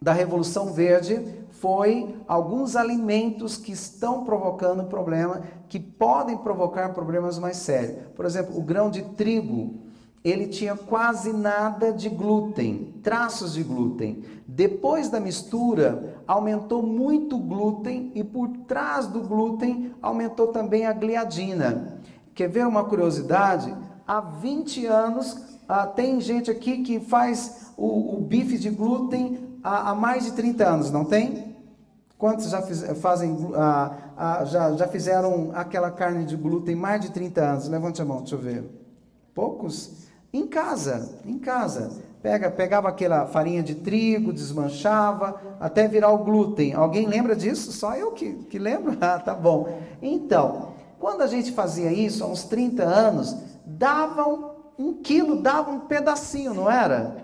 da 0.01 0.13
Revolução 0.13 0.73
Verde 0.73 1.23
foi 1.51 2.15
alguns 2.27 2.75
alimentos 2.75 3.57
que 3.57 3.71
estão 3.71 4.23
provocando 4.23 4.83
problema, 4.83 5.41
que 5.67 5.79
podem 5.79 6.37
provocar 6.37 6.93
problemas 6.93 7.39
mais 7.39 7.57
sérios. 7.57 8.05
Por 8.15 8.25
exemplo, 8.25 8.57
o 8.57 8.61
grão 8.61 8.91
de 8.91 9.01
trigo 9.01 9.87
ele 10.23 10.47
tinha 10.47 10.75
quase 10.75 11.31
nada 11.31 11.91
de 11.91 12.09
glúten, 12.09 12.95
traços 13.01 13.53
de 13.53 13.63
glúten. 13.63 14.23
Depois 14.45 15.09
da 15.09 15.19
mistura, 15.19 16.21
aumentou 16.27 16.83
muito 16.83 17.37
o 17.37 17.39
glúten 17.39 18.11
e 18.13 18.23
por 18.23 18.49
trás 18.67 19.07
do 19.07 19.21
glúten 19.21 19.93
aumentou 20.01 20.47
também 20.47 20.85
a 20.85 20.93
gliadina. 20.93 21.99
Quer 22.35 22.49
ver 22.49 22.67
uma 22.67 22.83
curiosidade? 22.83 23.73
Há 24.07 24.21
20 24.21 24.85
anos, 24.85 25.37
ah, 25.67 25.85
tem 25.85 26.21
gente 26.21 26.49
aqui 26.49 26.81
que 26.81 26.99
faz 26.99 27.73
o, 27.75 28.15
o 28.15 28.21
bife 28.21 28.57
de 28.57 28.69
glúten 28.69 29.59
há, 29.61 29.91
há, 29.91 29.95
mais 29.95 30.23
de 30.23 30.31
30 30.31 30.65
anos, 30.65 30.91
não 30.91 31.03
tem? 31.03 31.57
Quantos 32.17 32.49
já, 32.49 32.61
fiz, 32.61 32.83
fazem, 33.01 33.51
ah, 33.53 33.97
ah, 34.15 34.45
já, 34.45 34.71
já 34.71 34.87
fizeram 34.87 35.51
aquela 35.53 35.91
carne 35.91 36.23
de 36.23 36.37
glúten 36.37 36.73
mais 36.73 37.01
de 37.01 37.11
30 37.11 37.41
anos? 37.41 37.67
Levante 37.67 38.01
a 38.01 38.05
mão, 38.05 38.19
deixa 38.19 38.35
eu 38.35 38.39
ver. 38.39 38.63
Poucos? 39.35 40.07
Em 40.31 40.47
casa, 40.47 41.19
em 41.25 41.37
casa. 41.37 41.91
Pega, 42.21 42.49
pegava 42.49 42.89
aquela 42.89 43.27
farinha 43.27 43.61
de 43.61 43.75
trigo, 43.75 44.33
desmanchava, 44.33 45.39
até 45.59 45.87
virar 45.87 46.11
o 46.11 46.19
glúten. 46.19 46.73
Alguém 46.73 47.07
lembra 47.07 47.35
disso? 47.35 47.71
Só 47.71 47.93
eu 47.95 48.11
que, 48.11 48.33
que 48.33 48.57
lembro? 48.57 48.97
Ah, 49.01 49.19
tá 49.19 49.35
bom. 49.35 49.79
Então, 50.01 50.76
quando 50.99 51.21
a 51.21 51.27
gente 51.27 51.51
fazia 51.51 51.91
isso, 51.91 52.23
há 52.23 52.27
uns 52.27 52.43
30 52.43 52.83
anos, 52.83 53.35
davam 53.65 54.55
um 54.77 54.93
quilo, 54.93 55.41
dava 55.41 55.71
um 55.71 55.81
pedacinho, 55.81 56.53
não 56.53 56.69
era? 56.69 57.17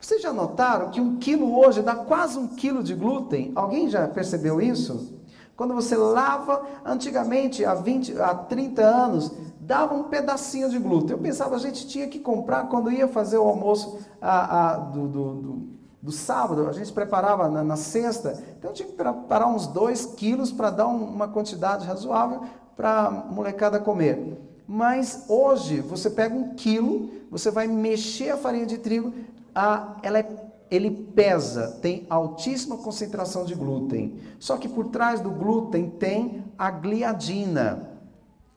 Vocês 0.00 0.22
já 0.22 0.32
notaram 0.32 0.90
que 0.90 1.00
um 1.00 1.16
quilo 1.16 1.58
hoje 1.58 1.82
dá 1.82 1.94
quase 1.94 2.38
um 2.38 2.48
quilo 2.48 2.82
de 2.82 2.94
glúten? 2.94 3.52
Alguém 3.54 3.88
já 3.88 4.06
percebeu 4.06 4.60
isso? 4.60 5.16
Quando 5.56 5.74
você 5.74 5.96
lava, 5.96 6.66
antigamente, 6.84 7.64
há 7.64 7.74
20, 7.74 8.20
há 8.20 8.34
30 8.34 8.82
anos, 8.82 9.32
dava 9.58 9.94
um 9.94 10.04
pedacinho 10.04 10.68
de 10.68 10.78
glúten. 10.78 11.12
Eu 11.12 11.18
pensava, 11.18 11.56
a 11.56 11.58
gente 11.58 11.88
tinha 11.88 12.06
que 12.08 12.18
comprar 12.18 12.68
quando 12.68 12.92
ia 12.92 13.08
fazer 13.08 13.38
o 13.38 13.48
almoço 13.48 13.98
a, 14.20 14.74
a, 14.74 14.76
do, 14.76 15.08
do, 15.08 15.34
do, 15.34 15.68
do, 16.02 16.12
sábado, 16.12 16.68
a 16.68 16.72
gente 16.72 16.92
preparava 16.92 17.48
na, 17.48 17.64
na, 17.64 17.76
sexta, 17.76 18.38
então 18.58 18.72
tinha 18.72 18.86
que 18.86 18.94
preparar 18.94 19.48
uns 19.48 19.66
2 19.66 20.06
quilos 20.14 20.52
para 20.52 20.70
dar 20.70 20.86
um, 20.86 21.04
uma 21.04 21.26
quantidade 21.26 21.86
razoável 21.86 22.42
para 22.76 23.10
molecada 23.30 23.80
comer. 23.80 24.38
Mas 24.68 25.24
hoje, 25.28 25.80
você 25.80 26.10
pega 26.10 26.34
um 26.34 26.54
quilo, 26.54 27.10
você 27.30 27.50
vai 27.50 27.66
mexer 27.66 28.30
a 28.30 28.36
farinha 28.36 28.66
de 28.66 28.78
trigo, 28.78 29.12
a, 29.54 29.96
ela 30.02 30.18
é, 30.18 30.28
ele 30.70 30.90
pesa, 30.90 31.78
tem 31.80 32.06
altíssima 32.10 32.76
concentração 32.76 33.44
de 33.44 33.54
glúten. 33.54 34.18
Só 34.38 34.56
que 34.56 34.68
por 34.68 34.86
trás 34.86 35.20
do 35.20 35.30
glúten 35.30 35.88
tem 35.88 36.44
a 36.58 36.70
gliadina. 36.70 37.90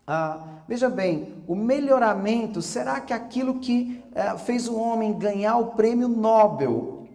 A, 0.06 0.60
Veja 0.70 0.88
bem, 0.88 1.34
o 1.48 1.56
melhoramento, 1.56 2.62
será 2.62 3.02
que 3.02 3.12
aquilo 3.12 3.56
que 3.56 4.04
é, 4.14 4.38
fez 4.38 4.68
o 4.68 4.76
homem 4.76 5.18
ganhar 5.18 5.58
o 5.58 5.72
prêmio 5.72 6.08
Nobel 6.08 7.08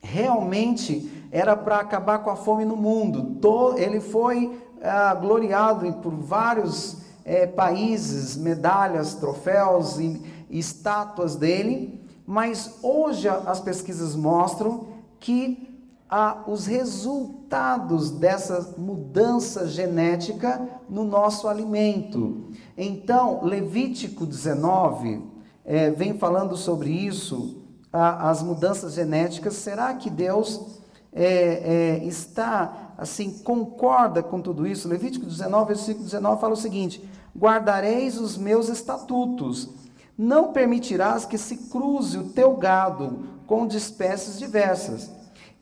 realmente 0.00 1.26
era 1.32 1.56
para 1.56 1.78
acabar 1.78 2.20
com 2.20 2.30
a 2.30 2.36
fome 2.36 2.64
no 2.64 2.76
mundo? 2.76 3.40
Ele 3.76 3.98
foi 3.98 4.56
é, 4.86 5.14
gloriado 5.16 5.92
por 5.94 6.14
vários 6.14 6.98
é, 7.24 7.44
países, 7.44 8.36
medalhas, 8.36 9.14
troféus 9.14 9.98
e, 9.98 10.22
e 10.48 10.58
estátuas 10.60 11.34
dele, 11.34 12.00
mas 12.24 12.78
hoje 12.82 13.28
as 13.28 13.60
pesquisas 13.60 14.14
mostram 14.14 14.86
que 15.18 15.66
a, 16.08 16.44
os 16.46 16.66
resultados 16.66 18.12
dessa 18.12 18.74
mudança 18.78 19.66
genética 19.66 20.68
no 20.88 21.02
nosso 21.02 21.48
alimento. 21.48 22.50
Então, 22.78 23.44
Levítico 23.44 24.24
19 24.24 25.20
é, 25.64 25.90
vem 25.90 26.16
falando 26.16 26.56
sobre 26.56 26.90
isso, 26.90 27.62
a, 27.92 28.30
as 28.30 28.40
mudanças 28.40 28.94
genéticas. 28.94 29.54
Será 29.54 29.94
que 29.94 30.08
Deus 30.08 30.80
é, 31.12 31.98
é, 32.02 32.04
está, 32.04 32.85
assim, 32.96 33.30
concorda 33.38 34.22
com 34.22 34.40
tudo 34.40 34.66
isso? 34.66 34.88
Levítico 34.88 35.26
19, 35.26 35.66
versículo 35.66 36.04
19 36.04 36.40
fala 36.40 36.54
o 36.54 36.56
seguinte: 36.56 37.02
Guardareis 37.36 38.18
os 38.18 38.36
meus 38.36 38.68
estatutos, 38.68 39.68
não 40.16 40.52
permitirás 40.52 41.24
que 41.24 41.36
se 41.36 41.56
cruze 41.68 42.18
o 42.18 42.30
teu 42.30 42.56
gado 42.56 43.26
com 43.46 43.66
de 43.66 43.76
espécies 43.76 44.38
diversas 44.38 45.10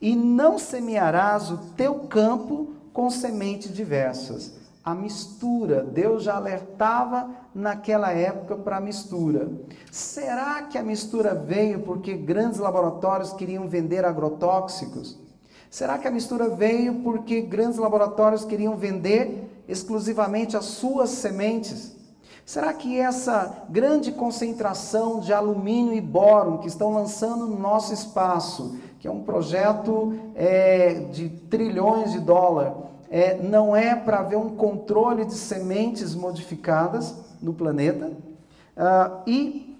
e 0.00 0.14
não 0.14 0.58
semearás 0.58 1.50
o 1.50 1.58
teu 1.76 2.00
campo 2.00 2.74
com 2.92 3.10
sementes 3.10 3.74
diversas. 3.74 4.52
A 4.84 4.94
mistura, 4.94 5.82
Deus 5.82 6.24
já 6.24 6.36
alertava 6.36 7.30
naquela 7.54 8.12
época 8.12 8.54
para 8.54 8.76
a 8.76 8.80
mistura. 8.80 9.50
Será 9.90 10.62
que 10.64 10.76
a 10.76 10.82
mistura 10.82 11.34
veio 11.34 11.80
porque 11.80 12.14
grandes 12.14 12.58
laboratórios 12.58 13.32
queriam 13.32 13.66
vender 13.66 14.04
agrotóxicos? 14.04 15.18
Será 15.74 15.98
que 15.98 16.06
a 16.06 16.10
mistura 16.12 16.48
veio 16.48 17.02
porque 17.02 17.40
grandes 17.40 17.80
laboratórios 17.80 18.44
queriam 18.44 18.76
vender 18.76 19.64
exclusivamente 19.66 20.56
as 20.56 20.66
suas 20.66 21.10
sementes? 21.10 21.96
Será 22.46 22.72
que 22.72 22.96
essa 22.96 23.64
grande 23.68 24.12
concentração 24.12 25.18
de 25.18 25.32
alumínio 25.32 25.92
e 25.92 26.00
bóron 26.00 26.58
que 26.58 26.68
estão 26.68 26.92
lançando 26.92 27.48
no 27.48 27.58
nosso 27.58 27.92
espaço 27.92 28.78
que 29.00 29.08
é 29.08 29.10
um 29.10 29.24
projeto 29.24 30.16
é, 30.36 30.94
de 31.10 31.28
trilhões 31.28 32.12
de 32.12 32.20
dólares, 32.20 32.74
é, 33.10 33.42
não 33.42 33.74
é 33.74 33.96
para 33.96 34.20
haver 34.20 34.38
um 34.38 34.50
controle 34.50 35.24
de 35.24 35.34
sementes 35.34 36.14
modificadas 36.14 37.16
no 37.42 37.52
planeta. 37.52 38.12
Ah, 38.76 39.22
e 39.26 39.76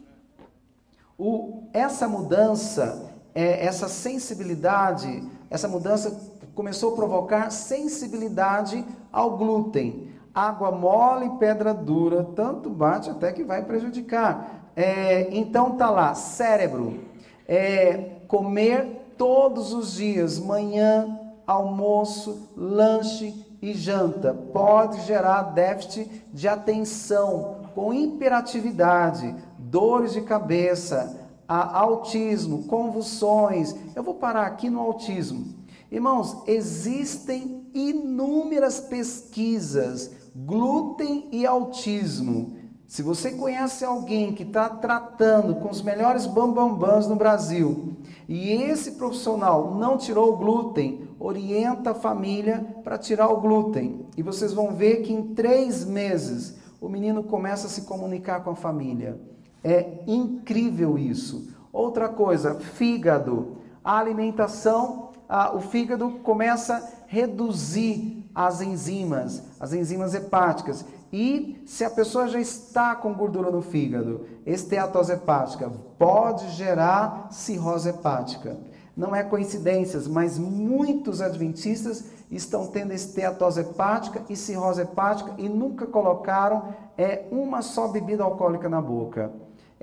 o, 1.16 1.62
essa 1.72 2.08
mudança, 2.08 3.12
é, 3.32 3.64
essa 3.64 3.88
sensibilidade, 3.88 5.22
essa 5.54 5.68
mudança 5.68 6.20
começou 6.52 6.92
a 6.92 6.96
provocar 6.96 7.48
sensibilidade 7.50 8.84
ao 9.12 9.36
glúten. 9.36 10.08
água 10.34 10.72
mole 10.72 11.26
e 11.26 11.38
pedra 11.38 11.72
dura, 11.72 12.26
tanto 12.34 12.68
bate 12.68 13.08
até 13.08 13.32
que 13.32 13.44
vai 13.44 13.62
prejudicar. 13.62 14.72
É, 14.74 15.28
então 15.30 15.76
tá 15.76 15.88
lá, 15.88 16.12
cérebro, 16.12 16.98
é, 17.46 18.16
comer 18.26 19.14
todos 19.16 19.72
os 19.72 19.92
dias, 19.94 20.40
manhã, 20.40 21.20
almoço, 21.46 22.48
lanche 22.56 23.32
e 23.62 23.72
janta, 23.74 24.34
pode 24.34 25.02
gerar 25.02 25.52
déficit 25.54 26.10
de 26.32 26.48
atenção, 26.48 27.58
com 27.76 27.94
hiperatividade, 27.94 29.32
dores 29.56 30.14
de 30.14 30.22
cabeça, 30.22 31.23
autismo, 31.48 32.64
convulsões. 32.64 33.74
Eu 33.94 34.02
vou 34.02 34.14
parar 34.14 34.46
aqui 34.46 34.70
no 34.70 34.80
autismo. 34.80 35.54
Irmãos, 35.90 36.42
existem 36.46 37.66
inúmeras 37.72 38.80
pesquisas, 38.80 40.10
glúten 40.34 41.28
e 41.30 41.46
autismo. 41.46 42.56
Se 42.86 43.02
você 43.02 43.32
conhece 43.32 43.84
alguém 43.84 44.32
que 44.32 44.42
está 44.42 44.68
tratando 44.68 45.56
com 45.56 45.70
os 45.70 45.82
melhores 45.82 46.26
bambambãs 46.26 47.08
no 47.08 47.16
Brasil 47.16 47.96
e 48.28 48.50
esse 48.50 48.92
profissional 48.92 49.74
não 49.74 49.96
tirou 49.96 50.32
o 50.32 50.36
glúten, 50.36 51.08
orienta 51.18 51.90
a 51.90 51.94
família 51.94 52.64
para 52.84 52.98
tirar 52.98 53.28
o 53.28 53.40
glúten. 53.40 54.06
E 54.16 54.22
vocês 54.22 54.52
vão 54.52 54.74
ver 54.74 55.02
que 55.02 55.12
em 55.12 55.34
três 55.34 55.84
meses 55.84 56.56
o 56.80 56.88
menino 56.88 57.24
começa 57.24 57.66
a 57.66 57.70
se 57.70 57.82
comunicar 57.82 58.44
com 58.44 58.50
a 58.50 58.56
família. 58.56 59.18
É 59.64 60.02
incrível 60.06 60.98
isso. 60.98 61.48
Outra 61.72 62.08
coisa, 62.08 62.54
fígado. 62.54 63.56
A 63.82 63.98
alimentação, 63.98 65.10
o 65.54 65.60
fígado 65.60 66.10
começa 66.22 66.76
a 66.76 66.82
reduzir 67.06 68.30
as 68.34 68.60
enzimas, 68.60 69.42
as 69.58 69.72
enzimas 69.72 70.14
hepáticas. 70.14 70.84
E 71.12 71.62
se 71.64 71.84
a 71.84 71.90
pessoa 71.90 72.28
já 72.28 72.40
está 72.40 72.94
com 72.94 73.14
gordura 73.14 73.50
no 73.50 73.62
fígado, 73.62 74.26
esteatose 74.44 75.12
hepática 75.12 75.70
pode 75.98 76.50
gerar 76.50 77.28
cirrose 77.30 77.88
hepática. 77.88 78.58
Não 78.96 79.14
é 79.14 79.22
coincidência, 79.22 80.00
mas 80.08 80.38
muitos 80.38 81.20
adventistas 81.20 82.04
estão 82.30 82.66
tendo 82.66 82.92
esteatose 82.92 83.60
hepática 83.60 84.22
e 84.28 84.36
cirrose 84.36 84.82
hepática 84.82 85.34
e 85.38 85.48
nunca 85.48 85.86
colocaram 85.86 86.74
é, 86.96 87.24
uma 87.30 87.62
só 87.62 87.88
bebida 87.88 88.22
alcoólica 88.22 88.68
na 88.68 88.80
boca. 88.80 89.32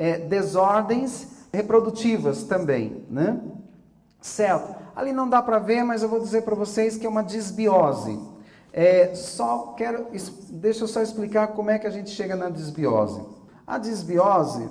É, 0.01 0.17
desordens 0.17 1.27
reprodutivas 1.53 2.41
também, 2.43 3.05
né? 3.07 3.39
Certo. 4.19 4.75
Ali 4.95 5.13
não 5.13 5.29
dá 5.29 5.43
para 5.43 5.59
ver, 5.59 5.83
mas 5.83 6.01
eu 6.01 6.09
vou 6.09 6.19
dizer 6.19 6.41
para 6.41 6.55
vocês 6.55 6.97
que 6.97 7.05
é 7.05 7.09
uma 7.09 7.21
desbiose. 7.21 8.19
É, 8.73 9.13
só 9.13 9.75
quero, 9.77 10.07
deixa 10.49 10.85
eu 10.85 10.87
só 10.87 11.03
explicar 11.03 11.49
como 11.49 11.69
é 11.69 11.77
que 11.77 11.85
a 11.85 11.91
gente 11.91 12.09
chega 12.09 12.35
na 12.35 12.49
desbiose. 12.49 13.21
A 13.67 13.77
desbiose, 13.77 14.67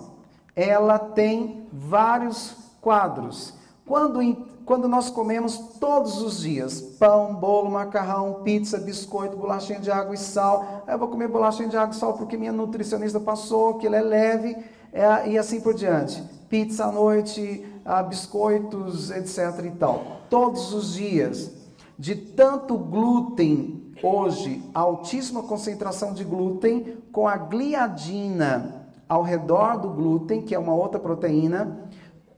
ela 0.56 0.98
tem 0.98 1.64
vários 1.72 2.56
quadros. 2.80 3.54
Quando, 3.86 4.20
quando 4.64 4.88
nós 4.88 5.10
comemos 5.10 5.58
todos 5.78 6.20
os 6.22 6.40
dias 6.40 6.80
pão, 6.80 7.36
bolo, 7.36 7.70
macarrão, 7.70 8.42
pizza, 8.42 8.78
biscoito, 8.78 9.36
bolachinha 9.36 9.78
de 9.78 9.92
água 9.92 10.14
e 10.14 10.18
sal, 10.18 10.84
eu 10.88 10.98
vou 10.98 11.06
comer 11.06 11.28
bolachinha 11.28 11.68
de 11.68 11.76
água 11.76 11.94
e 11.94 11.98
sal 11.98 12.14
porque 12.14 12.36
minha 12.36 12.52
nutricionista 12.52 13.20
passou, 13.20 13.74
que 13.74 13.86
ele 13.86 13.96
é 13.96 14.02
leve, 14.02 14.56
é, 14.92 15.30
e 15.30 15.38
assim 15.38 15.60
por 15.60 15.74
diante. 15.74 16.22
Pizza 16.48 16.86
à 16.86 16.92
noite, 16.92 17.64
ah, 17.84 18.02
biscoitos, 18.02 19.10
etc. 19.10 19.64
e 19.64 19.70
tal. 19.70 20.22
Todos 20.28 20.72
os 20.72 20.94
dias, 20.94 21.50
de 21.98 22.14
tanto 22.14 22.76
glúten 22.76 23.92
hoje 24.02 24.62
altíssima 24.72 25.42
concentração 25.42 26.12
de 26.12 26.24
glúten 26.24 26.96
com 27.12 27.28
a 27.28 27.36
gliadina 27.36 28.86
ao 29.08 29.22
redor 29.22 29.78
do 29.78 29.90
glúten, 29.90 30.42
que 30.42 30.54
é 30.54 30.58
uma 30.58 30.74
outra 30.74 30.98
proteína. 30.98 31.90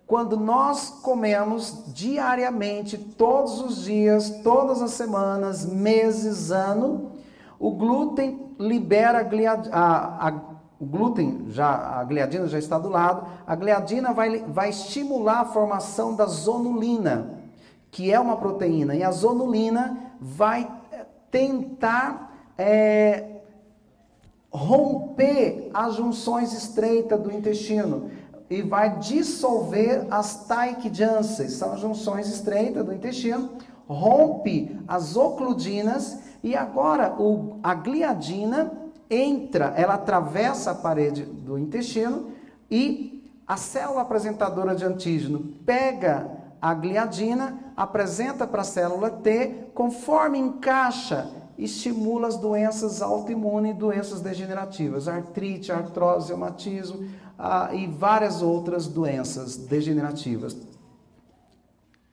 Quando 0.06 0.36
nós 0.36 0.90
comemos 1.02 1.84
diariamente, 1.94 2.98
todos 2.98 3.60
os 3.60 3.84
dias, 3.84 4.40
todas 4.42 4.82
as 4.82 4.90
semanas, 4.92 5.64
meses, 5.64 6.50
ano, 6.50 7.12
o 7.58 7.70
glúten 7.70 8.54
libera 8.58 9.26
a, 9.70 10.28
a, 10.28 10.28
o 10.82 10.84
glúten, 10.84 11.44
já, 11.50 12.00
a 12.00 12.02
gliadina 12.02 12.48
já 12.48 12.58
está 12.58 12.76
do 12.76 12.88
lado, 12.88 13.24
a 13.46 13.54
gliadina 13.54 14.12
vai, 14.12 14.38
vai 14.48 14.70
estimular 14.70 15.42
a 15.42 15.44
formação 15.44 16.16
da 16.16 16.26
zonulina, 16.26 17.38
que 17.88 18.12
é 18.12 18.18
uma 18.18 18.36
proteína, 18.36 18.96
e 18.96 19.04
a 19.04 19.12
zonulina 19.12 20.12
vai 20.20 20.68
tentar 21.30 22.34
é, 22.58 23.42
romper 24.50 25.70
as 25.72 25.94
junções 25.94 26.52
estreitas 26.52 27.20
do 27.20 27.32
intestino 27.32 28.10
e 28.50 28.60
vai 28.60 28.98
dissolver 28.98 30.08
as 30.10 30.48
taiquidianças, 30.48 31.52
são 31.52 31.74
as 31.74 31.80
junções 31.80 32.26
estreitas 32.26 32.84
do 32.84 32.92
intestino, 32.92 33.50
rompe 33.86 34.76
as 34.88 35.14
ocludinas 35.14 36.18
e 36.42 36.56
agora 36.56 37.14
o, 37.22 37.60
a 37.62 37.72
gliadina 37.72 38.81
entra, 39.12 39.74
ela 39.76 39.94
atravessa 39.94 40.70
a 40.70 40.74
parede 40.74 41.24
do 41.24 41.58
intestino 41.58 42.32
e 42.70 43.30
a 43.46 43.56
célula 43.56 44.00
apresentadora 44.00 44.74
de 44.74 44.84
antígeno 44.84 45.40
pega 45.66 46.30
a 46.60 46.72
gliadina, 46.72 47.58
apresenta 47.76 48.46
para 48.46 48.62
a 48.62 48.64
célula 48.64 49.10
T, 49.10 49.68
conforme 49.74 50.38
encaixa, 50.38 51.28
estimula 51.58 52.28
as 52.28 52.36
doenças 52.36 53.02
autoimunes 53.02 53.72
e 53.72 53.78
doenças 53.78 54.20
degenerativas, 54.20 55.08
artrite, 55.08 55.72
artrose, 55.72 56.28
reumatismo 56.28 57.08
ah, 57.38 57.70
e 57.72 57.86
várias 57.86 58.40
outras 58.40 58.86
doenças 58.86 59.56
degenerativas. 59.56 60.56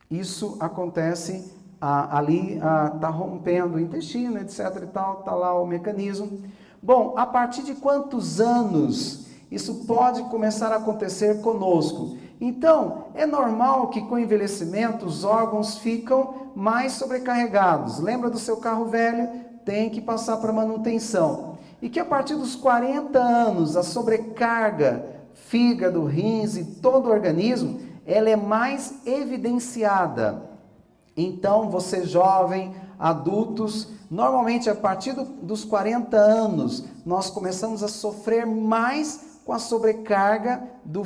Isso 0.10 0.58
acontece 0.60 1.54
ah, 1.80 2.18
ali, 2.18 2.56
está 2.56 3.08
ah, 3.08 3.12
rompendo 3.12 3.76
o 3.76 3.80
intestino, 3.80 4.40
etc. 4.40 4.60
e 4.84 4.88
tal, 4.88 5.20
está 5.20 5.34
lá 5.34 5.54
o 5.54 5.66
mecanismo. 5.66 6.42
Bom, 6.82 7.14
a 7.18 7.26
partir 7.26 7.64
de 7.64 7.76
quantos 7.76 8.40
anos 8.40 9.28
isso 9.52 9.86
pode 9.86 10.24
começar 10.24 10.72
a 10.72 10.78
acontecer 10.78 11.42
conosco? 11.42 12.18
Então, 12.40 13.06
é 13.14 13.26
normal 13.26 13.88
que 13.90 14.02
com 14.02 14.16
o 14.16 14.20
envelhecimento 14.20 15.06
os 15.06 15.24
órgãos 15.26 15.78
ficam 15.80 16.52
mais 16.56 16.94
sobrecarregados. 16.94 18.00
Lembra 18.00 18.30
do 18.30 18.40
seu 18.40 18.58
carro 18.58 18.86
velho? 18.86 19.30
Tem 19.66 19.90
que 19.90 20.00
passar 20.00 20.38
para 20.38 20.54
manutenção. 20.54 21.58
E 21.82 21.90
que 21.90 22.00
a 22.00 22.06
partir 22.06 22.36
dos 22.36 22.56
40 22.56 23.20
anos, 23.20 23.76
a 23.76 23.84
sobrecarga, 23.84 25.06
fígado, 25.34 26.06
rins 26.06 26.56
e 26.56 26.64
todo 26.64 27.08
o 27.08 27.12
organismo, 27.12 27.80
ela 28.06 28.30
é 28.30 28.36
mais 28.36 29.06
evidenciada. 29.06 30.50
Então, 31.16 31.70
você 31.70 32.06
jovem, 32.06 32.74
adultos, 33.00 33.88
normalmente 34.12 34.70
a 34.70 34.76
partir 34.76 35.14
do, 35.14 35.24
dos 35.24 35.64
40 35.64 36.18
anos, 36.18 36.84
nós 37.06 37.30
começamos 37.30 37.82
a 37.82 37.88
sofrer 37.88 38.46
mais 38.46 39.40
com 39.46 39.54
a 39.54 39.60
sobrecarga 39.60 40.62
do 40.86 41.04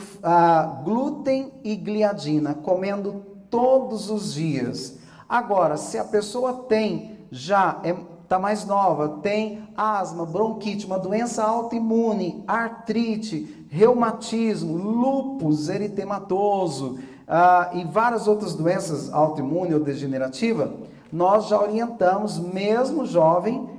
glúten 0.83 1.53
e 1.63 1.75
gliadina, 1.75 2.55
comendo 2.55 3.23
todos 3.49 4.09
os 4.09 4.33
dias. 4.33 4.97
Agora, 5.29 5.77
se 5.77 5.97
a 5.97 6.03
pessoa 6.03 6.65
tem 6.67 7.19
já 7.31 7.79
é 7.83 7.95
está 8.33 8.39
mais 8.39 8.65
nova, 8.65 9.19
tem 9.21 9.67
asma, 9.77 10.25
bronquite, 10.25 10.87
uma 10.87 10.97
doença 10.97 11.43
autoimune, 11.43 12.43
artrite, 12.47 13.67
reumatismo, 13.69 14.75
lúpus 14.75 15.69
eritematoso 15.69 16.97
ah, 17.27 17.69
e 17.73 17.83
várias 17.83 18.27
outras 18.27 18.55
doenças 18.55 19.13
autoimunes 19.13 19.75
ou 19.75 19.79
degenerativas, 19.79 20.69
nós 21.13 21.47
já 21.47 21.61
orientamos, 21.61 22.39
mesmo 22.39 23.05
jovem, 23.05 23.69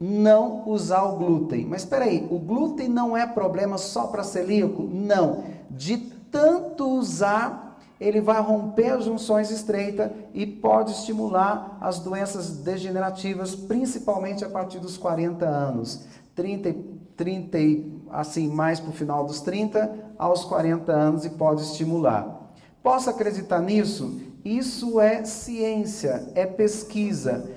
não 0.00 0.68
usar 0.68 1.04
o 1.04 1.16
glúten. 1.16 1.64
Mas 1.64 1.82
espera 1.82 2.06
aí, 2.06 2.26
o 2.28 2.36
glúten 2.36 2.88
não 2.88 3.16
é 3.16 3.24
problema 3.24 3.78
só 3.78 4.08
para 4.08 4.24
celíaco? 4.24 4.82
Não. 4.82 5.44
De 5.70 5.96
tanto 5.98 6.84
usar, 6.88 7.78
ele 8.00 8.20
vai 8.20 8.42
romper 8.42 8.94
as 8.94 9.04
junções 9.04 9.52
estreitas 9.52 10.10
e 10.34 10.44
pode 10.44 10.90
estimular 10.90 11.78
as 11.80 12.00
doenças 12.00 12.56
degenerativas, 12.56 13.54
principalmente 13.54 14.44
a 14.44 14.48
partir 14.48 14.80
dos 14.80 14.98
40 14.98 15.46
anos. 15.46 16.06
30, 16.34 16.74
30 17.16 17.58
assim, 18.10 18.48
mais 18.48 18.80
para 18.80 18.90
o 18.90 18.94
final 18.94 19.24
dos 19.24 19.40
30 19.40 19.94
aos 20.18 20.44
40 20.44 20.90
anos 20.90 21.24
e 21.24 21.30
pode 21.30 21.62
estimular. 21.62 22.50
Posso 22.82 23.08
acreditar 23.08 23.60
nisso? 23.60 24.29
Isso 24.44 25.00
é 25.00 25.24
ciência, 25.24 26.30
é 26.34 26.46
pesquisa 26.46 27.48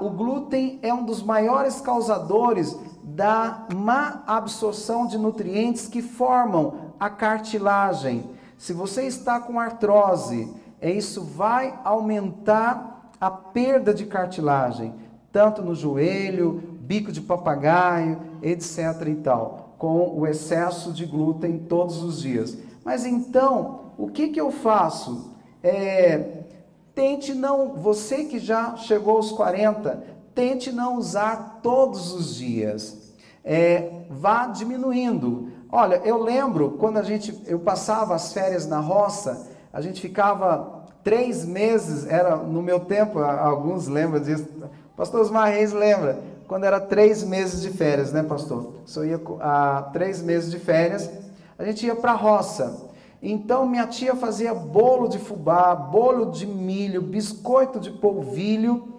o 0.00 0.08
glúten 0.08 0.78
é 0.82 0.92
um 0.92 1.04
dos 1.04 1.22
maiores 1.22 1.80
causadores 1.80 2.76
da 3.02 3.66
má 3.74 4.22
absorção 4.26 5.06
de 5.06 5.18
nutrientes 5.18 5.86
que 5.86 6.00
formam 6.00 6.94
a 6.98 7.10
cartilagem. 7.10 8.30
Se 8.56 8.72
você 8.72 9.02
está 9.02 9.38
com 9.38 9.60
artrose, 9.60 10.52
é 10.80 10.90
isso 10.90 11.22
vai 11.22 11.78
aumentar 11.84 13.10
a 13.20 13.30
perda 13.30 13.92
de 13.92 14.06
cartilagem, 14.06 14.94
tanto 15.30 15.60
no 15.60 15.74
joelho, 15.74 16.62
bico 16.80 17.12
de 17.12 17.20
papagaio, 17.20 18.20
etc. 18.40 18.78
e 19.08 19.16
tal, 19.16 19.74
com 19.76 20.18
o 20.18 20.26
excesso 20.26 20.92
de 20.92 21.04
glúten 21.04 21.58
todos 21.58 22.02
os 22.02 22.22
dias. 22.22 22.56
Mas 22.84 23.04
então, 23.04 23.92
o 23.98 24.08
que, 24.08 24.28
que 24.28 24.40
eu 24.40 24.50
faço? 24.50 25.36
É, 25.62 26.42
tente 26.94 27.34
não, 27.34 27.74
você 27.74 28.24
que 28.24 28.38
já 28.38 28.76
chegou 28.76 29.16
aos 29.16 29.32
40, 29.32 30.02
tente 30.34 30.70
não 30.70 30.96
usar 30.96 31.60
todos 31.62 32.12
os 32.12 32.36
dias. 32.36 33.12
É, 33.44 33.90
vá 34.10 34.46
diminuindo. 34.46 35.50
Olha, 35.70 35.96
eu 36.04 36.22
lembro 36.22 36.72
quando 36.72 36.98
a 36.98 37.02
gente, 37.02 37.42
eu 37.46 37.58
passava 37.58 38.14
as 38.14 38.32
férias 38.32 38.66
na 38.66 38.80
roça, 38.80 39.48
a 39.72 39.80
gente 39.80 40.00
ficava 40.00 40.86
três 41.02 41.44
meses, 41.44 42.06
era 42.06 42.36
no 42.36 42.62
meu 42.62 42.80
tempo, 42.80 43.18
alguns 43.18 43.86
lembram 43.86 44.20
disso. 44.20 44.46
Pastor 44.96 45.20
Osmar 45.20 45.50
Reis 45.50 45.72
lembra, 45.72 46.20
quando 46.46 46.64
era 46.64 46.80
três 46.80 47.22
meses 47.22 47.60
de 47.62 47.70
férias, 47.70 48.12
né, 48.12 48.22
pastor? 48.22 48.74
Só 48.84 49.04
ia 49.04 49.20
a 49.40 49.82
três 49.92 50.22
meses 50.22 50.50
de 50.50 50.58
férias, 50.58 51.10
a 51.58 51.64
gente 51.64 51.86
ia 51.86 51.94
para 51.94 52.12
a 52.12 52.16
roça. 52.16 52.87
Então 53.22 53.66
minha 53.66 53.86
tia 53.86 54.14
fazia 54.14 54.54
bolo 54.54 55.08
de 55.08 55.18
fubá, 55.18 55.74
bolo 55.74 56.30
de 56.30 56.46
milho, 56.46 57.02
biscoito 57.02 57.80
de 57.80 57.90
polvilho. 57.90 58.94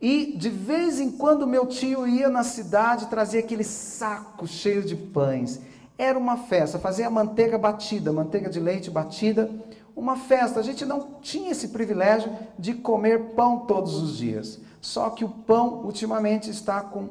E 0.00 0.36
de 0.36 0.50
vez 0.50 1.00
em 1.00 1.10
quando 1.10 1.46
meu 1.46 1.66
tio 1.66 2.06
ia 2.06 2.28
na 2.28 2.42
cidade 2.42 3.06
trazia 3.06 3.40
aquele 3.40 3.64
saco 3.64 4.46
cheio 4.46 4.82
de 4.82 4.96
pães. 4.96 5.60
Era 5.96 6.18
uma 6.18 6.36
festa, 6.36 6.78
fazia 6.78 7.08
manteiga 7.08 7.56
batida, 7.56 8.12
manteiga 8.12 8.50
de 8.50 8.58
leite 8.58 8.90
batida, 8.90 9.48
uma 9.94 10.16
festa. 10.16 10.58
A 10.58 10.62
gente 10.62 10.84
não 10.84 11.18
tinha 11.22 11.52
esse 11.52 11.68
privilégio 11.68 12.32
de 12.58 12.74
comer 12.74 13.34
pão 13.36 13.60
todos 13.60 13.94
os 13.94 14.16
dias. 14.16 14.60
Só 14.80 15.10
que 15.10 15.24
o 15.24 15.28
pão 15.28 15.84
ultimamente 15.84 16.50
está 16.50 16.80
com 16.80 17.08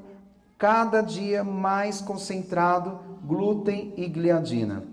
cada 0.57 1.01
dia 1.01 1.43
mais 1.43 2.01
concentrado 2.01 2.99
glúten 3.23 3.93
e 3.95 4.07
gliadina. 4.07 4.90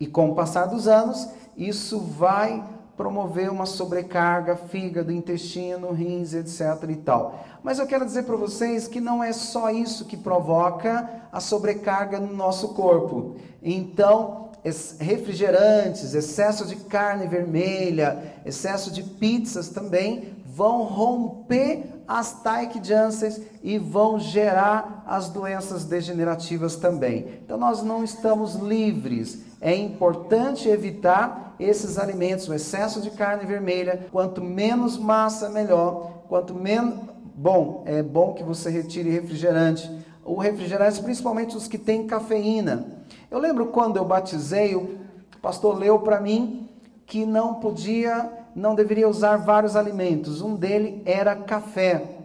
E 0.00 0.06
com 0.06 0.30
o 0.30 0.34
passar 0.34 0.66
dos 0.66 0.86
anos, 0.86 1.28
isso 1.56 1.98
vai 2.00 2.64
promover 2.96 3.48
uma 3.48 3.64
sobrecarga, 3.64 4.56
fígado, 4.56 5.12
intestino, 5.12 5.92
rins, 5.92 6.34
etc 6.34 6.60
e 6.88 6.96
tal. 6.96 7.44
Mas 7.62 7.78
eu 7.78 7.86
quero 7.86 8.04
dizer 8.04 8.24
para 8.24 8.36
vocês 8.36 8.88
que 8.88 9.00
não 9.00 9.22
é 9.22 9.32
só 9.32 9.70
isso 9.70 10.04
que 10.04 10.16
provoca 10.16 11.08
a 11.30 11.40
sobrecarga 11.40 12.18
no 12.18 12.34
nosso 12.34 12.70
corpo. 12.70 13.36
Então, 13.62 14.50
refrigerantes, 14.98 16.14
excesso 16.14 16.66
de 16.66 16.76
carne 16.76 17.26
vermelha, 17.26 18.34
excesso 18.44 18.90
de 18.90 19.02
pizzas 19.02 19.68
também 19.68 20.36
vão 20.44 20.82
romper 20.82 22.02
as 22.06 22.42
Taik 22.42 22.80
Jansens 22.82 23.40
e 23.62 23.78
vão 23.78 24.18
gerar 24.18 25.04
as 25.06 25.28
doenças 25.28 25.84
degenerativas 25.84 26.74
também. 26.74 27.40
Então 27.44 27.56
nós 27.56 27.82
não 27.82 28.02
estamos 28.02 28.54
livres. 28.56 29.47
É 29.60 29.74
importante 29.74 30.68
evitar 30.68 31.54
esses 31.58 31.98
alimentos, 31.98 32.48
o 32.48 32.54
excesso 32.54 33.00
de 33.00 33.10
carne 33.10 33.44
vermelha. 33.44 34.06
Quanto 34.12 34.42
menos 34.42 34.96
massa, 34.96 35.48
melhor. 35.48 36.22
Quanto 36.28 36.54
menos. 36.54 36.94
Bom, 37.34 37.82
é 37.86 38.02
bom 38.02 38.34
que 38.34 38.42
você 38.42 38.70
retire 38.70 39.10
refrigerante. 39.10 39.90
O 40.24 40.36
refrigerante, 40.36 41.02
principalmente 41.02 41.56
os 41.56 41.66
que 41.66 41.78
têm 41.78 42.06
cafeína. 42.06 42.86
Eu 43.30 43.38
lembro 43.38 43.66
quando 43.66 43.96
eu 43.96 44.04
batizei, 44.04 44.74
o 44.74 44.98
pastor 45.40 45.78
leu 45.78 46.00
para 46.00 46.20
mim 46.20 46.68
que 47.06 47.24
não 47.24 47.54
podia 47.54 48.38
não 48.58 48.74
deveria 48.74 49.08
usar 49.08 49.36
vários 49.36 49.76
alimentos. 49.76 50.42
Um 50.42 50.56
dele 50.56 51.00
era 51.06 51.36
café. 51.36 52.17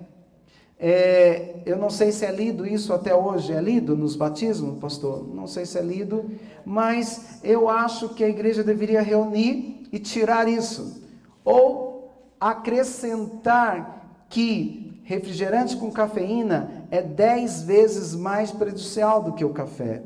É, 0.79 1.61
eu 1.65 1.77
não 1.77 1.89
sei 1.89 2.11
se 2.11 2.25
é 2.25 2.31
lido 2.31 2.65
isso 2.65 2.93
até 2.93 3.15
hoje, 3.15 3.53
é 3.53 3.61
lido 3.61 3.95
nos 3.95 4.15
batismos, 4.15 4.79
pastor? 4.79 5.27
Não 5.33 5.47
sei 5.47 5.65
se 5.65 5.77
é 5.77 5.81
lido, 5.81 6.25
mas 6.65 7.39
eu 7.43 7.69
acho 7.69 8.09
que 8.09 8.23
a 8.23 8.29
igreja 8.29 8.63
deveria 8.63 9.01
reunir 9.01 9.87
e 9.91 9.99
tirar 9.99 10.47
isso. 10.47 11.01
Ou 11.45 12.11
acrescentar 12.39 14.25
que 14.29 15.01
refrigerante 15.03 15.77
com 15.77 15.91
cafeína 15.91 16.85
é 16.89 17.01
dez 17.01 17.61
vezes 17.61 18.15
mais 18.15 18.51
prejudicial 18.51 19.21
do 19.21 19.33
que 19.33 19.45
o 19.45 19.53
café. 19.53 20.01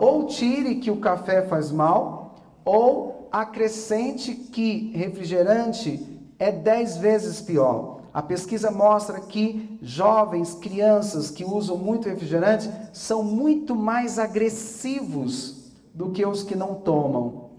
ou 0.00 0.26
tire 0.26 0.76
que 0.76 0.90
o 0.90 0.96
café 0.98 1.42
faz 1.42 1.70
mal, 1.70 2.36
ou 2.64 3.28
acrescente 3.32 4.34
que 4.34 4.92
refrigerante 4.94 6.06
é 6.38 6.52
dez 6.52 6.96
vezes 6.96 7.40
pior. 7.40 8.01
A 8.12 8.20
pesquisa 8.20 8.70
mostra 8.70 9.20
que 9.20 9.78
jovens, 9.80 10.54
crianças 10.54 11.30
que 11.30 11.44
usam 11.44 11.78
muito 11.78 12.08
refrigerante 12.08 12.70
são 12.92 13.22
muito 13.22 13.74
mais 13.74 14.18
agressivos 14.18 15.72
do 15.94 16.10
que 16.10 16.24
os 16.24 16.42
que 16.42 16.54
não 16.54 16.74
tomam. 16.74 17.50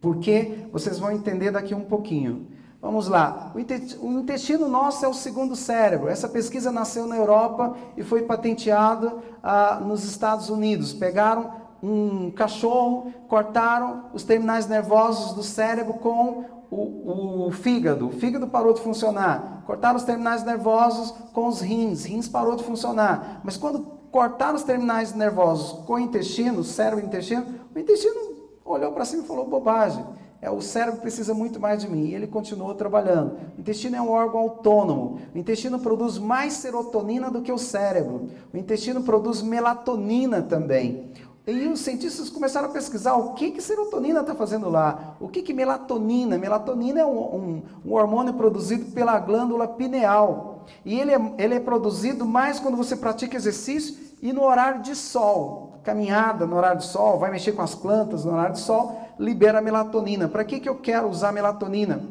Porque 0.00 0.66
vocês 0.72 0.98
vão 0.98 1.12
entender 1.12 1.52
daqui 1.52 1.74
um 1.74 1.84
pouquinho. 1.84 2.48
Vamos 2.82 3.08
lá. 3.08 3.52
O 4.00 4.10
intestino 4.10 4.68
nosso 4.68 5.04
é 5.04 5.08
o 5.08 5.14
segundo 5.14 5.56
cérebro. 5.56 6.08
Essa 6.08 6.28
pesquisa 6.28 6.70
nasceu 6.70 7.06
na 7.06 7.16
Europa 7.16 7.76
e 7.96 8.02
foi 8.02 8.22
patenteada 8.22 9.16
ah, 9.42 9.80
nos 9.84 10.04
Estados 10.04 10.50
Unidos. 10.50 10.92
Pegaram 10.92 11.52
um 11.82 12.30
cachorro, 12.30 13.12
cortaram 13.28 14.06
os 14.12 14.22
terminais 14.24 14.66
nervosos 14.66 15.32
do 15.34 15.42
cérebro 15.42 15.94
com 15.94 16.44
o, 16.70 17.46
o, 17.46 17.50
fígado. 17.50 18.08
O 18.08 18.12
fígado 18.12 18.48
parou 18.48 18.72
de 18.72 18.80
funcionar. 18.80 19.62
Cortaram 19.66 19.96
os 19.96 20.04
terminais 20.04 20.44
nervosos 20.44 21.12
com 21.32 21.46
os 21.48 21.60
rins. 21.60 22.04
Rins 22.04 22.28
parou 22.28 22.56
de 22.56 22.64
funcionar. 22.64 23.40
Mas 23.44 23.56
quando 23.56 23.80
cortaram 24.10 24.56
os 24.56 24.62
terminais 24.62 25.14
nervosos 25.14 25.84
com 25.84 25.94
o 25.94 25.98
intestino, 25.98 26.60
o 26.60 26.64
cérebro 26.64 27.04
e 27.04 27.06
intestino, 27.06 27.46
o 27.74 27.78
intestino 27.78 28.36
olhou 28.64 28.92
para 28.92 29.04
cima 29.04 29.22
e 29.22 29.26
falou 29.26 29.46
bobagem. 29.46 30.04
É, 30.40 30.50
o 30.50 30.60
cérebro 30.60 31.00
precisa 31.00 31.32
muito 31.32 31.58
mais 31.58 31.80
de 31.80 31.88
mim. 31.88 32.06
E 32.06 32.14
ele 32.14 32.26
continuou 32.26 32.74
trabalhando. 32.74 33.36
O 33.56 33.60
intestino 33.60 33.96
é 33.96 34.00
um 34.00 34.10
órgão 34.10 34.40
autônomo. 34.40 35.18
O 35.34 35.38
intestino 35.38 35.78
produz 35.78 36.18
mais 36.18 36.52
serotonina 36.54 37.30
do 37.30 37.42
que 37.42 37.50
o 37.50 37.58
cérebro. 37.58 38.28
O 38.52 38.56
intestino 38.56 39.02
produz 39.02 39.42
melatonina 39.42 40.42
também. 40.42 41.10
E 41.46 41.68
os 41.68 41.78
cientistas 41.80 42.28
começaram 42.28 42.68
a 42.68 42.72
pesquisar 42.72 43.14
o 43.14 43.34
que, 43.34 43.52
que 43.52 43.62
serotonina 43.62 44.20
está 44.20 44.34
fazendo 44.34 44.68
lá, 44.68 45.14
o 45.20 45.28
que, 45.28 45.42
que 45.42 45.54
melatonina. 45.54 46.36
Melatonina 46.36 47.00
é 47.00 47.06
um, 47.06 47.18
um, 47.18 47.62
um, 47.84 47.92
hormônio 47.92 48.34
produzido 48.34 48.86
pela 48.86 49.16
glândula 49.20 49.68
pineal. 49.68 50.64
E 50.84 50.98
ele 50.98 51.12
é, 51.12 51.34
ele 51.38 51.54
é 51.54 51.60
produzido 51.60 52.26
mais 52.26 52.58
quando 52.58 52.76
você 52.76 52.96
pratica 52.96 53.36
exercício 53.36 53.96
e 54.20 54.32
no 54.32 54.42
horário 54.42 54.82
de 54.82 54.96
sol. 54.96 55.74
Caminhada 55.84 56.46
no 56.46 56.56
horário 56.56 56.78
de 56.78 56.86
sol, 56.86 57.16
vai 57.16 57.30
mexer 57.30 57.52
com 57.52 57.62
as 57.62 57.76
plantas 57.76 58.24
no 58.24 58.32
horário 58.32 58.54
de 58.54 58.60
sol, 58.60 59.00
libera 59.16 59.60
melatonina. 59.60 60.26
Para 60.26 60.44
que, 60.44 60.58
que 60.58 60.68
eu 60.68 60.74
quero 60.74 61.08
usar 61.08 61.32
melatonina? 61.32 62.02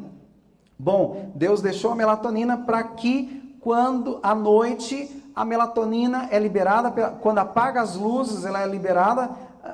Bom, 0.78 1.30
Deus 1.34 1.60
deixou 1.60 1.92
a 1.92 1.94
melatonina 1.94 2.56
para 2.56 2.82
que 2.82 3.58
quando 3.60 4.18
à 4.22 4.34
noite 4.34 5.24
a 5.36 5.44
melatonina 5.44 6.28
é 6.30 6.38
liberada, 6.38 6.90
quando 7.20 7.38
apaga 7.38 7.82
as 7.82 7.94
luzes, 7.94 8.46
ela 8.46 8.62
é 8.62 8.66
liberada 8.66 9.28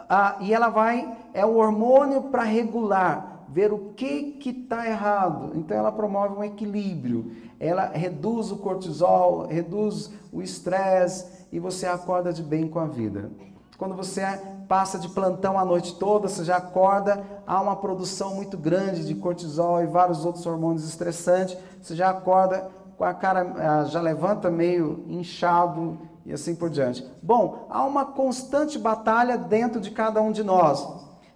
a, 0.08 0.36
e 0.40 0.52
ela 0.52 0.68
vai, 0.68 1.16
é 1.32 1.46
o 1.46 1.54
hormônio 1.54 2.22
para 2.24 2.42
regular, 2.42 3.44
ver 3.48 3.72
o 3.72 3.92
que 3.94 4.32
que 4.32 4.50
está 4.50 4.88
errado. 4.88 5.52
Então 5.54 5.76
ela 5.76 5.92
promove 5.92 6.34
um 6.34 6.42
equilíbrio, 6.42 7.30
ela 7.60 7.86
reduz 7.86 8.50
o 8.50 8.56
cortisol, 8.56 9.46
reduz 9.46 10.10
o 10.32 10.42
estresse 10.42 11.46
e 11.52 11.60
você 11.60 11.86
acorda 11.86 12.32
de 12.32 12.42
bem 12.42 12.66
com 12.66 12.80
a 12.80 12.86
vida. 12.86 13.30
Quando 13.78 13.94
você 13.94 14.22
passa 14.66 14.98
de 14.98 15.08
plantão 15.10 15.56
a 15.56 15.64
noite 15.64 15.94
toda, 15.94 16.26
você 16.26 16.44
já 16.44 16.56
acorda, 16.56 17.22
há 17.46 17.60
uma 17.60 17.76
produção 17.76 18.34
muito 18.34 18.58
grande 18.58 19.06
de 19.06 19.14
cortisol 19.14 19.80
e 19.80 19.86
vários 19.86 20.24
outros 20.24 20.44
hormônios 20.44 20.88
estressantes, 20.88 21.56
você 21.80 21.94
já 21.94 22.10
acorda 22.10 22.68
a 23.02 23.14
cara 23.14 23.54
ah, 23.56 23.84
já 23.84 24.00
levanta 24.00 24.50
meio 24.50 25.04
inchado 25.08 25.98
e 26.24 26.32
assim 26.32 26.54
por 26.54 26.70
diante. 26.70 27.04
Bom, 27.22 27.66
há 27.68 27.84
uma 27.84 28.04
constante 28.04 28.78
batalha 28.78 29.36
dentro 29.36 29.80
de 29.80 29.90
cada 29.90 30.20
um 30.20 30.30
de 30.30 30.42
nós 30.42 30.86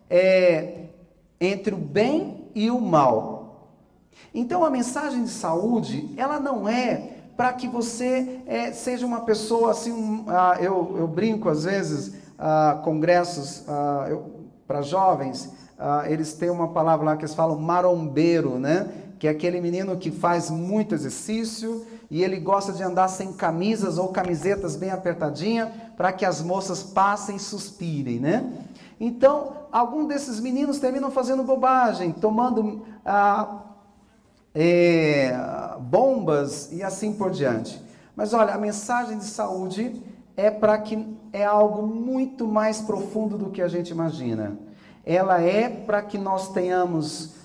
é, 0.09 0.87
entre 1.41 1.75
o 1.75 1.79
bem 1.79 2.51
e 2.55 2.71
o 2.71 2.81
mal. 2.81 3.73
Então 4.35 4.65
a 4.65 4.71
mensagem 4.71 5.25
de 5.25 5.31
saúde, 5.31 6.15
ela 6.17 6.39
não 6.39 6.69
é 6.69 7.15
para 7.37 7.53
que 7.53 7.69
você 7.69 8.41
é, 8.47 8.73
seja 8.73 9.05
uma 9.05 9.21
pessoa 9.21 9.71
assim, 9.71 9.93
um, 9.93 10.25
ah, 10.29 10.57
eu, 10.61 10.97
eu, 10.99 11.07
brinco 11.07 11.49
às 11.49 11.65
vezes, 11.65 12.15
ah, 12.39 12.81
congressos 12.83 13.65
para 14.67 14.83
jovens, 14.83 15.53
eles 16.09 16.33
têm 16.33 16.49
uma 16.49 16.69
palavra 16.69 17.05
lá 17.05 17.17
que 17.17 17.25
eles 17.25 17.35
falam 17.35 17.59
marombeiro, 17.59 18.59
né? 18.59 18.89
Que 19.19 19.27
é 19.27 19.31
aquele 19.31 19.61
menino 19.61 19.97
que 19.97 20.11
faz 20.11 20.51
muito 20.51 20.95
exercício 20.95 21.87
e 22.11 22.23
ele 22.23 22.39
gosta 22.39 22.73
de 22.73 22.83
andar 22.83 23.09
sem 23.09 23.33
camisas 23.33 23.99
ou 23.99 24.09
camisetas 24.09 24.77
bem 24.77 24.91
apertadinha 24.91 25.73
para 25.97 26.13
que 26.13 26.25
as 26.25 26.43
moças 26.43 26.83
passem 26.83 27.37
e 27.37 27.41
suspirem, 27.41 28.21
né? 28.21 28.53
Então, 29.01 29.53
algum 29.73 30.07
desses 30.07 30.41
meninos 30.41 30.79
terminam 30.79 31.11
fazendo 31.11 31.43
bobagem, 31.43 32.13
tomando 32.13 32.87
ah, 33.05 33.63
é, 34.55 35.37
bombas 35.81 36.71
e 36.73 36.83
assim 36.83 37.13
por 37.13 37.31
diante. 37.31 37.83
Mas 38.15 38.33
olha, 38.33 38.55
a 38.55 38.59
mensagem 38.59 39.19
de 39.19 39.25
saúde 39.25 40.03
é 40.37 40.51
para 40.51 40.79
que 40.79 41.17
é 41.33 41.45
algo 41.45 41.87
muito 41.87 42.47
mais 42.47 42.81
profundo 42.81 43.37
do 43.37 43.51
que 43.51 43.61
a 43.61 43.69
gente 43.69 43.91
imagina. 43.91 44.57
Ela 45.05 45.41
é 45.41 45.69
para 45.69 46.03
que 46.03 46.17
nós 46.17 46.53
tenhamos 46.53 47.36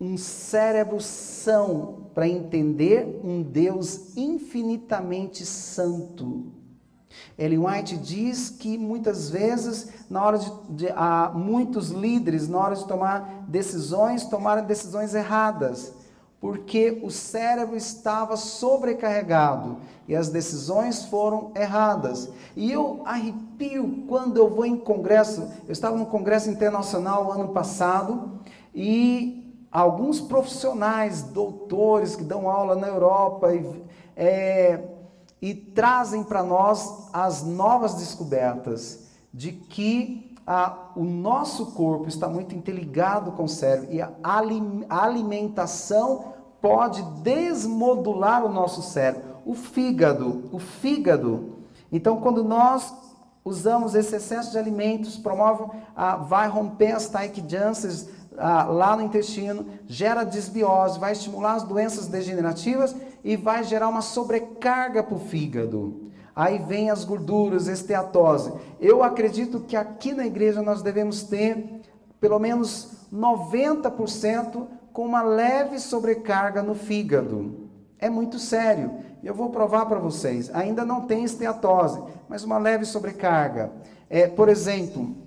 um 0.00 0.16
cérebro 0.16 1.00
são 1.00 2.08
para 2.14 2.28
entender 2.28 3.20
um 3.22 3.42
Deus 3.42 4.16
infinitamente 4.16 5.44
santo. 5.46 6.52
Ellen 7.38 7.60
White 7.60 7.96
diz 7.96 8.50
que 8.50 8.76
muitas 8.76 9.30
vezes, 9.30 9.88
na 10.10 10.24
hora 10.24 10.38
de, 10.38 10.50
de 10.70 10.88
muitos 11.34 11.90
líderes, 11.90 12.48
na 12.48 12.58
hora 12.58 12.76
de 12.76 12.86
tomar 12.86 13.44
decisões, 13.48 14.24
tomaram 14.24 14.64
decisões 14.64 15.14
erradas, 15.14 15.92
porque 16.40 17.00
o 17.02 17.10
cérebro 17.10 17.76
estava 17.76 18.36
sobrecarregado 18.36 19.78
e 20.06 20.14
as 20.14 20.28
decisões 20.28 21.04
foram 21.06 21.50
erradas. 21.56 22.28
E 22.54 22.70
eu 22.70 23.02
arrepio 23.04 24.04
quando 24.06 24.36
eu 24.36 24.50
vou 24.50 24.66
em 24.66 24.76
congresso. 24.76 25.48
Eu 25.66 25.72
estava 25.72 25.96
no 25.96 26.06
congresso 26.06 26.50
internacional 26.50 27.32
ano 27.32 27.48
passado 27.48 28.40
e 28.74 29.43
alguns 29.74 30.20
profissionais, 30.20 31.24
doutores 31.24 32.14
que 32.14 32.22
dão 32.22 32.48
aula 32.48 32.76
na 32.76 32.86
Europa 32.86 33.52
e, 33.52 33.84
é, 34.16 34.80
e 35.42 35.52
trazem 35.52 36.22
para 36.22 36.44
nós 36.44 37.08
as 37.12 37.42
novas 37.42 37.94
descobertas 37.94 39.08
de 39.32 39.50
que 39.50 40.32
a, 40.46 40.90
o 40.94 41.02
nosso 41.02 41.72
corpo 41.72 42.06
está 42.06 42.28
muito 42.28 42.54
interligado 42.54 43.32
com 43.32 43.44
o 43.44 43.48
cérebro 43.48 43.92
e 43.92 44.00
a, 44.00 44.12
alimentação 44.88 46.34
pode 46.60 47.02
desmodular 47.22 48.44
o 48.44 48.48
nosso 48.48 48.80
cérebro. 48.80 49.34
O 49.44 49.54
fígado, 49.54 50.48
o 50.52 50.58
fígado. 50.60 51.56
Então, 51.90 52.20
quando 52.20 52.44
nós 52.44 52.94
usamos 53.44 53.94
esse 53.94 54.14
excesso 54.14 54.52
de 54.52 54.58
alimentos, 54.58 55.18
promove, 55.18 55.64
a, 55.96 56.16
vai 56.16 56.48
romper 56.48 56.92
as 56.92 57.08
taquijanças 57.08 58.08
ah, 58.36 58.64
lá 58.64 58.96
no 58.96 59.02
intestino, 59.02 59.66
gera 59.86 60.24
desbiose, 60.24 60.98
vai 60.98 61.12
estimular 61.12 61.54
as 61.54 61.62
doenças 61.62 62.06
degenerativas 62.06 62.94
e 63.22 63.36
vai 63.36 63.64
gerar 63.64 63.88
uma 63.88 64.02
sobrecarga 64.02 65.02
para 65.02 65.14
o 65.14 65.20
fígado. 65.20 66.10
Aí 66.34 66.58
vem 66.58 66.90
as 66.90 67.04
gorduras, 67.04 67.68
esteatose. 67.68 68.52
Eu 68.80 69.02
acredito 69.02 69.60
que 69.60 69.76
aqui 69.76 70.12
na 70.12 70.26
igreja 70.26 70.62
nós 70.62 70.82
devemos 70.82 71.22
ter 71.22 71.82
pelo 72.20 72.38
menos 72.38 73.06
90% 73.12 74.66
com 74.92 75.04
uma 75.04 75.22
leve 75.22 75.78
sobrecarga 75.78 76.62
no 76.62 76.74
fígado. 76.74 77.68
É 77.98 78.10
muito 78.10 78.38
sério. 78.38 78.92
Eu 79.22 79.34
vou 79.34 79.50
provar 79.50 79.86
para 79.86 79.98
vocês. 79.98 80.50
Ainda 80.54 80.84
não 80.84 81.02
tem 81.02 81.24
esteatose, 81.24 82.02
mas 82.28 82.42
uma 82.44 82.58
leve 82.58 82.84
sobrecarga. 82.84 83.72
É, 84.10 84.26
por 84.26 84.48
exemplo, 84.48 85.23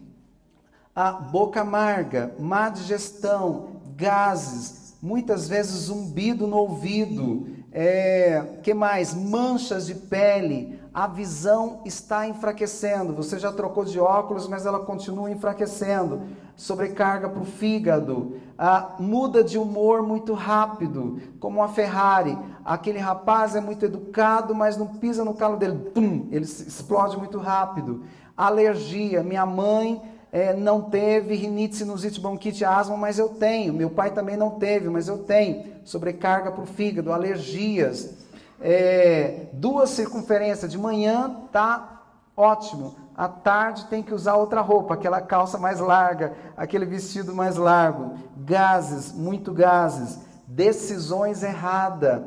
a 0.98 1.12
boca 1.12 1.62
amarga, 1.62 2.34
má 2.40 2.70
digestão, 2.70 3.68
gases, 3.96 4.98
muitas 5.00 5.48
vezes 5.48 5.84
zumbido 5.84 6.48
no 6.48 6.58
ouvido, 6.58 7.46
é, 7.72 8.58
que 8.64 8.74
mais? 8.74 9.14
Manchas 9.14 9.86
de 9.86 9.94
pele, 9.94 10.80
a 10.92 11.06
visão 11.06 11.82
está 11.86 12.28
enfraquecendo. 12.28 13.14
Você 13.14 13.38
já 13.38 13.54
trocou 13.54 13.86
de 13.86 14.00
óculos, 14.00 14.48
mas 14.48 14.66
ela 14.66 14.80
continua 14.80 15.30
enfraquecendo. 15.30 16.24
Sobrecarga 16.56 17.30
para 17.30 17.44
o 17.44 17.46
fígado, 17.46 18.38
a 18.58 18.96
muda 18.98 19.44
de 19.44 19.60
humor 19.60 20.02
muito 20.02 20.34
rápido, 20.34 21.22
como 21.40 21.62
a 21.62 21.68
Ferrari. 21.68 22.36
Aquele 22.66 22.98
rapaz 22.98 23.56
é 23.56 23.62
muito 23.62 23.86
educado, 23.86 24.56
mas 24.56 24.76
não 24.76 24.88
pisa 24.88 25.24
no 25.24 25.36
calo 25.36 25.58
dele, 25.58 25.92
ele 26.32 26.46
explode 26.46 27.16
muito 27.16 27.38
rápido. 27.38 28.04
Alergia. 28.36 29.22
Minha 29.22 29.46
mãe 29.46 30.17
é, 30.32 30.54
não 30.54 30.82
teve 30.82 31.36
rinite, 31.36 31.78
sinusite, 31.78 32.20
bronquite, 32.20 32.66
asma, 32.66 32.98
mas 32.98 33.18
eu 33.18 33.30
tenho. 33.30 33.74
Meu 33.74 33.90
pai 33.90 34.12
também 34.12 34.36
não 34.36 34.52
teve, 34.52 34.90
mas 34.90 35.08
eu 35.08 35.20
tenho. 35.20 35.66
Sobrecarga 35.86 36.52
para 36.52 36.64
o 36.64 36.68
fígado, 36.68 37.14
alergias. 37.14 38.14
É, 38.60 39.48
duas 39.54 39.92
circunferências. 39.92 40.72
De 40.72 40.78
manhã 40.78 41.44
tá 41.52 42.04
ótimo. 42.36 42.96
À 43.16 43.28
tarde 43.28 43.86
tem 43.86 44.04
que 44.04 44.14
usar 44.14 44.36
outra 44.36 44.62
roupa, 44.62 44.94
aquela 44.94 45.22
calça 45.22 45.58
mais 45.58 45.80
larga, 45.80 46.34
aquele 46.56 46.86
vestido 46.86 47.34
mais 47.34 47.56
largo. 47.56 48.16
Gases, 48.38 49.12
muito 49.12 49.54
gases. 49.54 50.20
Decisões 50.46 51.42
erradas. 51.42 52.22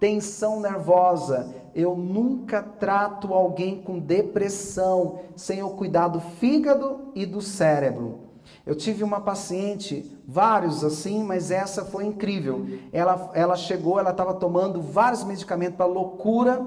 Tensão 0.00 0.58
nervosa 0.58 1.61
eu 1.74 1.96
nunca 1.96 2.62
trato 2.62 3.32
alguém 3.32 3.80
com 3.80 3.98
depressão 3.98 5.20
sem 5.36 5.62
o 5.62 5.70
cuidar 5.70 6.08
do 6.08 6.20
fígado 6.20 7.12
e 7.14 7.24
do 7.24 7.40
cérebro. 7.40 8.20
Eu 8.64 8.74
tive 8.74 9.02
uma 9.02 9.20
paciente, 9.20 10.18
vários 10.26 10.84
assim, 10.84 11.24
mas 11.24 11.50
essa 11.50 11.84
foi 11.84 12.04
incrível. 12.04 12.66
Ela, 12.92 13.30
ela 13.34 13.56
chegou, 13.56 13.98
ela 13.98 14.10
estava 14.10 14.34
tomando 14.34 14.80
vários 14.80 15.24
medicamentos 15.24 15.76
para 15.76 15.86
loucura 15.86 16.66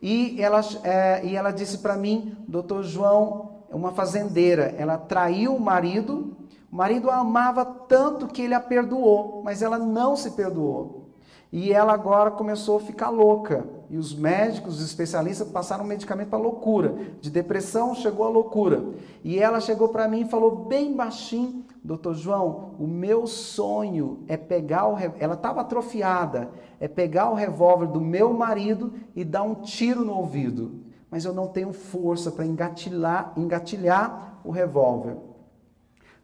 e 0.00 0.40
ela, 0.40 0.60
é, 0.84 1.24
e 1.24 1.36
ela 1.36 1.50
disse 1.50 1.78
para 1.78 1.96
mim, 1.96 2.36
doutor 2.46 2.82
João, 2.82 3.52
uma 3.70 3.92
fazendeira, 3.92 4.74
ela 4.76 4.98
traiu 4.98 5.56
o 5.56 5.60
marido, 5.60 6.36
o 6.70 6.76
marido 6.76 7.10
a 7.10 7.16
amava 7.16 7.64
tanto 7.64 8.26
que 8.26 8.42
ele 8.42 8.54
a 8.54 8.60
perdoou, 8.60 9.42
mas 9.44 9.62
ela 9.62 9.78
não 9.78 10.14
se 10.14 10.32
perdoou. 10.32 11.08
E 11.52 11.72
ela 11.72 11.92
agora 11.92 12.30
começou 12.30 12.78
a 12.78 12.80
ficar 12.80 13.10
louca. 13.10 13.66
E 13.92 13.98
os 13.98 14.14
médicos, 14.14 14.76
os 14.76 14.86
especialistas 14.86 15.46
passaram 15.50 15.84
medicamento 15.84 16.30
para 16.30 16.38
loucura. 16.38 16.96
De 17.20 17.28
depressão 17.28 17.94
chegou 17.94 18.24
a 18.24 18.30
loucura. 18.30 18.82
E 19.22 19.38
ela 19.38 19.60
chegou 19.60 19.90
para 19.90 20.08
mim 20.08 20.22
e 20.22 20.28
falou 20.30 20.64
bem 20.64 20.96
baixinho: 20.96 21.62
Doutor 21.84 22.14
João, 22.14 22.70
o 22.78 22.86
meu 22.86 23.26
sonho 23.26 24.20
é 24.26 24.34
pegar 24.38 24.88
o. 24.88 24.96
Ela 25.18 25.34
estava 25.34 25.60
atrofiada. 25.60 26.48
É 26.80 26.88
pegar 26.88 27.28
o 27.28 27.34
revólver 27.34 27.88
do 27.88 28.00
meu 28.00 28.32
marido 28.32 28.94
e 29.14 29.22
dar 29.24 29.42
um 29.42 29.56
tiro 29.56 30.02
no 30.02 30.14
ouvido. 30.14 30.80
Mas 31.10 31.26
eu 31.26 31.34
não 31.34 31.46
tenho 31.46 31.74
força 31.74 32.30
para 32.30 32.46
engatilhar, 32.46 33.34
engatilhar 33.36 34.40
o 34.42 34.50
revólver. 34.50 35.18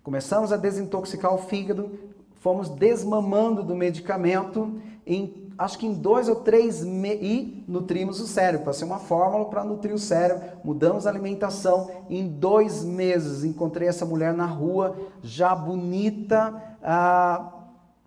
Começamos 0.02 0.54
a 0.54 0.56
desintoxicar 0.56 1.34
o 1.34 1.38
fígado, 1.38 1.90
fomos 2.36 2.70
desmamando 2.70 3.62
do 3.62 3.76
medicamento 3.76 4.80
em 5.06 5.47
acho 5.58 5.78
que 5.78 5.86
em 5.86 5.92
dois 5.92 6.28
ou 6.28 6.36
três 6.36 6.84
meses, 6.84 7.20
e 7.20 7.64
nutrimos 7.66 8.20
o 8.20 8.26
cérebro, 8.26 8.66
passei 8.66 8.86
uma 8.86 9.00
fórmula 9.00 9.46
para 9.46 9.64
nutrir 9.64 9.92
o 9.92 9.98
cérebro, 9.98 10.44
mudamos 10.62 11.06
a 11.06 11.10
alimentação, 11.10 11.90
em 12.08 12.28
dois 12.28 12.84
meses 12.84 13.42
encontrei 13.42 13.88
essa 13.88 14.06
mulher 14.06 14.32
na 14.32 14.46
rua, 14.46 14.96
já 15.20 15.54
bonita, 15.54 16.62
ah, 16.82 17.52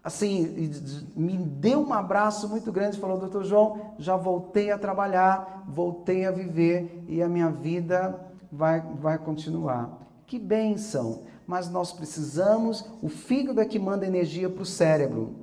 assim, 0.02 0.72
me 1.16 1.38
deu 1.38 1.82
um 1.82 1.93
abraço 1.93 2.47
muito 2.47 2.72
grande, 2.72 2.99
falou, 2.99 3.20
doutor 3.20 3.43
João, 3.43 3.93
já 3.99 4.16
voltei 4.16 4.72
a 4.72 4.78
trabalhar, 4.78 5.66
voltei 5.68 6.26
a 6.26 6.32
viver, 6.32 7.04
e 7.08 7.22
a 7.22 7.28
minha 7.28 7.49
vida 7.49 8.20
vai, 8.52 8.82
vai 8.82 9.18
continuar. 9.18 9.99
Que 10.26 10.39
bênção! 10.39 11.24
Mas 11.45 11.70
nós 11.70 11.91
precisamos, 11.91 12.86
o 13.02 13.10
fígado 13.10 13.60
é 13.60 13.66
que 13.66 13.78
manda 13.78 14.08
energia 14.08 14.49
para 14.49 14.64
o 14.64 14.66
cérebro. 14.66 15.36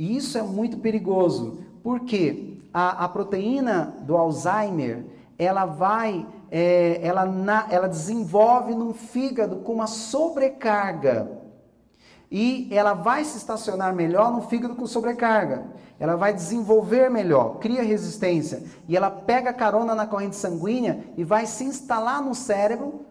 E 0.00 0.16
isso 0.16 0.38
é 0.38 0.42
muito 0.42 0.78
perigoso, 0.78 1.58
porque 1.82 2.56
a, 2.72 3.04
a 3.04 3.08
proteína 3.10 3.98
do 4.00 4.16
Alzheimer, 4.16 5.04
ela 5.38 5.66
vai, 5.66 6.26
é, 6.50 6.98
ela, 7.02 7.26
na, 7.26 7.66
ela 7.68 7.86
desenvolve 7.86 8.74
no 8.74 8.94
fígado 8.94 9.56
com 9.56 9.74
uma 9.74 9.86
sobrecarga. 9.86 11.30
E 12.30 12.66
ela 12.70 12.94
vai 12.94 13.26
se 13.26 13.36
estacionar 13.36 13.94
melhor 13.94 14.32
no 14.32 14.40
fígado 14.40 14.74
com 14.74 14.86
sobrecarga. 14.86 15.66
Ela 15.98 16.16
vai 16.16 16.32
desenvolver 16.32 17.10
melhor, 17.10 17.58
cria 17.58 17.82
resistência. 17.82 18.62
E 18.88 18.96
ela 18.96 19.10
pega 19.10 19.52
carona 19.52 19.94
na 19.94 20.06
corrente 20.06 20.36
sanguínea 20.36 21.04
e 21.14 21.24
vai 21.24 21.44
se 21.44 21.62
instalar 21.62 22.22
no 22.22 22.34
cérebro 22.34 23.04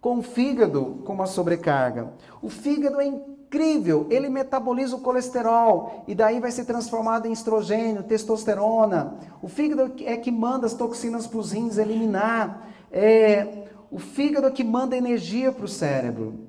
com 0.00 0.18
o 0.18 0.22
fígado 0.22 1.02
com 1.04 1.12
uma 1.12 1.26
sobrecarga. 1.26 2.12
O 2.42 2.48
fígado 2.48 3.00
é 3.00 3.06
incrível, 3.52 4.06
ele 4.08 4.30
metaboliza 4.30 4.96
o 4.96 5.00
colesterol 5.00 6.04
e 6.08 6.14
daí 6.14 6.40
vai 6.40 6.50
ser 6.50 6.64
transformado 6.64 7.26
em 7.26 7.32
estrogênio, 7.32 8.02
testosterona. 8.02 9.18
O 9.42 9.48
fígado 9.48 9.92
é 10.06 10.16
que 10.16 10.30
manda 10.30 10.66
as 10.66 10.72
toxinas 10.72 11.26
para 11.26 11.38
os 11.38 11.52
rins 11.52 11.76
eliminar. 11.76 12.66
É, 12.90 13.66
o 13.90 13.98
fígado 13.98 14.46
é 14.46 14.50
que 14.50 14.64
manda 14.64 14.96
energia 14.96 15.52
para 15.52 15.66
o 15.66 15.68
cérebro. 15.68 16.46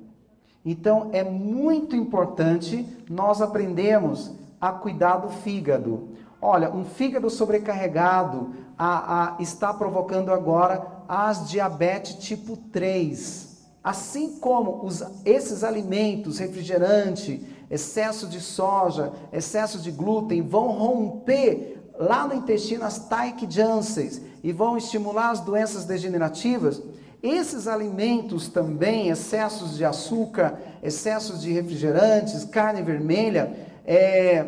Então 0.64 1.10
é 1.12 1.22
muito 1.22 1.94
importante 1.94 2.86
nós 3.10 3.42
aprendermos 3.42 4.32
a 4.58 4.72
cuidar 4.72 5.18
do 5.18 5.28
fígado. 5.28 6.08
Olha, 6.40 6.70
um 6.70 6.86
fígado 6.86 7.28
sobrecarregado 7.28 8.54
a, 8.78 9.36
a, 9.36 9.42
está 9.42 9.74
provocando 9.74 10.32
agora 10.32 10.86
as 11.06 11.50
diabetes 11.50 12.14
tipo 12.14 12.56
3. 12.56 13.53
Assim 13.84 14.38
como 14.38 14.82
os, 14.82 15.04
esses 15.26 15.62
alimentos, 15.62 16.38
refrigerante, 16.38 17.46
excesso 17.70 18.26
de 18.26 18.40
soja, 18.40 19.12
excesso 19.30 19.78
de 19.78 19.90
glúten, 19.90 20.40
vão 20.40 20.68
romper 20.68 21.82
lá 21.98 22.26
no 22.26 22.34
intestino 22.34 22.82
as 22.82 22.98
Taik 22.98 23.46
Janssens 23.48 24.22
e 24.42 24.52
vão 24.52 24.78
estimular 24.78 25.30
as 25.30 25.40
doenças 25.40 25.84
degenerativas, 25.84 26.82
esses 27.22 27.66
alimentos 27.66 28.48
também, 28.48 29.08
excessos 29.08 29.76
de 29.76 29.84
açúcar, 29.84 30.58
excessos 30.82 31.40
de 31.40 31.52
refrigerantes, 31.52 32.44
carne 32.44 32.82
vermelha, 32.82 33.54
é, 33.86 34.46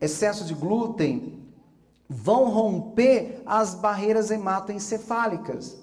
excesso 0.00 0.44
de 0.44 0.54
glúten, 0.54 1.38
vão 2.08 2.50
romper 2.50 3.42
as 3.46 3.74
barreiras 3.74 4.30
hematoencefálicas. 4.30 5.77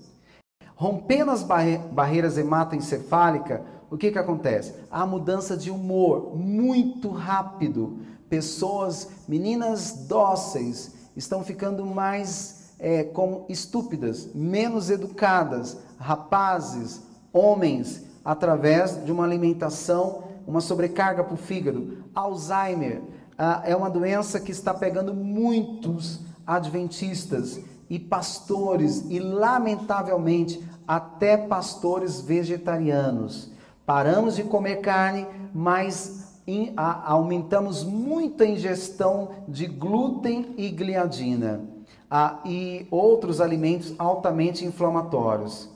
Rompendo 0.76 1.32
as 1.32 1.42
barre 1.42 1.78
barreiras 1.78 2.38
hematoencefálicas, 2.38 3.62
o 3.90 3.98
que, 3.98 4.12
que 4.12 4.20
acontece? 4.20 4.74
A 4.92 5.06
mudança 5.06 5.56
de 5.56 5.72
humor 5.72 6.36
muito 6.36 7.10
rápido. 7.10 8.00
Pessoas, 8.30 9.10
meninas 9.28 10.06
dóceis, 10.08 10.94
estão 11.16 11.44
ficando 11.44 11.86
mais 11.86 12.74
é, 12.78 13.04
como 13.04 13.46
estúpidas, 13.48 14.30
menos 14.34 14.90
educadas, 14.90 15.78
rapazes, 15.98 17.02
homens, 17.32 18.04
através 18.24 19.04
de 19.06 19.12
uma 19.12 19.24
alimentação, 19.24 20.24
uma 20.46 20.60
sobrecarga 20.60 21.24
para 21.24 21.34
o 21.34 21.38
fígado. 21.38 22.04
Alzheimer 22.14 23.02
ah, 23.38 23.62
é 23.66 23.76
uma 23.76 23.90
doença 23.90 24.40
que 24.40 24.52
está 24.52 24.74
pegando 24.74 25.14
muitos 25.14 26.22
adventistas 26.46 27.60
e 27.90 28.00
pastores, 28.00 29.06
e 29.10 29.20
lamentavelmente 29.20 30.64
até 30.88 31.38
pastores 31.38 32.22
vegetarianos. 32.22 33.52
Paramos 33.86 34.36
de 34.36 34.44
comer 34.44 34.78
carne, 34.78 35.28
mas 35.54 36.42
in, 36.48 36.74
a, 36.76 37.12
aumentamos 37.12 37.84
muito 37.84 38.44
a 38.44 38.48
ingestão 38.48 39.30
de 39.48 39.68
glúten 39.68 40.54
e 40.58 40.70
gliadina 40.70 41.62
ah, 42.10 42.40
e 42.46 42.88
outros 42.90 43.42
alimentos 43.42 43.94
altamente 43.98 44.66
inflamatórios. 44.66 45.70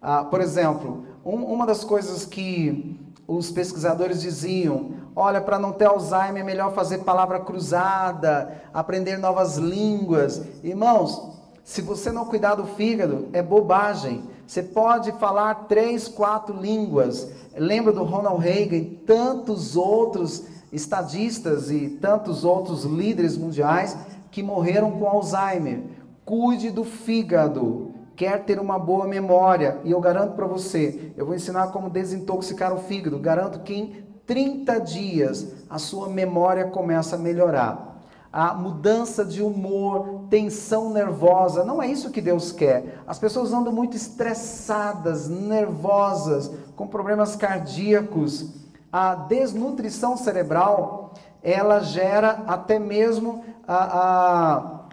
Ah, 0.00 0.24
por 0.24 0.40
exemplo, 0.40 1.04
um, 1.24 1.44
uma 1.44 1.66
das 1.66 1.82
coisas 1.84 2.24
que 2.24 2.98
os 3.28 3.50
pesquisadores 3.50 4.22
diziam: 4.22 4.92
olha, 5.14 5.38
para 5.38 5.58
não 5.58 5.72
ter 5.72 5.84
Alzheimer 5.84 6.42
é 6.42 6.46
melhor 6.46 6.72
fazer 6.72 6.98
palavra 6.98 7.38
cruzada, 7.38 8.62
aprender 8.72 9.18
novas 9.18 9.58
línguas. 9.58 10.42
Irmãos, 10.64 11.36
se 11.62 11.82
você 11.82 12.10
não 12.10 12.24
cuidar 12.24 12.54
do 12.54 12.64
fígado, 12.64 13.28
é 13.34 13.42
bobagem. 13.42 14.24
Você 14.46 14.62
pode 14.62 15.12
falar 15.12 15.66
três, 15.68 16.08
quatro 16.08 16.58
línguas. 16.58 17.28
Lembra 17.54 17.92
do 17.92 18.02
Ronald 18.02 18.40
Reagan 18.40 18.76
e 18.76 18.84
tantos 19.06 19.76
outros 19.76 20.44
estadistas 20.72 21.70
e 21.70 21.98
tantos 22.00 22.44
outros 22.44 22.84
líderes 22.84 23.36
mundiais 23.36 23.94
que 24.30 24.42
morreram 24.42 24.92
com 24.92 25.06
Alzheimer. 25.06 25.82
Cuide 26.24 26.70
do 26.70 26.84
fígado. 26.84 27.87
Quer 28.18 28.44
ter 28.44 28.58
uma 28.58 28.80
boa 28.80 29.06
memória, 29.06 29.78
e 29.84 29.92
eu 29.92 30.00
garanto 30.00 30.34
para 30.34 30.44
você, 30.44 31.12
eu 31.16 31.24
vou 31.24 31.36
ensinar 31.36 31.68
como 31.68 31.88
desintoxicar 31.88 32.74
o 32.74 32.78
fígado. 32.78 33.16
Garanto 33.16 33.60
que 33.60 33.72
em 33.72 34.04
30 34.26 34.80
dias 34.80 35.46
a 35.70 35.78
sua 35.78 36.08
memória 36.08 36.64
começa 36.64 37.14
a 37.14 37.18
melhorar 37.18 38.02
a 38.32 38.54
mudança 38.54 39.24
de 39.24 39.40
humor, 39.40 40.24
tensão 40.28 40.90
nervosa. 40.90 41.64
Não 41.64 41.80
é 41.80 41.86
isso 41.86 42.10
que 42.10 42.20
Deus 42.20 42.50
quer. 42.50 43.02
As 43.06 43.20
pessoas 43.20 43.52
andam 43.52 43.72
muito 43.72 43.96
estressadas, 43.96 45.28
nervosas, 45.28 46.50
com 46.74 46.88
problemas 46.88 47.36
cardíacos. 47.36 48.52
A 48.90 49.14
desnutrição 49.14 50.16
cerebral 50.16 51.14
ela 51.40 51.78
gera 51.78 52.42
até 52.48 52.80
mesmo 52.80 53.44
a, 53.64 54.88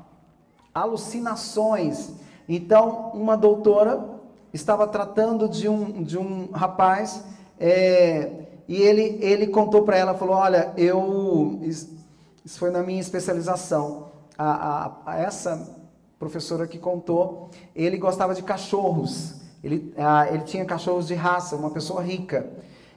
a 0.76 0.82
alucinações. 0.84 2.24
Então, 2.48 3.12
uma 3.14 3.36
doutora 3.36 4.04
estava 4.54 4.88
tratando 4.88 5.50
de 5.50 5.68
um, 5.68 6.04
de 6.04 6.18
um 6.18 6.50
rapaz 6.52 7.24
é, 7.60 8.32
e 8.68 8.82
ele, 8.82 9.18
ele 9.22 9.48
contou 9.48 9.84
para 9.84 9.98
ela, 9.98 10.14
falou, 10.14 10.36
olha, 10.36 10.74
eu 10.78 11.60
isso 12.46 12.60
foi 12.60 12.70
na 12.70 12.84
minha 12.84 13.02
especialização. 13.02 14.06
A, 14.38 14.46
a, 14.46 14.92
a 15.06 15.20
essa 15.20 15.68
professora 16.20 16.68
que 16.68 16.78
contou, 16.78 17.50
ele 17.76 17.98
gostava 17.98 18.36
de 18.36 18.44
cachorros. 18.44 19.36
Ele, 19.64 19.92
ele 20.32 20.44
tinha 20.44 20.64
cachorros 20.64 21.08
de 21.08 21.16
raça, 21.16 21.56
uma 21.56 21.72
pessoa 21.72 22.04
rica. 22.04 22.48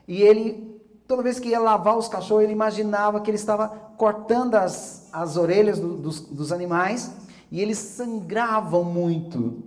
E 0.07 0.20
ele, 0.20 0.78
toda 1.07 1.22
vez 1.22 1.40
que 1.40 1.49
ia 1.49 1.59
lavar 1.59 1.96
os 1.96 2.09
cachorros, 2.09 2.44
ele 2.44 2.53
imaginava 2.53 3.20
que 3.22 3.30
ele 3.30 3.38
estava 3.38 3.68
cortando 3.96 4.55
as, 4.55 5.09
as 5.11 5.38
orelhas 5.38 5.78
do, 5.78 5.96
dos, 5.96 6.20
dos 6.20 6.53
animais 6.53 7.11
e 7.51 7.61
eles 7.61 7.78
sangravam 7.78 8.84
muito. 8.84 9.62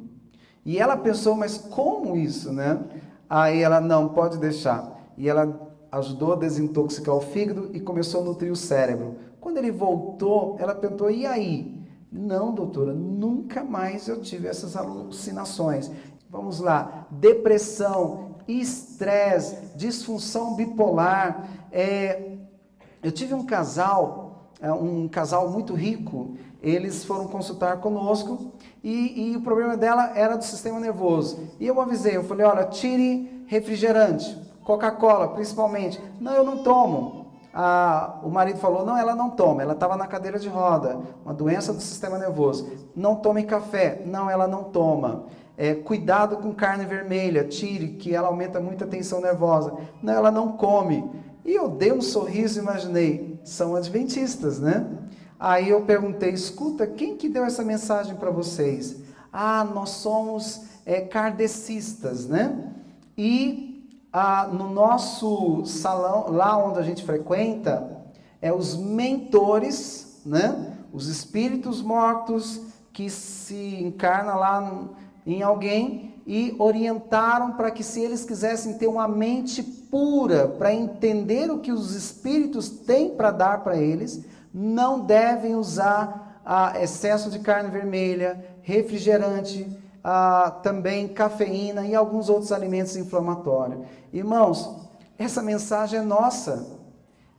E 0.65 0.77
ela 0.77 0.95
pensou, 0.95 1.36
mas 1.36 1.57
como 1.57 2.15
isso, 2.15 2.51
né? 2.51 2.84
Aí 3.29 3.61
ela, 3.61 3.82
não, 3.82 4.09
pode 4.09 4.38
deixar. 4.38 4.99
E 5.17 5.27
ela 5.27 5.71
ajudou 5.91 6.34
a 6.34 6.36
desintoxicar 6.36 7.15
o 7.15 7.21
fígado 7.21 7.69
e 7.73 7.79
começou 7.79 8.21
a 8.21 8.25
nutrir 8.25 8.51
o 8.51 8.55
cérebro. 8.55 9.15
Quando 9.39 9.57
ele 9.57 9.71
voltou, 9.71 10.55
ela 10.59 10.75
perguntou: 10.75 11.09
e 11.09 11.25
aí? 11.25 11.82
Não, 12.11 12.53
doutora, 12.53 12.93
nunca 12.93 13.63
mais 13.63 14.07
eu 14.07 14.21
tive 14.21 14.47
essas 14.47 14.75
alucinações. 14.75 15.89
Vamos 16.29 16.59
lá: 16.59 17.07
depressão, 17.09 18.36
estresse, 18.47 19.75
disfunção 19.75 20.55
bipolar. 20.55 21.49
É, 21.71 22.38
eu 23.01 23.11
tive 23.11 23.34
um 23.34 23.45
casal, 23.45 24.51
é, 24.61 24.71
um 24.71 25.07
casal 25.07 25.49
muito 25.49 25.73
rico, 25.73 26.36
eles 26.62 27.03
foram 27.03 27.28
consultar 27.28 27.78
conosco 27.78 28.51
e, 28.84 29.32
e, 29.32 29.38
o 29.38 29.41
problema 29.41 29.76
dela 29.76 30.12
era 30.16 30.38
do 30.38 30.43
sistema 30.43 30.80
nervoso. 30.80 31.49
E 31.59 31.68
eu 31.68 31.80
avisei, 31.82 32.16
eu 32.16 32.24
falei, 32.24 32.45
olha, 32.45 32.66
tire 32.66 33.45
refrigerante, 33.47 34.38
Coca-Cola 34.64 35.30
principalmente. 35.30 36.01
Não, 36.20 36.34
eu 36.34 36.43
não 36.43 36.64
tomo 36.64 37.22
a, 37.53 38.20
o 38.24 38.30
marido 38.30 38.59
falou: 38.59 38.86
não, 38.86 38.97
ela 38.97 39.16
não 39.16 39.30
toma, 39.30 39.62
ela 39.62 39.74
estava 39.74 39.97
na 39.97 40.07
cadeira 40.07 40.39
de 40.39 40.47
roda, 40.47 40.99
uma 41.24 41.34
doença 41.34 41.74
do 41.74 41.82
sistema 41.82 42.18
nervoso. 42.18 42.72
Não 42.95 43.16
tome 43.16 43.43
café, 43.43 44.01
não, 44.05 44.30
ela 44.30 44.47
não 44.47 44.66
toma. 44.66 45.26
É, 45.57 45.76
cuidado 45.76 46.38
com 46.38 46.53
carne 46.53 46.86
vermelha, 46.86 47.43
tire, 47.43 47.89
que 47.89 48.16
ela 48.16 48.30
aumenta 48.30 48.59
muito 48.59 48.84
a 48.84 48.88
tensão 48.88 49.22
nervosa. 49.22 49.74
Não, 50.01 50.14
ela 50.14 50.32
não 50.32 50.53
come. 50.53 51.12
E 51.43 51.53
eu 51.53 51.68
dei 51.68 51.91
um 51.91 52.01
sorriso 52.01 52.59
e 52.59 52.64
imaginei: 52.64 53.39
são 53.43 53.76
adventistas, 53.76 54.59
né? 54.59 54.88
Aí 55.41 55.69
eu 55.69 55.81
perguntei: 55.81 56.29
escuta, 56.29 56.85
quem 56.85 57.17
que 57.17 57.27
deu 57.27 57.43
essa 57.43 57.63
mensagem 57.63 58.15
para 58.15 58.29
vocês? 58.29 58.97
Ah, 59.33 59.63
nós 59.63 59.89
somos 59.89 60.61
é, 60.85 61.01
kardecistas, 61.01 62.27
né? 62.27 62.71
E 63.17 63.89
ah, 64.13 64.47
no 64.53 64.69
nosso 64.69 65.65
salão, 65.65 66.29
lá 66.29 66.55
onde 66.63 66.77
a 66.77 66.83
gente 66.83 67.03
frequenta, 67.03 68.05
é 68.39 68.53
os 68.53 68.75
mentores, 68.77 70.21
né? 70.23 70.77
Os 70.93 71.07
espíritos 71.07 71.81
mortos 71.81 72.61
que 72.93 73.09
se 73.09 73.81
encarnam 73.81 74.37
lá 74.37 74.89
em 75.25 75.41
alguém 75.41 76.21
e 76.27 76.55
orientaram 76.59 77.53
para 77.53 77.71
que 77.71 77.83
se 77.83 77.99
eles 77.99 78.23
quisessem 78.23 78.77
ter 78.77 78.85
uma 78.85 79.07
mente 79.07 79.63
pura 79.63 80.47
para 80.47 80.71
entender 80.71 81.49
o 81.49 81.57
que 81.57 81.71
os 81.71 81.95
espíritos 81.95 82.69
têm 82.69 83.15
para 83.15 83.31
dar 83.31 83.63
para 83.63 83.75
eles, 83.75 84.23
não 84.54 84.99
devem 84.99 85.56
usar 85.56 86.41
ah, 86.45 86.74
excesso 86.82 87.30
de 87.30 87.39
carne 87.39 87.70
vermelha, 87.70 88.43
refrigerante, 88.62 89.68
ah, 90.04 90.60
também 90.64 91.08
cafeína 91.08 91.86
e 91.86 91.95
alguns 91.95 92.30
outros 92.30 92.52
alimentos 92.52 92.95
inflamatórios. 92.95 93.86
Irmãos, 94.12 94.89
essa 95.18 95.41
mensagem 95.41 95.99
é 95.99 96.04
nossa, 96.04 96.80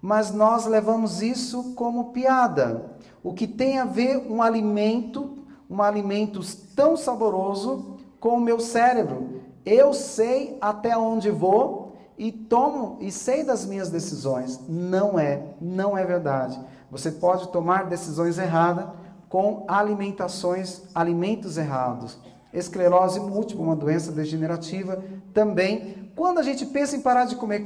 mas 0.01 0.33
nós 0.33 0.67
levamos 0.67 1.23
isso 1.23 1.75
como 1.75 2.13
piada. 2.13 2.93
O 3.23 3.33
que 3.33 3.47
tem 3.47 3.79
a 3.79 3.85
ver 3.85 4.19
um 4.19 4.43
alimento, 4.43 5.39
um 5.69 5.83
alimento 5.83 6.41
tão 6.75 6.97
saboroso 6.97 7.97
com 8.19 8.37
o 8.37 8.41
meu 8.41 8.59
cérebro. 8.59 9.43
Eu 9.65 9.93
sei 9.93 10.57
até 10.61 10.97
onde 10.97 11.31
vou 11.31 11.97
e 12.19 12.31
tomo 12.31 12.99
e 13.01 13.11
sei 13.11 13.45
das 13.45 13.65
minhas 13.65 13.91
decisões. 13.91 14.61
Não 14.69 15.19
é, 15.19 15.43
não 15.61 15.97
é 15.97 16.05
verdade. 16.05 16.61
Você 16.93 17.11
pode 17.11 17.49
tomar 17.49 17.86
decisões 17.86 18.38
erradas 18.38 18.86
com 19.28 19.64
alimentações, 19.66 20.82
alimentos 20.95 21.59
errados 21.59 22.16
esclerose 22.53 23.18
múltipla, 23.18 23.64
uma 23.64 23.76
doença 23.76 24.12
degenerativa 24.12 25.03
também. 25.32 26.11
Quando 26.14 26.38
a 26.38 26.43
gente 26.43 26.66
pensa 26.66 26.97
em 26.97 27.01
parar 27.01 27.24
de 27.24 27.36
comer, 27.36 27.64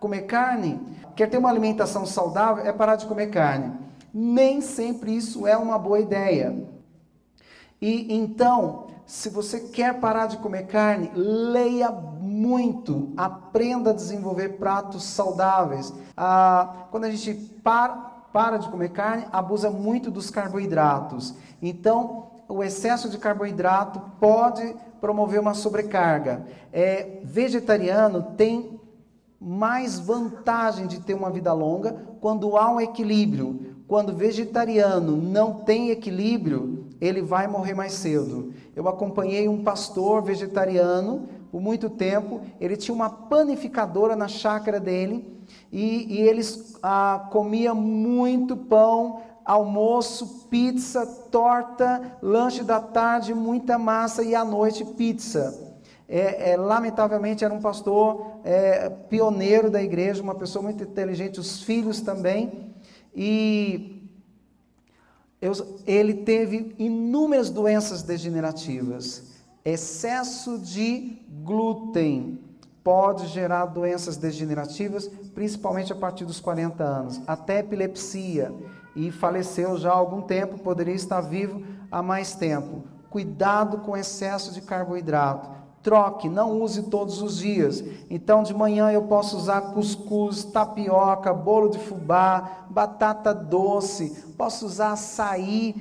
comer 0.00 0.22
carne, 0.22 0.80
quer 1.14 1.28
ter 1.28 1.38
uma 1.38 1.50
alimentação 1.50 2.06
saudável, 2.06 2.64
é 2.64 2.72
parar 2.72 2.96
de 2.96 3.06
comer 3.06 3.28
carne. 3.28 3.72
Nem 4.12 4.60
sempre 4.60 5.14
isso 5.14 5.46
é 5.46 5.56
uma 5.56 5.78
boa 5.78 6.00
ideia. 6.00 6.66
E 7.80 8.14
então, 8.14 8.86
se 9.04 9.28
você 9.28 9.60
quer 9.60 10.00
parar 10.00 10.26
de 10.26 10.38
comer 10.38 10.66
carne, 10.66 11.10
leia 11.14 11.90
muito, 11.90 13.12
aprenda 13.16 13.90
a 13.90 13.94
desenvolver 13.94 14.50
pratos 14.50 15.02
saudáveis. 15.04 15.92
Ah, 16.16 16.86
quando 16.90 17.04
a 17.04 17.10
gente 17.10 17.34
para, 17.62 18.11
para 18.32 18.56
de 18.56 18.68
comer 18.68 18.90
carne, 18.90 19.26
abusa 19.30 19.70
muito 19.70 20.10
dos 20.10 20.30
carboidratos. 20.30 21.34
Então, 21.60 22.30
o 22.48 22.62
excesso 22.62 23.08
de 23.08 23.18
carboidrato 23.18 24.00
pode 24.18 24.74
promover 25.00 25.40
uma 25.40 25.54
sobrecarga. 25.54 26.46
É, 26.72 27.20
vegetariano 27.24 28.34
tem 28.36 28.80
mais 29.40 29.98
vantagem 29.98 30.86
de 30.86 31.00
ter 31.00 31.14
uma 31.14 31.30
vida 31.30 31.52
longa 31.52 31.96
quando 32.20 32.56
há 32.56 32.70
um 32.70 32.80
equilíbrio. 32.80 33.74
Quando 33.88 34.14
vegetariano 34.14 35.16
não 35.16 35.54
tem 35.54 35.90
equilíbrio, 35.90 36.86
ele 37.00 37.20
vai 37.20 37.48
morrer 37.48 37.74
mais 37.74 37.92
cedo. 37.94 38.52
Eu 38.76 38.88
acompanhei 38.88 39.48
um 39.48 39.62
pastor 39.62 40.22
vegetariano 40.22 41.28
por 41.50 41.60
muito 41.60 41.90
tempo, 41.90 42.40
ele 42.58 42.76
tinha 42.76 42.94
uma 42.94 43.10
panificadora 43.10 44.16
na 44.16 44.28
chácara 44.28 44.80
dele 44.80 45.41
e, 45.70 46.18
e 46.18 46.20
eles 46.20 46.76
ah, 46.82 47.28
comia 47.30 47.74
muito 47.74 48.56
pão, 48.56 49.22
almoço, 49.44 50.46
pizza, 50.48 51.06
torta, 51.30 52.18
lanche 52.22 52.62
da 52.62 52.80
tarde, 52.80 53.34
muita 53.34 53.78
massa 53.78 54.22
e 54.22 54.34
à 54.34 54.44
noite 54.44 54.84
pizza. 54.84 55.72
É, 56.08 56.50
é, 56.52 56.56
lamentavelmente 56.56 57.44
era 57.44 57.54
um 57.54 57.60
pastor 57.60 58.40
é, 58.44 58.90
pioneiro 58.90 59.70
da 59.70 59.82
igreja, 59.82 60.22
uma 60.22 60.34
pessoa 60.34 60.62
muito 60.62 60.84
inteligente, 60.84 61.40
os 61.40 61.62
filhos 61.62 62.02
também, 62.02 62.74
e 63.14 64.10
eu, 65.40 65.52
ele 65.86 66.14
teve 66.14 66.74
inúmeras 66.78 67.50
doenças 67.50 68.02
degenerativas. 68.02 69.32
Excesso 69.64 70.58
de 70.58 71.18
glúten 71.42 72.51
pode 72.82 73.26
gerar 73.28 73.66
doenças 73.66 74.16
degenerativas, 74.16 75.08
principalmente 75.34 75.92
a 75.92 75.96
partir 75.96 76.24
dos 76.24 76.40
40 76.40 76.82
anos, 76.82 77.20
até 77.26 77.60
epilepsia, 77.60 78.52
e 78.94 79.10
faleceu 79.10 79.78
já 79.78 79.90
há 79.90 79.94
algum 79.94 80.22
tempo, 80.22 80.58
poderia 80.58 80.94
estar 80.94 81.20
vivo 81.20 81.62
há 81.90 82.02
mais 82.02 82.34
tempo. 82.34 82.84
Cuidado 83.08 83.78
com 83.78 83.96
excesso 83.96 84.52
de 84.52 84.60
carboidrato 84.60 85.62
Troque, 85.82 86.28
não 86.28 86.60
use 86.62 86.84
todos 86.84 87.20
os 87.20 87.38
dias. 87.38 87.82
Então, 88.08 88.42
de 88.42 88.54
manhã 88.54 88.90
eu 88.92 89.02
posso 89.02 89.36
usar 89.36 89.72
cuscuz, 89.72 90.44
tapioca, 90.44 91.34
bolo 91.34 91.70
de 91.70 91.78
fubá, 91.78 92.66
batata 92.70 93.34
doce, 93.34 94.32
posso 94.38 94.64
usar 94.64 94.92
açaí, 94.92 95.74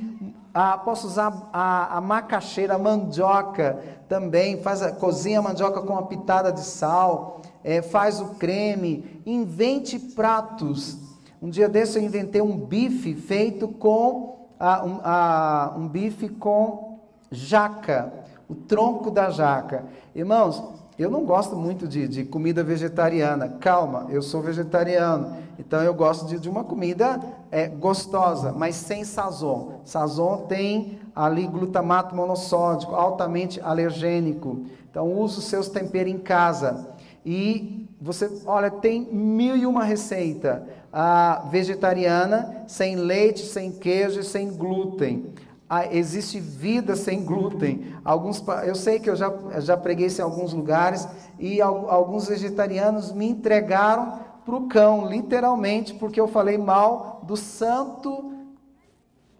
ah, 0.54 0.78
posso 0.78 1.08
usar 1.08 1.50
a, 1.54 1.98
a 1.98 2.02
macaxeira, 2.02 2.76
a 2.76 2.80
mandioca 2.80 3.80
também. 4.08 4.62
Faz 4.62 4.82
a, 4.82 4.92
cozinha 4.92 5.40
a 5.40 5.42
mandioca 5.42 5.82
com 5.82 5.94
uma 5.94 6.08
pitada 6.08 6.52
de 6.52 6.62
sal, 6.62 7.42
é, 7.64 7.82
faz 7.82 8.20
o 8.20 8.36
creme, 8.36 9.22
invente 9.26 9.98
pratos. 9.98 10.98
Um 11.42 11.50
dia 11.50 11.68
desse 11.68 11.98
eu 11.98 12.04
inventei 12.04 12.42
um 12.42 12.58
bife 12.58 13.16
feito 13.16 13.68
com 13.68 14.48
um, 14.60 15.82
um 15.82 15.88
bife 15.88 16.30
com 16.30 17.00
jaca 17.32 18.22
o 18.52 18.56
tronco 18.56 19.10
da 19.10 19.30
jaca. 19.30 19.86
Irmãos, 20.14 20.62
eu 21.00 21.10
não 21.10 21.24
gosto 21.24 21.56
muito 21.56 21.88
de, 21.88 22.06
de, 22.06 22.26
comida 22.26 22.62
vegetariana. 22.62 23.48
Calma, 23.48 24.08
eu 24.10 24.22
sou 24.22 24.42
vegetariano. 24.42 25.38
Então 25.66 25.82
eu 25.82 25.94
gosto 25.94 26.26
de, 26.26 26.40
de 26.40 26.50
uma 26.50 26.64
comida 26.64 27.20
é, 27.52 27.68
gostosa, 27.68 28.52
mas 28.52 28.76
sem 28.76 29.04
sazon. 29.04 29.82
Sazon 29.86 30.46
tem 30.48 31.00
ali 31.16 31.46
glutamato 31.46 32.16
monossódico, 32.16 32.96
altamente 32.96 33.62
alergênico. 33.62 34.66
Então 34.90 35.14
use 35.14 35.38
os 35.38 35.46
seus 35.46 35.70
temperos 35.70 36.12
em 36.12 36.18
casa. 36.18 36.90
E 37.24 37.88
você, 38.02 38.42
olha, 38.46 38.72
tem 38.72 39.02
mil 39.14 39.56
e 39.56 39.66
uma 39.66 39.84
receita 39.84 40.68
ah, 40.92 41.44
vegetariana, 41.52 42.64
sem 42.68 42.96
leite, 42.96 43.46
sem 43.46 43.72
queijo 43.72 44.24
sem 44.24 44.52
glúten 44.52 45.32
ah, 45.74 45.88
existe 45.90 46.38
vida 46.38 46.98
sem 46.98 47.24
glúten. 47.24 47.96
Alguns, 48.04 48.44
eu 48.68 48.76
sei 48.76 49.00
que 49.00 49.10
eu 49.10 49.16
já, 49.16 49.32
já 49.60 49.78
preguei 49.78 50.08
isso 50.08 50.20
em 50.20 50.24
alguns 50.26 50.52
lugares 50.52 51.08
e 51.40 51.62
alguns 51.62 52.28
vegetarianos 52.28 53.14
me 53.14 53.30
entregaram 53.30 54.20
para 54.46 54.56
o 54.56 54.68
cão, 54.68 55.08
literalmente, 55.08 55.94
porque 55.94 56.20
eu 56.20 56.28
falei 56.28 56.58
mal 56.58 57.22
do 57.24 57.38
santo 57.38 58.34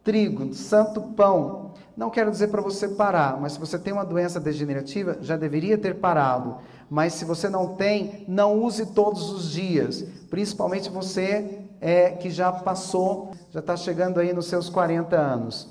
trigo, 0.04 0.46
do 0.46 0.56
santo 0.56 1.02
pão. 1.16 1.72
Não 1.96 2.10
quero 2.10 2.32
dizer 2.32 2.48
para 2.48 2.62
você 2.62 2.88
parar, 2.88 3.40
mas 3.40 3.54
se 3.54 3.60
você 3.60 3.78
tem 3.78 3.94
uma 3.94 4.06
doença 4.06 4.40
degenerativa, 4.40 5.18
já 5.22 5.38
deveria 5.38 5.78
ter 5.78 5.96
parado. 5.96 6.58
Mas 6.90 7.14
se 7.14 7.26
você 7.26 7.50
não 7.50 7.76
tem, 7.76 8.26
não 8.28 8.62
use 8.62 8.88
todos 8.88 9.32
os 9.32 9.52
dias, 9.52 10.04
principalmente 10.30 10.90
você 10.90 11.60
é, 11.80 12.12
que 12.12 12.30
já 12.30 12.52
passou, 12.52 13.32
já 13.50 13.60
está 13.60 13.76
chegando 13.76 14.20
aí 14.20 14.34
nos 14.34 14.46
seus 14.46 14.70
40 14.70 15.16
anos. 15.16 15.70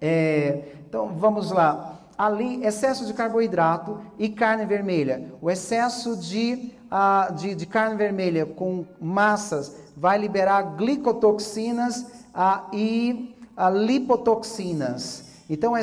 É, 0.00 0.74
então 0.88 1.16
vamos 1.16 1.50
lá. 1.50 2.00
Ali, 2.16 2.64
excesso 2.64 3.04
de 3.04 3.12
carboidrato 3.12 4.00
e 4.18 4.28
carne 4.28 4.64
vermelha. 4.64 5.32
O 5.40 5.50
excesso 5.50 6.16
de, 6.16 6.72
uh, 6.96 7.34
de, 7.34 7.54
de, 7.54 7.66
carne 7.66 7.96
vermelha 7.96 8.46
com 8.46 8.86
massas 9.00 9.76
vai 9.94 10.16
liberar 10.16 10.62
glicotoxinas 10.76 12.00
uh, 12.34 12.74
e 12.74 13.34
uh, 13.56 13.68
lipotoxinas. 13.76 15.24
Então, 15.48 15.74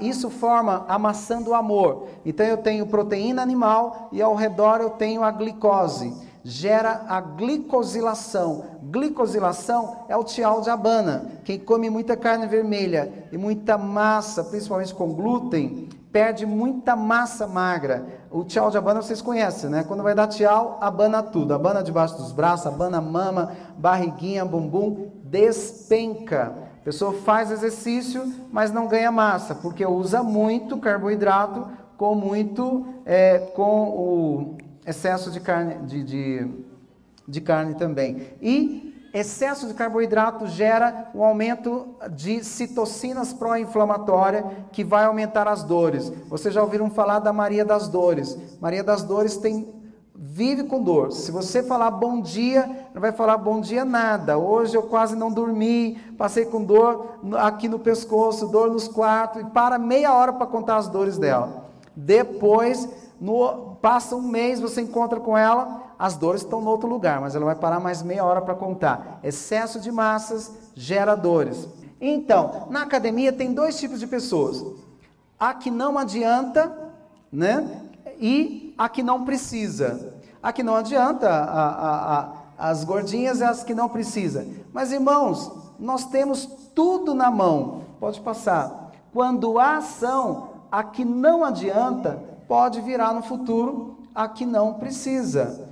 isso 0.00 0.30
forma 0.30 0.84
a 0.86 0.96
maçã 0.96 1.42
do 1.42 1.52
amor. 1.52 2.06
Então, 2.24 2.46
eu 2.46 2.56
tenho 2.56 2.86
proteína 2.86 3.42
animal 3.42 4.08
e 4.12 4.22
ao 4.22 4.36
redor 4.36 4.80
eu 4.80 4.90
tenho 4.90 5.24
a 5.24 5.30
glicose 5.32 6.14
gera 6.44 7.04
a 7.08 7.20
glicosilação. 7.20 8.64
Glicosilação 8.84 10.04
é 10.08 10.16
o 10.16 10.24
tial 10.24 10.62
de 10.62 10.70
abana. 10.70 11.30
Quem 11.44 11.58
come 11.58 11.90
muita 11.90 12.16
carne 12.16 12.46
vermelha 12.46 13.12
e 13.30 13.36
muita 13.36 13.76
massa, 13.76 14.42
principalmente 14.44 14.94
com 14.94 15.12
glúten, 15.12 15.88
perde 16.18 16.44
muita 16.44 16.96
massa 16.96 17.46
magra. 17.46 18.04
O 18.28 18.42
tial 18.42 18.72
de 18.72 18.76
abana 18.76 19.00
vocês 19.00 19.22
conhecem, 19.22 19.70
né? 19.70 19.84
Quando 19.86 20.02
vai 20.02 20.16
dar 20.16 20.26
tial, 20.26 20.76
abana 20.80 21.22
tudo. 21.22 21.54
Abana 21.54 21.80
debaixo 21.80 22.16
dos 22.16 22.32
braços, 22.32 22.66
abana 22.66 23.00
mama, 23.00 23.52
barriguinha, 23.76 24.44
bumbum, 24.44 25.12
despenca. 25.22 26.52
A 26.80 26.84
pessoa 26.84 27.12
faz 27.12 27.52
exercício, 27.52 28.34
mas 28.50 28.72
não 28.72 28.88
ganha 28.88 29.12
massa, 29.12 29.54
porque 29.54 29.86
usa 29.86 30.20
muito 30.20 30.78
carboidrato 30.78 31.68
com 31.96 32.16
muito, 32.16 32.84
é, 33.06 33.38
com 33.54 33.88
o 33.88 34.56
excesso 34.84 35.30
de 35.30 35.38
carne, 35.38 35.86
de, 35.86 36.02
de, 36.02 36.50
de 37.28 37.40
carne 37.40 37.76
também. 37.76 38.26
E 38.42 38.87
excesso 39.12 39.66
de 39.66 39.74
carboidrato 39.74 40.46
gera 40.46 41.10
um 41.14 41.22
aumento 41.24 41.96
de 42.10 42.44
citocinas 42.44 43.32
pró-inflamatória 43.32 44.44
que 44.72 44.84
vai 44.84 45.04
aumentar 45.04 45.48
as 45.48 45.62
dores. 45.62 46.12
Vocês 46.28 46.52
já 46.54 46.62
ouviram 46.62 46.90
falar 46.90 47.18
da 47.18 47.32
Maria 47.32 47.64
das 47.64 47.88
Dores? 47.88 48.36
Maria 48.60 48.84
das 48.84 49.02
Dores 49.02 49.36
tem 49.36 49.78
vive 50.20 50.64
com 50.64 50.82
dor. 50.82 51.12
Se 51.12 51.30
você 51.30 51.62
falar 51.62 51.92
bom 51.92 52.20
dia, 52.20 52.88
não 52.92 53.00
vai 53.00 53.12
falar 53.12 53.36
bom 53.36 53.60
dia 53.60 53.84
nada. 53.84 54.36
Hoje 54.36 54.76
eu 54.76 54.82
quase 54.82 55.14
não 55.14 55.30
dormi, 55.30 55.96
passei 56.18 56.44
com 56.44 56.62
dor 56.64 57.18
aqui 57.38 57.68
no 57.68 57.78
pescoço, 57.78 58.48
dor 58.48 58.68
nos 58.68 58.88
quartos 58.88 59.42
e 59.42 59.44
para 59.44 59.78
meia 59.78 60.12
hora 60.12 60.32
para 60.32 60.46
contar 60.46 60.76
as 60.76 60.88
dores 60.88 61.18
dela. 61.18 61.66
Depois 61.94 62.88
no, 63.20 63.76
passa 63.80 64.16
um 64.16 64.22
mês, 64.22 64.60
você 64.60 64.80
encontra 64.80 65.20
com 65.20 65.38
ela, 65.38 65.87
as 65.98 66.16
dores 66.16 66.42
estão 66.42 66.60
no 66.60 66.70
outro 66.70 66.88
lugar, 66.88 67.20
mas 67.20 67.34
ela 67.34 67.44
vai 67.44 67.56
parar 67.56 67.80
mais 67.80 68.02
meia 68.02 68.24
hora 68.24 68.40
para 68.40 68.54
contar. 68.54 69.18
Excesso 69.22 69.80
de 69.80 69.90
massas 69.90 70.52
gera 70.74 71.16
dores. 71.16 71.68
Então, 72.00 72.68
na 72.70 72.82
academia 72.82 73.32
tem 73.32 73.52
dois 73.52 73.78
tipos 73.78 73.98
de 73.98 74.06
pessoas: 74.06 74.64
a 75.38 75.52
que 75.52 75.70
não 75.70 75.98
adianta, 75.98 76.72
né? 77.32 77.82
E 78.20 78.74
a 78.78 78.88
que 78.88 79.02
não 79.02 79.24
precisa. 79.24 80.14
A 80.40 80.52
que 80.52 80.62
não 80.62 80.76
adianta, 80.76 81.28
a, 81.28 81.68
a, 81.68 82.20
a, 82.20 82.32
as 82.70 82.84
gordinhas 82.84 83.40
e 83.40 83.44
as 83.44 83.64
que 83.64 83.74
não 83.74 83.88
precisa. 83.88 84.46
Mas 84.72 84.92
irmãos, 84.92 85.50
nós 85.80 86.04
temos 86.04 86.46
tudo 86.74 87.12
na 87.12 87.30
mão. 87.30 87.82
Pode 87.98 88.20
passar. 88.20 88.92
Quando 89.12 89.58
há 89.58 89.78
ação, 89.78 90.50
a 90.70 90.84
que 90.84 91.04
não 91.04 91.44
adianta 91.44 92.22
pode 92.46 92.80
virar 92.80 93.12
no 93.12 93.22
futuro 93.22 93.98
a 94.14 94.28
que 94.28 94.44
não 94.44 94.74
precisa. 94.74 95.67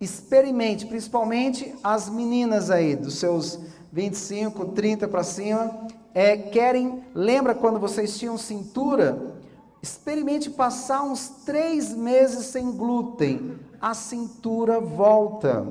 Experimente, 0.00 0.86
principalmente 0.86 1.74
as 1.82 2.08
meninas 2.08 2.70
aí, 2.70 2.94
dos 2.94 3.14
seus 3.14 3.58
25, 3.92 4.66
30 4.66 5.08
para 5.08 5.22
cima, 5.24 5.88
é, 6.14 6.36
querem. 6.36 7.02
Lembra 7.14 7.54
quando 7.54 7.80
vocês 7.80 8.18
tinham 8.18 8.38
cintura? 8.38 9.36
Experimente 9.82 10.50
passar 10.50 11.02
uns 11.02 11.28
três 11.44 11.94
meses 11.94 12.46
sem 12.46 12.72
glúten. 12.72 13.58
A 13.80 13.94
cintura 13.94 14.80
volta. 14.80 15.66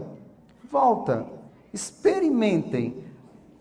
Volta. 0.70 1.26
Experimentem. 1.74 3.04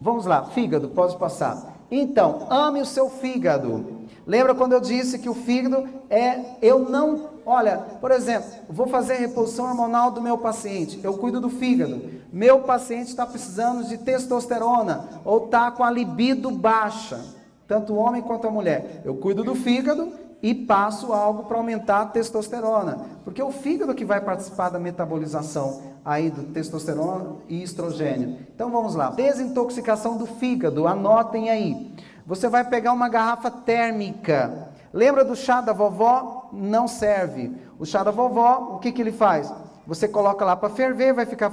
Vamos 0.00 0.26
lá, 0.26 0.44
fígado, 0.46 0.88
pode 0.88 1.16
passar. 1.16 1.76
Então, 1.90 2.46
ame 2.50 2.80
o 2.80 2.86
seu 2.86 3.08
fígado. 3.08 4.06
Lembra 4.26 4.54
quando 4.54 4.72
eu 4.72 4.80
disse 4.80 5.18
que 5.18 5.28
o 5.28 5.34
fígado 5.34 5.88
é 6.10 6.56
eu 6.60 6.80
não, 6.80 7.30
olha, 7.46 7.78
por 8.00 8.10
exemplo, 8.10 8.50
vou 8.68 8.88
fazer 8.88 9.14
a 9.14 9.18
reposição 9.18 9.66
hormonal 9.66 10.10
do 10.10 10.20
meu 10.20 10.36
paciente, 10.36 11.00
eu 11.02 11.14
cuido 11.14 11.40
do 11.40 11.48
fígado. 11.48 12.02
Meu 12.32 12.60
paciente 12.60 13.08
está 13.08 13.24
precisando 13.24 13.84
de 13.84 13.96
testosterona 13.96 15.08
ou 15.24 15.46
está 15.46 15.70
com 15.70 15.84
a 15.84 15.90
libido 15.90 16.50
baixa, 16.50 17.24
tanto 17.66 17.94
o 17.94 17.96
homem 17.96 18.20
quanto 18.20 18.46
a 18.46 18.50
mulher. 18.50 19.00
Eu 19.04 19.14
cuido 19.14 19.44
do 19.44 19.54
fígado 19.54 20.12
e 20.42 20.54
passo 20.54 21.12
algo 21.12 21.44
para 21.44 21.56
aumentar 21.56 22.02
a 22.02 22.06
testosterona, 22.06 23.00
porque 23.24 23.40
é 23.40 23.44
o 23.44 23.52
fígado 23.52 23.94
que 23.94 24.04
vai 24.04 24.20
participar 24.20 24.68
da 24.68 24.78
metabolização 24.78 25.96
aí 26.04 26.30
do 26.30 26.44
testosterona 26.44 27.36
e 27.48 27.62
estrogênio. 27.62 28.38
Então 28.54 28.70
vamos 28.70 28.94
lá. 28.94 29.10
Desintoxicação 29.10 30.16
do 30.16 30.26
fígado, 30.26 30.86
anotem 30.86 31.50
aí. 31.50 31.92
Você 32.26 32.48
vai 32.48 32.64
pegar 32.64 32.92
uma 32.92 33.08
garrafa 33.08 33.50
térmica. 33.50 34.68
Lembra 34.96 35.22
do 35.22 35.36
chá 35.36 35.60
da 35.60 35.74
vovó? 35.74 36.48
Não 36.50 36.88
serve. 36.88 37.54
O 37.78 37.84
chá 37.84 38.02
da 38.02 38.10
vovó, 38.10 38.76
o 38.76 38.78
que, 38.78 38.90
que 38.90 39.02
ele 39.02 39.12
faz? 39.12 39.52
Você 39.86 40.08
coloca 40.08 40.42
lá 40.42 40.56
para 40.56 40.70
ferver, 40.70 41.12
vai 41.12 41.26
ficar 41.26 41.52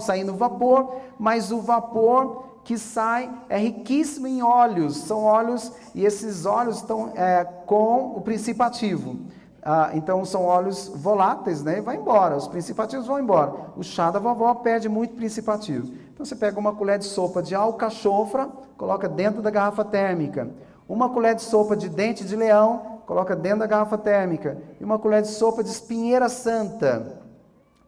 saindo 0.00 0.34
vapor, 0.34 0.96
mas 1.16 1.52
o 1.52 1.60
vapor 1.60 2.60
que 2.64 2.76
sai 2.76 3.30
é 3.48 3.56
riquíssimo 3.56 4.26
em 4.26 4.42
óleos, 4.42 4.96
são 4.96 5.22
óleos, 5.22 5.70
e 5.94 6.04
esses 6.04 6.44
óleos 6.44 6.78
estão 6.78 7.12
é, 7.14 7.44
com 7.44 8.16
o 8.16 8.20
princípio 8.20 8.64
ativo. 8.64 9.16
Ah, 9.62 9.92
então 9.94 10.24
são 10.24 10.42
óleos 10.44 10.90
voláteis, 10.92 11.62
né? 11.62 11.80
Vai 11.80 11.98
embora, 11.98 12.36
os 12.36 12.48
principativos 12.48 13.06
vão 13.06 13.20
embora. 13.20 13.52
O 13.76 13.84
chá 13.84 14.10
da 14.10 14.18
vovó 14.18 14.52
perde 14.56 14.88
muito 14.88 15.14
principativo. 15.14 15.92
Então 16.12 16.26
você 16.26 16.34
pega 16.34 16.58
uma 16.58 16.74
colher 16.74 16.98
de 16.98 17.04
sopa 17.04 17.40
de 17.40 17.54
alcachofra, 17.54 18.48
coloca 18.76 19.08
dentro 19.08 19.40
da 19.40 19.50
garrafa 19.50 19.84
térmica. 19.84 20.50
Uma 20.90 21.08
colher 21.08 21.36
de 21.36 21.42
sopa 21.42 21.76
de 21.76 21.88
dente 21.88 22.24
de 22.24 22.34
leão, 22.34 22.98
coloca 23.06 23.36
dentro 23.36 23.60
da 23.60 23.66
garrafa 23.68 23.96
térmica. 23.96 24.60
E 24.80 24.82
uma 24.84 24.98
colher 24.98 25.22
de 25.22 25.28
sopa 25.28 25.62
de 25.62 25.70
espinheira 25.70 26.28
santa, 26.28 27.22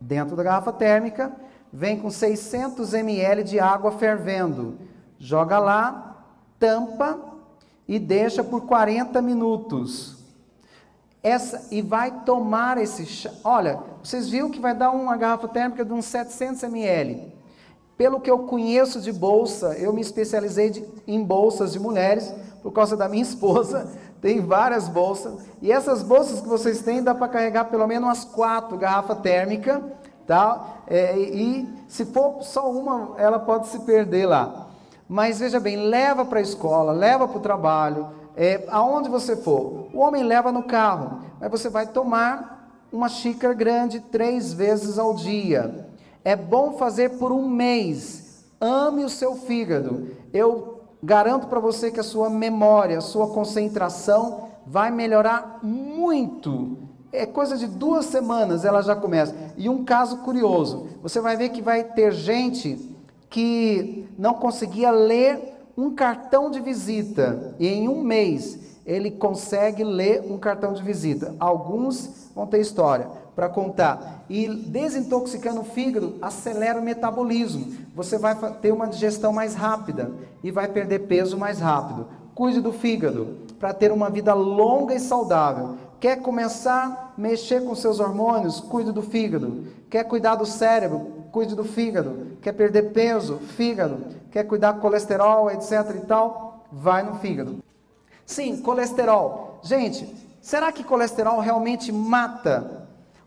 dentro 0.01 0.37
da 0.37 0.43
garrafa 0.45 0.73
térmica. 0.73 1.33
Vem 1.73 1.99
com 1.99 2.09
600 2.09 2.95
ml 2.95 3.43
de 3.43 3.59
água 3.59 3.91
fervendo. 3.91 4.79
Joga 5.19 5.59
lá, 5.59 6.25
tampa 6.61 7.19
e 7.89 7.99
deixa 7.99 8.45
por 8.45 8.67
40 8.67 9.21
minutos 9.21 10.23
essa 11.21 11.67
e 11.73 11.83
vai 11.83 12.23
tomar 12.25 12.79
esse 12.79 13.05
chá. 13.05 13.33
Olha, 13.43 13.81
vocês 14.01 14.29
viram 14.29 14.49
que 14.49 14.61
vai 14.61 14.77
dar 14.77 14.93
uma 14.93 15.17
garrafa 15.17 15.49
térmica 15.49 15.85
de 15.85 15.93
uns 15.93 16.05
700 16.05 16.63
ml. 16.63 17.33
Pelo 17.97 18.21
que 18.21 18.31
eu 18.31 18.41
conheço 18.41 19.01
de 19.01 19.13
bolsa, 19.13 19.77
eu 19.79 19.93
me 19.93 20.01
especializei 20.01 20.71
de, 20.71 20.85
em 21.07 21.23
bolsas 21.23 21.73
de 21.73 21.81
mulheres 21.81 22.33
por 22.63 22.73
causa 22.73 22.97
da 22.97 23.09
minha 23.09 23.23
esposa. 23.23 23.89
Tem 24.21 24.41
várias 24.41 24.89
bolsas 24.89 25.35
e 25.61 25.73
essas 25.73 26.03
bolsas 26.03 26.41
que 26.41 26.49
vocês 26.49 26.81
têm 26.83 27.03
dá 27.03 27.15
para 27.15 27.29
carregar 27.29 27.65
pelo 27.65 27.87
menos 27.87 28.09
umas 28.09 28.25
quatro 28.25 28.79
garrafas 28.79 29.19
térmicas, 29.19 29.81
tá? 30.27 30.77
É, 30.87 31.19
e 31.19 31.69
se 31.89 32.05
for 32.05 32.43
só 32.43 32.71
uma, 32.71 33.15
ela 33.19 33.39
pode 33.41 33.69
se 33.69 33.81
perder 33.81 34.27
lá. 34.27 34.69
Mas 35.09 35.41
veja 35.41 35.59
bem, 35.59 35.77
leva 35.77 36.25
para 36.25 36.39
a 36.39 36.43
escola, 36.43 36.93
leva 36.93 37.27
para 37.27 37.37
o 37.37 37.43
trabalho, 37.43 38.09
é, 38.37 38.65
aonde 38.69 39.09
você 39.09 39.37
for. 39.37 39.89
O 39.93 39.99
homem 39.99 40.23
leva 40.23 40.53
no 40.53 40.63
carro, 40.63 41.21
mas 41.41 41.51
você 41.51 41.69
vai 41.69 41.87
tomar 41.87 42.71
uma 42.93 43.09
xícara 43.09 43.55
grande 43.55 44.01
três 44.01 44.53
vezes 44.53 44.99
ao 44.99 45.15
dia. 45.15 45.89
É 46.25 46.37
bom 46.37 46.73
fazer 46.75 47.19
por 47.19 47.33
um 47.33 47.49
mês. 47.49 48.45
Ame 48.61 49.05
o 49.05 49.09
seu 49.09 49.35
fígado. 49.35 50.09
Eu 50.33 50.72
garanto 51.03 51.49
para 51.49 51.59
você 51.59 51.91
que 51.91 52.01
a 52.01 52.05
sua 52.05 52.31
memória, 52.31 52.99
a 52.99 53.03
sua 53.03 53.29
concentração 53.29 54.49
vai 54.67 54.91
melhorar 54.91 55.59
muito. 55.63 56.79
É 57.13 57.27
coisa 57.27 57.57
de 57.57 57.67
duas 57.67 58.07
semanas 58.07 58.65
ela 58.65 58.81
já 58.83 58.95
começa. 58.95 59.35
E 59.57 59.69
um 59.69 59.85
caso 59.85 60.19
curioso: 60.19 60.87
você 61.03 61.21
vai 61.21 61.37
ver 61.37 61.51
que 61.51 61.61
vai 61.61 61.85
ter 61.85 62.13
gente 62.13 62.97
que 63.29 64.09
não 64.17 64.35
conseguia 64.35 64.91
ler 64.91 65.53
um 65.77 65.95
cartão 65.95 66.51
de 66.51 66.61
visita 66.61 67.55
e 67.59 67.67
em 67.67 67.89
um 67.89 68.03
mês 68.03 68.59
ele 68.85 69.11
consegue 69.11 69.85
ler 69.85 70.23
um 70.23 70.39
cartão 70.39 70.73
de 70.73 70.83
visita. 70.83 71.35
Alguns 71.39 72.31
vão 72.35 72.47
ter 72.47 72.61
história 72.61 73.09
para 73.35 73.49
contar. 73.49 74.22
E 74.33 74.49
desintoxicando 74.49 75.61
o 75.61 75.65
fígado 75.65 76.17
acelera 76.23 76.81
o 76.81 76.83
metabolismo. 76.83 77.71
Você 77.95 78.17
vai 78.17 78.35
ter 78.63 78.73
uma 78.73 78.87
digestão 78.87 79.31
mais 79.31 79.55
rápida 79.55 80.11
e 80.43 80.51
vai 80.51 80.69
perder 80.69 81.01
peso 81.01 81.37
mais 81.37 81.61
rápido. 81.61 82.09
Cuide 82.35 82.63
do 82.63 82.73
fígado 82.73 83.37
para 83.61 83.75
ter 83.75 83.93
uma 83.93 84.09
vida 84.09 84.33
longa 84.33 84.95
e 84.95 85.01
saudável. 85.01 85.77
Quer 86.01 86.23
começar 86.23 87.13
a 87.15 87.21
mexer 87.21 87.63
com 87.63 87.75
seus 87.75 88.01
hormônios? 88.01 88.59
Cuide 88.59 88.91
do 88.91 89.03
fígado. 89.03 89.67
Quer 89.91 90.05
cuidar 90.05 90.37
do 90.37 90.47
cérebro? 90.47 91.13
cuide 91.31 91.55
do 91.55 91.65
fígado. 91.65 92.39
Quer 92.41 92.53
perder 92.53 92.93
peso? 92.95 93.37
Fígado. 93.37 93.99
Quer 94.31 94.45
cuidar 94.45 94.73
do 94.73 94.81
colesterol, 94.81 95.51
etc 95.51 95.95
e 95.95 96.07
tal? 96.07 96.65
Vai 96.73 97.03
no 97.03 97.17
fígado. 97.17 97.63
Sim, 98.25 98.63
colesterol. 98.63 99.59
Gente, 99.63 100.11
será 100.41 100.73
que 100.73 100.83
colesterol 100.83 101.39
realmente 101.39 101.93
mata? 101.93 102.82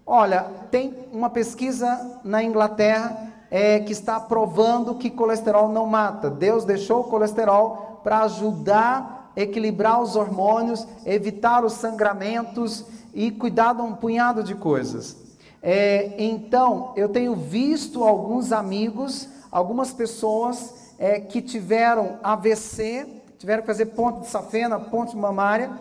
Olha, 0.06 0.46
tem 0.70 0.94
uma 1.12 1.32
pesquisa 1.32 2.20
na 2.24 2.44
Inglaterra 2.44 3.34
é, 3.50 3.80
que 3.80 3.92
está 3.92 4.20
provando 4.20 4.96
que 4.96 5.10
colesterol 5.10 5.70
não 5.70 5.88
mata. 5.88 6.30
Deus 6.30 6.64
deixou 6.64 7.02
o 7.02 7.04
colesterol 7.06 8.02
para 8.04 8.20
ajudar 8.22 9.32
a 9.36 9.42
equilibrar 9.42 10.00
os 10.00 10.16
hormônios, 10.16 10.88
evitar 11.06 11.66
os 11.66 11.74
sangramentos 11.74 12.86
e 13.16 13.32
cuidar 13.32 13.74
de 13.74 13.82
um 13.82 13.96
punhado 13.96 14.44
de 14.44 14.54
coisas. 14.54 15.18
É, 15.60 16.14
então, 16.20 16.94
eu 16.96 17.10
tenho 17.10 17.34
visto 17.34 18.04
alguns 18.04 18.52
amigos, 18.52 19.28
algumas 19.52 19.92
pessoas 19.92 20.94
é, 21.00 21.20
que 21.20 21.42
tiveram 21.42 22.20
AVC, 22.22 23.08
tiveram 23.40 23.62
que 23.62 23.68
fazer 23.68 23.88
ponte 23.88 24.22
de 24.22 24.28
safena, 24.28 24.80
ponte 24.80 25.18
mamária, 25.18 25.72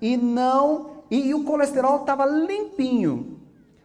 e 0.00 0.16
não, 0.16 0.86
e, 1.10 1.28
e 1.28 1.34
o 1.34 1.44
colesterol 1.44 2.00
estava 2.00 2.24
limpinho. 2.24 3.33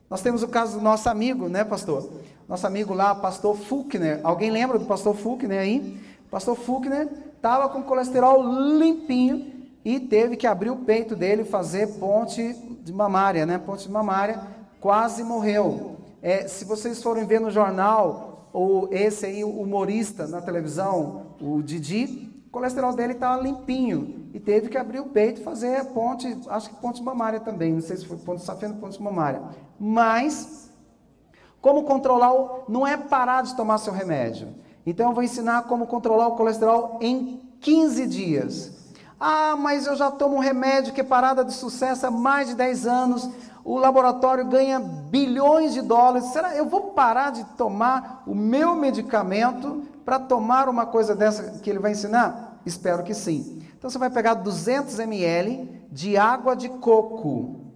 Nós 0.10 0.22
temos 0.22 0.42
o 0.42 0.48
caso 0.48 0.80
do 0.80 0.84
nosso 0.84 1.08
amigo, 1.08 1.48
né, 1.48 1.64
pastor? 1.64 2.10
Nosso 2.48 2.66
amigo 2.66 2.94
lá, 2.94 3.14
pastor 3.14 3.56
Fuchner. 3.56 4.20
Alguém 4.24 4.50
lembra 4.50 4.80
do 4.80 4.86
pastor 4.86 5.16
Fuchner 5.16 5.60
aí? 5.60 6.02
Pastor 6.32 6.56
Fuchner 6.56 7.08
estava 7.36 7.70
com 7.70 7.84
colesterol 7.84 8.44
limpinho 8.78 9.52
e 9.86 10.00
teve 10.00 10.36
que 10.36 10.48
abrir 10.48 10.72
o 10.72 10.78
peito 10.78 11.16
dele 11.16 11.44
e 11.44 11.46
fazer 11.46 12.00
ponte 12.00 12.54
de 12.84 12.92
mamária, 12.92 13.46
né? 13.46 13.60
Ponte 13.60 13.84
de 13.84 13.92
mamária 13.92 14.42
quase 14.80 15.24
morreu. 15.24 15.98
É, 16.22 16.48
se 16.48 16.66
vocês 16.66 17.02
forem 17.04 17.26
ver 17.26 17.40
no 17.40 17.52
jornal, 17.52 18.50
ou 18.52 18.90
esse 18.92 19.26
aí, 19.26 19.44
o 19.44 19.50
humorista 19.50 20.28
na 20.28 20.42
televisão, 20.42 21.28
o 21.40 21.62
Didi, 21.62 22.29
o 22.50 22.52
colesterol 22.52 22.96
dele 22.96 23.14
estava 23.14 23.40
limpinho 23.40 24.28
e 24.34 24.40
teve 24.40 24.70
que 24.70 24.78
abrir 24.78 25.00
o 25.00 25.06
peito 25.06 25.40
e 25.40 25.44
fazer 25.44 25.82
a 25.82 25.86
ponte, 25.86 26.36
acho 26.48 26.72
que 26.72 26.76
ponte 26.78 27.02
mamária 27.04 27.40
também, 27.40 27.72
não 27.72 27.82
sei 27.82 27.96
se 27.96 28.08
foi 28.08 28.18
ponte 28.18 28.44
safena 28.44 28.74
ou 28.74 28.80
ponte 28.80 29.00
mamária. 29.00 29.40
Mas, 29.80 30.72
como 31.62 31.84
controlar, 31.84 32.34
o, 32.34 32.64
não 32.68 32.88
é 32.88 32.98
parar 32.98 33.44
de 33.44 33.56
tomar 33.56 33.78
seu 33.78 33.94
remédio. 33.94 34.48
Então 34.84 35.10
eu 35.10 35.14
vou 35.14 35.24
ensinar 35.24 35.66
como 35.66 35.86
controlar 35.86 36.28
o 36.28 36.36
colesterol 36.36 36.98
em 37.02 37.40
15 37.62 38.08
dias. 38.08 38.72
Ah, 39.20 39.56
mas 39.56 39.86
eu 39.86 39.96
já 39.96 40.10
tomo 40.10 40.38
um 40.38 40.40
remédio 40.40 40.92
que 40.92 41.02
é 41.02 41.04
parada 41.04 41.46
de 41.46 41.54
sucesso 41.54 42.08
há 42.08 42.10
mais 42.10 42.48
de 42.48 42.56
10 42.56 42.88
anos, 42.88 43.30
o 43.64 43.78
laboratório 43.78 44.46
ganha 44.46 44.80
bilhões 44.80 45.74
de 45.74 45.82
dólares. 45.82 46.28
Será 46.28 46.56
eu 46.56 46.66
vou 46.66 46.92
parar 46.92 47.32
de 47.32 47.44
tomar 47.56 48.24
o 48.26 48.34
meu 48.34 48.76
medicamento 48.76 49.84
para 50.06 50.20
tomar 50.20 50.70
uma 50.70 50.86
coisa 50.86 51.16
dessa 51.16 51.60
que 51.60 51.70
ele 51.70 51.80
vai 51.80 51.92
ensinar? 51.92 52.62
Espero 52.66 53.04
que 53.04 53.14
sim. 53.14 53.62
Então 53.78 53.90
você 53.90 53.98
vai 53.98 54.10
pegar 54.10 54.34
200 54.34 55.00
ml 55.00 55.88
de 55.92 56.18
água 56.18 56.56
de 56.56 56.70
coco, 56.70 57.72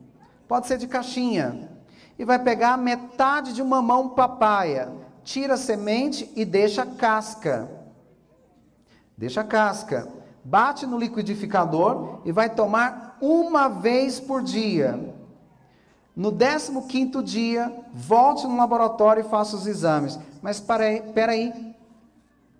pode 0.47 0.67
ser 0.67 0.77
de 0.77 0.87
caixinha, 0.87 1.69
e 2.17 2.25
vai 2.25 2.37
pegar 2.39 2.77
metade 2.77 3.53
de 3.53 3.61
uma 3.61 3.81
mão 3.81 4.09
papaya, 4.09 4.91
tira 5.23 5.55
a 5.55 5.57
semente 5.57 6.31
e 6.35 6.45
deixa 6.45 6.83
a 6.83 6.85
casca. 6.85 7.69
Deixa 9.17 9.41
a 9.41 9.43
casca. 9.43 10.07
Bate 10.43 10.85
no 10.85 10.97
liquidificador 10.97 12.19
e 12.25 12.31
vai 12.31 12.49
tomar 12.49 13.17
uma 13.21 13.67
vez 13.67 14.19
por 14.19 14.41
dia. 14.41 15.15
No 16.15 16.31
15 16.31 17.23
dia, 17.23 17.73
volte 17.91 18.45
no 18.45 18.55
laboratório 18.55 19.21
e 19.21 19.29
faça 19.29 19.55
os 19.55 19.65
exames. 19.65 20.19
Mas 20.41 20.57
espera 20.57 21.31
aí, 21.31 21.75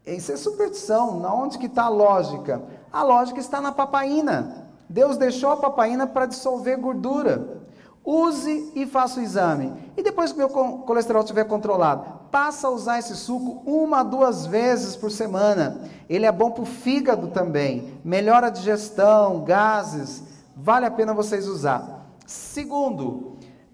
isso 0.06 0.32
é 0.32 0.38
superstição. 0.38 1.20
Na 1.20 1.34
onde 1.34 1.58
que 1.58 1.68
está 1.68 1.84
a 1.84 1.90
lógica? 1.90 2.64
A 2.92 3.04
lógica 3.04 3.40
está 3.40 3.62
na 3.62 3.72
papaina. 3.72 4.68
Deus 4.90 5.18
deixou 5.18 5.52
a 5.52 5.58
papaina 5.58 6.08
para 6.08 6.26
dissolver 6.26 6.78
gordura. 6.78 7.64
Use 8.06 8.72
e 8.76 8.86
faça 8.86 9.20
o 9.20 9.24
exame. 9.24 9.74
E 9.96 10.04
depois 10.04 10.32
que 10.32 10.38
meu 10.38 10.50
colesterol 10.50 11.22
estiver 11.22 11.46
controlado, 11.46 12.06
passa 12.30 12.68
a 12.68 12.72
usar 12.72 13.00
esse 13.00 13.16
suco 13.16 13.62
uma, 13.66 14.04
duas 14.04 14.46
vezes 14.46 14.96
por 14.96 15.10
semana. 15.10 15.82
Ele 16.10 16.26
é 16.26 16.32
bom 16.32 16.52
para 16.52 16.64
o 16.64 16.66
fígado 16.66 17.28
também, 17.28 18.00
melhora 18.04 18.48
a 18.48 18.50
digestão, 18.50 19.44
gases. 19.46 20.24
Vale 20.56 20.86
a 20.86 20.92
pena 20.92 21.14
vocês 21.14 21.48
usar. 21.48 22.08
Segundo, 22.26 23.33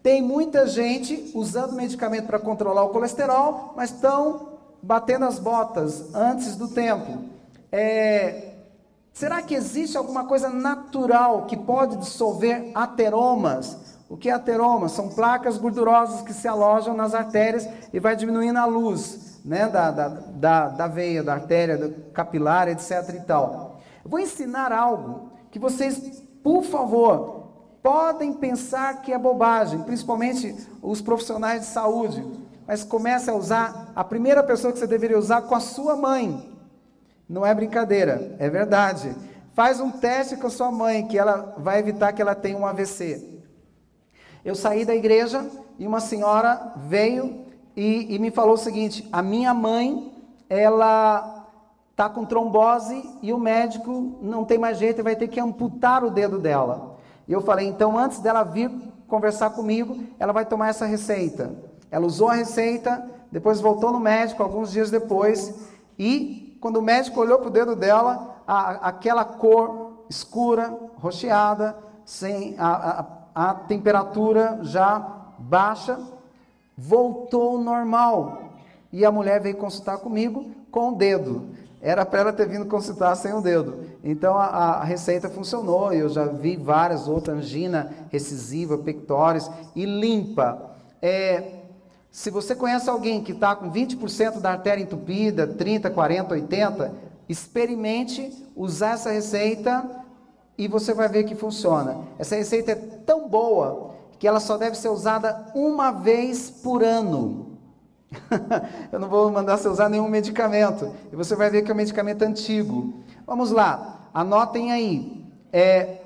tem 0.10 0.24
muita 0.24 0.66
gente 0.66 1.30
usando 1.36 1.74
medicamento 1.74 2.26
para 2.26 2.40
controlar 2.40 2.84
o 2.84 2.90
colesterol, 2.90 3.76
mas 3.76 3.92
estão 3.92 4.54
batendo 4.82 5.24
as 5.26 5.38
botas 5.38 6.16
antes 6.16 6.56
do 6.56 6.68
tempo. 6.68 7.26
É, 7.72 8.54
será 9.14 9.44
que 9.44 9.54
existe 9.54 9.96
alguma 9.96 10.26
coisa 10.26 10.50
natural 10.50 11.46
que 11.46 11.56
pode 11.56 11.96
dissolver 11.98 12.72
ateromas? 12.74 13.78
O 14.10 14.18
que 14.18 14.32
é 14.32 14.34
ateroma? 14.34 14.90
São 14.90 15.10
placas 15.10 15.60
gordurosas 15.60 16.24
que 16.24 16.34
se 16.34 16.48
alojam 16.48 16.98
nas 16.98 17.14
artérias 17.14 17.70
e 17.94 18.00
vai 18.00 18.16
diminuindo 18.16 18.58
a 18.58 18.66
luz 18.66 19.40
né, 19.46 19.68
da, 19.68 19.92
da, 19.92 20.08
da, 20.08 20.70
da 20.70 20.88
veia, 20.88 21.22
da 21.22 21.34
artéria, 21.36 21.78
do 21.78 21.92
capilar, 22.14 22.68
etc. 22.68 23.14
e 23.16 23.22
tal. 23.28 23.80
Vou 24.04 24.20
ensinar 24.20 24.72
algo 24.72 25.30
que 25.52 25.60
vocês, 25.60 26.24
por 26.42 26.64
favor, 26.64 27.39
podem 27.82 28.34
pensar 28.34 29.02
que 29.02 29.14
é 29.14 29.18
bobagem, 29.18 29.82
principalmente 29.84 30.56
os 30.82 31.02
profissionais 31.02 31.62
de 31.62 31.68
saúde, 31.68 32.26
mas 32.68 32.84
comece 32.84 33.30
a 33.30 33.34
usar 33.34 33.92
a 33.96 34.04
primeira 34.04 34.44
pessoa 34.44 34.72
que 34.72 34.80
você 34.80 34.88
deveria 34.88 35.18
usar 35.18 35.42
com 35.44 35.56
a 35.56 35.60
sua 35.60 35.96
mãe. 35.96 36.54
Não 37.28 37.46
é 37.46 37.54
brincadeira, 37.54 38.36
é 38.40 38.50
verdade. 38.50 39.16
Faz 39.54 39.80
um 39.80 39.92
teste 39.92 40.38
com 40.38 40.48
a 40.48 40.52
sua 40.52 40.72
mãe 40.72 41.08
que 41.08 41.18
ela 41.18 41.56
vai 41.58 41.80
evitar 41.80 42.14
que 42.14 42.22
ela 42.22 42.36
tenha 42.36 42.58
um 42.58 42.66
AVC. 42.66 43.42
Eu 44.44 44.56
saí 44.56 44.86
da 44.86 44.96
igreja 44.96 45.46
e 45.78 45.86
uma 45.86 46.00
senhora 46.00 46.74
veio 46.78 47.46
e, 47.76 48.16
e 48.16 48.20
me 48.20 48.32
falou 48.32 48.54
o 48.54 48.58
seguinte: 48.58 49.08
a 49.12 49.22
minha 49.22 49.54
mãe, 49.54 50.14
ela 50.50 51.46
está 51.92 52.10
com 52.10 52.26
trombose 52.26 53.04
e 53.22 53.34
o 53.34 53.38
médico 53.38 54.18
não 54.22 54.46
tem 54.46 54.58
mais 54.58 54.78
jeito 54.78 55.00
e 55.00 55.04
vai 55.04 55.16
ter 55.16 55.28
que 55.28 55.40
amputar 55.40 56.04
o 56.04 56.10
dedo 56.10 56.40
dela. 56.40 56.89
E 57.30 57.32
eu 57.32 57.40
falei: 57.40 57.68
então, 57.68 57.98
antes 57.98 58.20
dela 58.20 58.44
vir 58.44 58.70
conversar 59.08 59.52
comigo, 59.52 59.98
ela 60.20 60.34
vai 60.34 60.46
tomar 60.46 60.68
essa 60.68 60.86
receita. 60.86 61.50
Ela 61.90 62.06
usou 62.06 62.28
a 62.28 62.34
receita, 62.34 63.10
depois 63.32 63.62
voltou 63.62 63.94
no 63.94 64.00
médico 64.02 64.44
alguns 64.44 64.72
dias 64.72 64.92
depois 64.92 65.54
e 65.98 66.58
quando 66.60 66.78
o 66.78 66.82
médico 66.82 67.22
olhou 67.22 67.40
para 67.40 67.48
o 67.48 67.52
dedo 67.52 67.76
dela, 67.76 68.36
a, 68.46 68.90
aquela 68.90 69.24
cor 69.24 70.04
escura, 70.10 70.78
rocheada, 70.98 71.78
sem 72.04 72.56
a, 72.58 73.00
a 73.00 73.20
a 73.34 73.54
temperatura 73.54 74.60
já 74.64 75.00
baixa, 75.38 75.98
voltou 76.78 77.58
normal. 77.58 78.50
E 78.92 79.06
a 79.06 79.12
mulher 79.12 79.40
veio 79.40 79.56
consultar 79.56 79.98
comigo 80.00 80.52
com 80.70 80.90
o 80.90 80.96
dedo. 80.96 81.48
Era 81.82 82.06
para 82.06 82.20
ela 82.20 82.34
ter 82.34 82.48
vindo 82.48 82.66
consultar 82.66 83.16
sem 83.16 83.34
o 83.34 83.42
dedo. 83.42 83.80
Então 84.04 84.38
a, 84.38 84.46
a 84.46 84.84
receita 84.84 85.30
funcionou. 85.30 85.94
Eu 85.94 86.10
já 86.10 86.26
vi 86.26 86.58
várias 86.58 87.08
outras, 87.08 87.38
angina 87.38 87.92
recisiva, 88.10 88.78
pectores 88.78 89.50
e 89.76 89.86
limpa. 89.86 90.76
É, 91.02 91.60
se 92.12 92.30
você 92.30 92.56
conhece 92.56 92.90
alguém 92.90 93.24
que 93.24 93.32
está 93.32 93.56
com 93.56 93.72
20% 93.72 94.40
da 94.40 94.52
artéria 94.52 94.84
entupida, 94.84 95.48
30, 95.48 95.90
40, 95.90 96.34
80, 96.34 96.94
experimente 97.30 98.46
usar 98.56 98.96
essa 98.96 99.12
receita 99.12 99.90
e 100.58 100.68
você 100.68 100.94
vai 100.94 101.08
ver 101.08 101.24
que 101.24 101.36
funciona. 101.36 101.98
Essa 102.18 102.36
receita 102.36 102.72
é 102.72 102.76
tão 102.76 103.30
boa 103.30 103.96
que 104.18 104.28
ela 104.28 104.42
só 104.42 104.58
deve 104.58 104.76
ser 104.76 104.90
usada 104.90 105.46
uma 105.56 105.92
vez 105.92 106.50
por 106.50 106.84
ano. 106.84 107.49
Eu 108.92 109.00
não 109.00 109.08
vou 109.08 109.32
mandar 109.32 109.58
você 109.58 109.68
usar 109.68 109.90
nenhum 109.90 110.08
medicamento. 110.08 110.92
E 111.12 111.16
você 111.16 111.36
vai 111.36 111.50
ver 111.50 111.62
que 111.62 111.72
é 111.72 111.74
um 111.74 111.78
medicamento 111.78 112.24
antigo. 112.24 112.94
Vamos 113.26 113.52
lá, 113.52 114.10
anotem 114.14 114.72
aí. 114.72 115.26
É, 115.52 115.98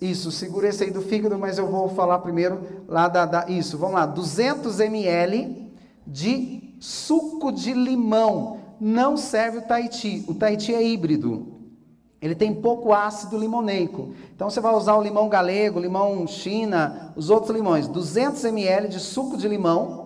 isso, 0.00 0.30
segura 0.30 0.68
esse 0.68 0.84
aí 0.84 0.90
do 0.90 1.02
fígado, 1.02 1.38
mas 1.38 1.58
eu 1.58 1.66
vou 1.66 1.88
falar 1.88 2.18
primeiro 2.20 2.60
lá 2.86 3.08
da, 3.08 3.26
da 3.26 3.48
isso. 3.48 3.76
Vamos 3.76 3.94
lá, 3.94 4.06
200 4.06 4.78
ml 4.80 5.72
de 6.06 6.76
suco 6.80 7.50
de 7.50 7.72
limão. 7.72 8.60
Não 8.80 9.16
serve 9.16 9.58
o 9.58 9.62
Tahiti. 9.62 10.24
O 10.28 10.34
Tahiti 10.34 10.74
é 10.74 10.82
híbrido. 10.82 11.54
Ele 12.20 12.34
tem 12.34 12.54
pouco 12.54 12.92
ácido 12.92 13.36
limoneico. 13.36 14.14
Então 14.34 14.48
você 14.48 14.60
vai 14.60 14.74
usar 14.74 14.94
o 14.96 15.02
limão 15.02 15.28
galego, 15.28 15.78
limão 15.78 16.26
china, 16.26 17.12
os 17.16 17.28
outros 17.28 17.54
limões. 17.54 17.86
200 17.86 18.44
ml 18.44 18.88
de 18.88 19.00
suco 19.00 19.36
de 19.36 19.46
limão. 19.48 20.03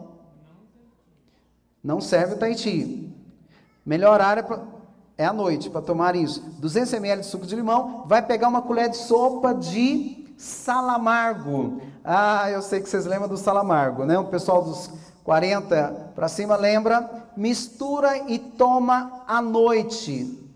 Não 1.83 2.01
serve 2.01 2.35
o 2.35 2.39
Tahiti. 2.39 3.13
Melhor 3.85 4.21
área 4.21 4.43
pra, 4.43 4.61
é 5.17 5.25
à 5.25 5.33
noite 5.33 5.71
para 5.71 5.81
tomar 5.81 6.15
isso. 6.17 6.43
200 6.59 6.93
ml 6.95 7.21
de 7.23 7.27
suco 7.27 7.47
de 7.47 7.57
limão. 7.57 8.05
Vai 8.07 8.23
pegar 8.23 8.49
uma 8.49 8.63
colher 8.63 8.89
de 8.89 8.97
sopa 8.97 9.55
de 9.55 10.35
salamargo. 10.37 11.81
Ah, 12.05 12.51
eu 12.51 12.63
sei 12.63 12.81
que 12.81 12.89
vocês 12.89 13.07
lembram 13.07 13.29
do 13.29 13.37
salamargo, 13.37 14.05
né? 14.05 14.19
O 14.19 14.27
pessoal 14.27 14.63
dos 14.63 14.91
40 15.25 16.13
para 16.15 16.29
cima 16.29 16.57
lembra. 16.57 17.29
Mistura 17.37 18.31
e 18.31 18.39
toma 18.39 19.23
à 19.27 19.41
noite 19.41 20.49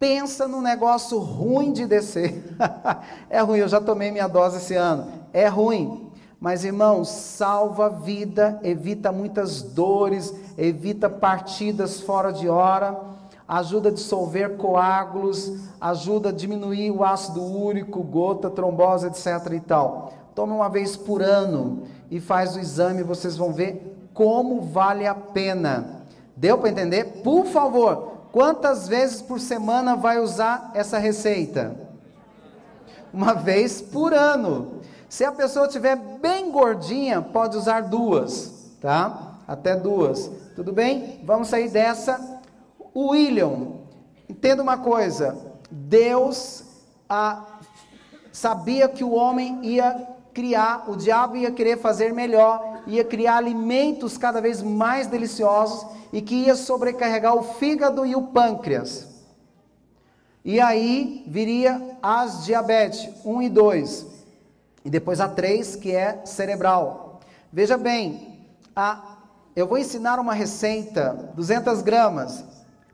pensa 0.00 0.48
no 0.48 0.62
negócio 0.62 1.18
ruim 1.18 1.72
de 1.72 1.86
descer. 1.86 2.42
é 3.28 3.40
ruim, 3.40 3.58
eu 3.58 3.68
já 3.68 3.82
tomei 3.82 4.10
minha 4.10 4.26
dose 4.26 4.56
esse 4.56 4.74
ano. 4.74 5.12
É 5.30 5.46
ruim. 5.46 6.10
Mas, 6.40 6.64
irmãos, 6.64 7.10
salva 7.10 7.86
a 7.86 7.90
vida, 7.90 8.58
evita 8.62 9.12
muitas 9.12 9.60
dores, 9.60 10.34
evita 10.66 11.08
partidas 11.08 12.00
fora 12.00 12.32
de 12.32 12.48
hora, 12.48 12.98
ajuda 13.48 13.88
a 13.88 13.92
dissolver 13.92 14.56
coágulos, 14.56 15.52
ajuda 15.80 16.28
a 16.28 16.32
diminuir 16.32 16.90
o 16.90 17.04
ácido 17.04 17.42
úrico, 17.42 18.02
gota, 18.02 18.50
trombose, 18.50 19.06
etc. 19.06 19.52
e 19.52 19.60
tal. 19.60 20.12
Tome 20.34 20.52
uma 20.52 20.68
vez 20.68 20.96
por 20.96 21.22
ano 21.22 21.82
e 22.10 22.20
faz 22.20 22.54
o 22.54 22.60
exame, 22.60 23.02
vocês 23.02 23.36
vão 23.36 23.52
ver 23.52 24.08
como 24.14 24.60
vale 24.60 25.06
a 25.06 25.14
pena. 25.14 26.02
Deu 26.36 26.58
para 26.58 26.70
entender? 26.70 27.22
Por 27.22 27.46
favor, 27.46 28.10
Quantas 28.32 28.86
vezes 28.86 29.20
por 29.20 29.40
semana 29.40 29.96
vai 29.96 30.20
usar 30.20 30.70
essa 30.74 30.98
receita? 30.98 31.74
Uma 33.12 33.34
vez 33.34 33.80
por 33.80 34.14
ano. 34.14 34.80
Se 35.08 35.24
a 35.24 35.32
pessoa 35.32 35.66
estiver 35.66 35.96
bem 35.96 36.52
gordinha, 36.52 37.20
pode 37.20 37.56
usar 37.56 37.82
duas, 37.82 38.70
tá? 38.80 39.34
Até 39.48 39.74
duas. 39.74 40.30
Tudo 40.54 40.72
bem? 40.72 41.20
Vamos 41.24 41.48
sair 41.48 41.68
dessa. 41.68 42.40
William, 42.94 43.78
entenda 44.28 44.62
uma 44.62 44.78
coisa: 44.78 45.36
Deus 45.70 46.64
ah, 47.08 47.58
sabia 48.32 48.88
que 48.88 49.04
o 49.04 49.12
homem 49.12 49.60
ia 49.64 50.08
criar, 50.34 50.90
o 50.90 50.96
diabo 50.96 51.36
ia 51.36 51.50
querer 51.50 51.78
fazer 51.78 52.12
melhor, 52.12 52.82
ia 52.86 53.04
criar 53.04 53.36
alimentos 53.36 54.16
cada 54.16 54.40
vez 54.40 54.62
mais 54.62 55.06
deliciosos 55.06 55.86
e 56.12 56.20
que 56.20 56.34
ia 56.34 56.54
sobrecarregar 56.54 57.34
o 57.34 57.42
fígado 57.42 58.04
e 58.04 58.14
o 58.16 58.28
pâncreas. 58.28 59.08
E 60.44 60.60
aí 60.60 61.24
viria 61.26 61.98
as 62.02 62.44
diabetes 62.44 63.08
1 63.24 63.42
e 63.42 63.48
2, 63.48 64.06
e 64.84 64.90
depois 64.90 65.20
a 65.20 65.28
3, 65.28 65.76
que 65.76 65.94
é 65.94 66.24
cerebral. 66.24 67.20
Veja 67.52 67.76
bem, 67.76 68.38
a, 68.74 69.18
eu 69.54 69.66
vou 69.66 69.78
ensinar 69.78 70.18
uma 70.18 70.32
receita, 70.32 71.32
200 71.34 71.82
gramas, 71.82 72.44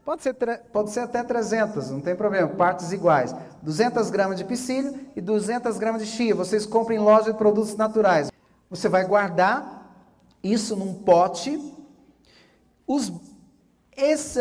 pode 0.05 0.23
ser, 0.23 0.35
pode 0.73 0.91
ser 0.91 1.01
até 1.01 1.23
300, 1.23 1.91
não 1.91 2.01
tem 2.01 2.15
problema, 2.17 2.49
partes 2.49 2.93
iguais. 2.93 3.35
200 3.63 4.11
gramas 4.11 4.39
de 4.39 4.45
psyllium 4.45 4.99
e 5.15 5.21
200 5.21 5.77
gramas 5.79 6.03
de 6.03 6.09
chia, 6.09 6.35
vocês 6.35 6.65
compram 6.67 6.97
em 6.97 7.01
loja 7.01 7.33
de 7.33 7.39
produtos 7.39 7.77
naturais. 7.77 8.31
Você 8.71 8.89
vai 8.89 9.05
guardar 9.05 9.85
isso 10.43 10.77
num 10.77 10.95
pote 10.95 11.77
os, 12.87 13.13
esse 13.97 14.41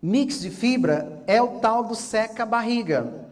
mix 0.00 0.40
de 0.40 0.50
fibra 0.50 1.22
é 1.26 1.42
o 1.42 1.60
tal 1.60 1.84
do 1.84 1.94
seca-barriga. 1.94 3.28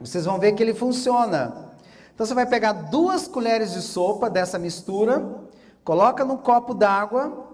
Vocês 0.00 0.24
vão 0.24 0.38
ver 0.38 0.52
que 0.52 0.62
ele 0.62 0.72
funciona. 0.72 1.74
Então 2.14 2.26
você 2.26 2.34
vai 2.34 2.46
pegar 2.46 2.72
duas 2.72 3.28
colheres 3.28 3.72
de 3.72 3.82
sopa 3.82 4.30
dessa 4.30 4.58
mistura, 4.58 5.44
coloca 5.88 6.22
num 6.22 6.36
copo 6.36 6.74
d'água 6.74 7.46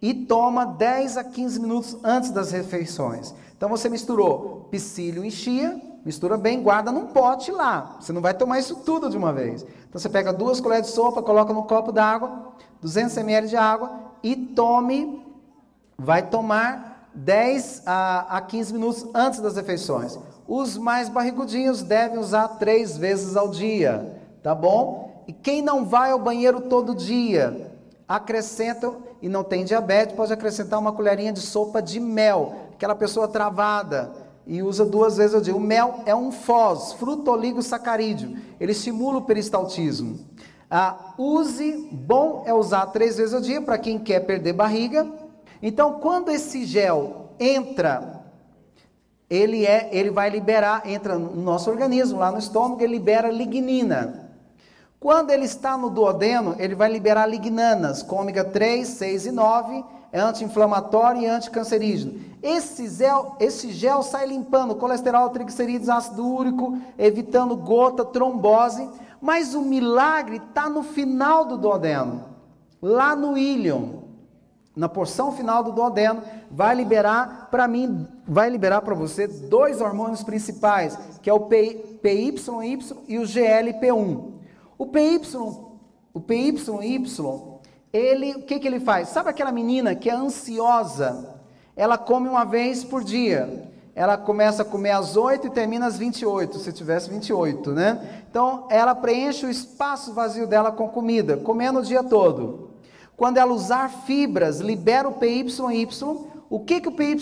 e 0.00 0.14
toma 0.14 0.64
10 0.64 1.16
a 1.16 1.24
15 1.24 1.58
minutos 1.58 1.98
antes 2.04 2.30
das 2.30 2.52
refeições. 2.52 3.34
Então 3.56 3.68
você 3.68 3.88
misturou 3.88 4.68
psyllium 4.70 5.24
e 5.24 5.32
chia, 5.32 5.82
mistura 6.06 6.36
bem, 6.36 6.62
guarda 6.62 6.92
num 6.92 7.08
pote 7.08 7.50
lá. 7.50 7.96
Você 7.98 8.12
não 8.12 8.22
vai 8.22 8.34
tomar 8.34 8.60
isso 8.60 8.76
tudo 8.76 9.10
de 9.10 9.16
uma 9.16 9.32
vez. 9.32 9.62
Então 9.88 10.00
você 10.00 10.08
pega 10.08 10.32
duas 10.32 10.60
colheres 10.60 10.86
de 10.86 10.92
sopa, 10.92 11.20
coloca 11.24 11.52
num 11.52 11.64
copo 11.64 11.90
d'água, 11.90 12.52
200 12.80 13.16
ml 13.16 13.48
de 13.48 13.56
água 13.56 13.98
e 14.22 14.36
tome, 14.36 15.20
vai 15.98 16.22
tomar 16.22 17.10
10 17.12 17.82
a, 17.84 18.36
a 18.36 18.40
15 18.42 18.72
minutos 18.72 19.08
antes 19.12 19.40
das 19.40 19.56
refeições. 19.56 20.16
Os 20.46 20.78
mais 20.78 21.08
barrigudinhos 21.08 21.82
devem 21.82 22.16
usar 22.16 22.46
três 22.60 22.96
vezes 22.96 23.36
ao 23.36 23.48
dia, 23.48 24.22
tá 24.40 24.54
bom? 24.54 25.09
E 25.30 25.32
quem 25.32 25.62
não 25.62 25.84
vai 25.84 26.10
ao 26.10 26.18
banheiro 26.18 26.62
todo 26.62 26.92
dia, 26.92 27.70
acrescentam, 28.08 28.96
e 29.22 29.28
não 29.28 29.44
tem 29.44 29.64
diabetes, 29.64 30.16
pode 30.16 30.32
acrescentar 30.32 30.80
uma 30.80 30.90
colherinha 30.90 31.32
de 31.32 31.38
sopa 31.38 31.80
de 31.80 32.00
mel. 32.00 32.56
Aquela 32.72 32.96
pessoa 32.96 33.28
travada 33.28 34.12
e 34.44 34.60
usa 34.60 34.84
duas 34.84 35.18
vezes 35.18 35.32
ao 35.32 35.40
dia. 35.40 35.54
O 35.54 35.60
mel 35.60 36.00
é 36.04 36.12
um 36.12 36.32
FOS, 36.32 36.94
fruto 36.94 37.30
oligosacarídeo. 37.30 38.38
Ele 38.58 38.72
estimula 38.72 39.18
o 39.18 39.22
peristaltismo. 39.22 40.18
Ah, 40.68 41.14
use, 41.16 41.88
bom 41.92 42.42
é 42.44 42.52
usar 42.52 42.86
três 42.86 43.16
vezes 43.16 43.32
ao 43.32 43.40
dia 43.40 43.62
para 43.62 43.78
quem 43.78 44.00
quer 44.00 44.26
perder 44.26 44.52
barriga. 44.52 45.06
Então, 45.62 46.00
quando 46.00 46.32
esse 46.32 46.64
gel 46.66 47.34
entra, 47.38 48.24
ele 49.30 49.64
é, 49.64 49.90
ele 49.92 50.10
vai 50.10 50.28
liberar, 50.28 50.82
entra 50.90 51.16
no 51.16 51.40
nosso 51.40 51.70
organismo, 51.70 52.18
lá 52.18 52.32
no 52.32 52.38
estômago, 52.38 52.82
ele 52.82 52.94
libera 52.94 53.30
lignina. 53.30 54.28
Quando 55.00 55.30
ele 55.30 55.46
está 55.46 55.78
no 55.78 55.88
duodeno, 55.88 56.54
ele 56.58 56.74
vai 56.74 56.92
liberar 56.92 57.24
lignanas, 57.24 58.02
com 58.02 58.16
ômega 58.16 58.44
3, 58.44 58.86
6 58.86 59.26
e 59.26 59.32
9, 59.32 59.82
é 60.12 60.20
anti-inflamatório 60.20 61.22
e 61.22 61.26
anticancerígeno. 61.26 62.20
Esse 62.42 62.86
gel, 62.86 63.34
esse 63.40 63.72
gel 63.72 64.02
sai 64.02 64.26
limpando 64.26 64.74
colesterol, 64.74 65.30
triglicerídeos, 65.30 65.88
ácido 65.88 66.28
úrico, 66.28 66.76
evitando 66.98 67.56
gota, 67.56 68.04
trombose. 68.04 68.86
Mas 69.22 69.54
o 69.54 69.62
milagre 69.62 70.36
está 70.36 70.68
no 70.68 70.82
final 70.82 71.46
do 71.46 71.56
duodeno, 71.56 72.24
lá 72.82 73.16
no 73.16 73.38
ílion, 73.38 74.00
na 74.76 74.88
porção 74.88 75.32
final 75.32 75.62
do 75.62 75.72
duodeno, 75.72 76.22
vai 76.50 76.74
liberar 76.74 77.48
para 77.50 77.66
mim, 77.66 78.06
vai 78.28 78.50
liberar 78.50 78.82
para 78.82 78.94
você 78.94 79.26
dois 79.26 79.80
hormônios 79.80 80.22
principais, 80.22 80.98
que 81.22 81.30
é 81.30 81.32
o 81.32 81.40
PYY 81.40 82.34
e 83.08 83.18
o 83.18 83.22
GLP1. 83.22 84.39
O 84.80 84.86
PY, 84.86 85.20
o 86.14 86.20
PYY, 86.20 86.58
ele, 87.92 88.34
o 88.36 88.42
que, 88.44 88.58
que 88.58 88.66
ele 88.66 88.80
faz? 88.80 89.10
Sabe 89.10 89.28
aquela 89.28 89.52
menina 89.52 89.94
que 89.94 90.08
é 90.08 90.14
ansiosa? 90.14 91.38
Ela 91.76 91.98
come 91.98 92.30
uma 92.30 92.44
vez 92.44 92.82
por 92.82 93.04
dia. 93.04 93.70
Ela 93.94 94.16
começa 94.16 94.62
a 94.62 94.64
comer 94.64 94.92
às 94.92 95.18
8 95.18 95.48
e 95.48 95.50
termina 95.50 95.86
às 95.86 95.98
28, 95.98 96.58
se 96.60 96.72
tivesse 96.72 97.10
28, 97.10 97.72
né? 97.72 98.22
Então, 98.30 98.68
ela 98.70 98.94
preenche 98.94 99.44
o 99.44 99.50
espaço 99.50 100.14
vazio 100.14 100.46
dela 100.46 100.72
com 100.72 100.88
comida, 100.88 101.36
comendo 101.36 101.80
o 101.80 101.84
dia 101.84 102.02
todo. 102.02 102.70
Quando 103.18 103.36
ela 103.36 103.52
usar 103.52 103.90
fibras, 103.90 104.60
libera 104.60 105.06
o 105.06 105.12
PYY. 105.12 105.46
O 106.48 106.58
que, 106.58 106.80
que 106.80 106.88
o 106.88 106.92
PYY 106.92 107.20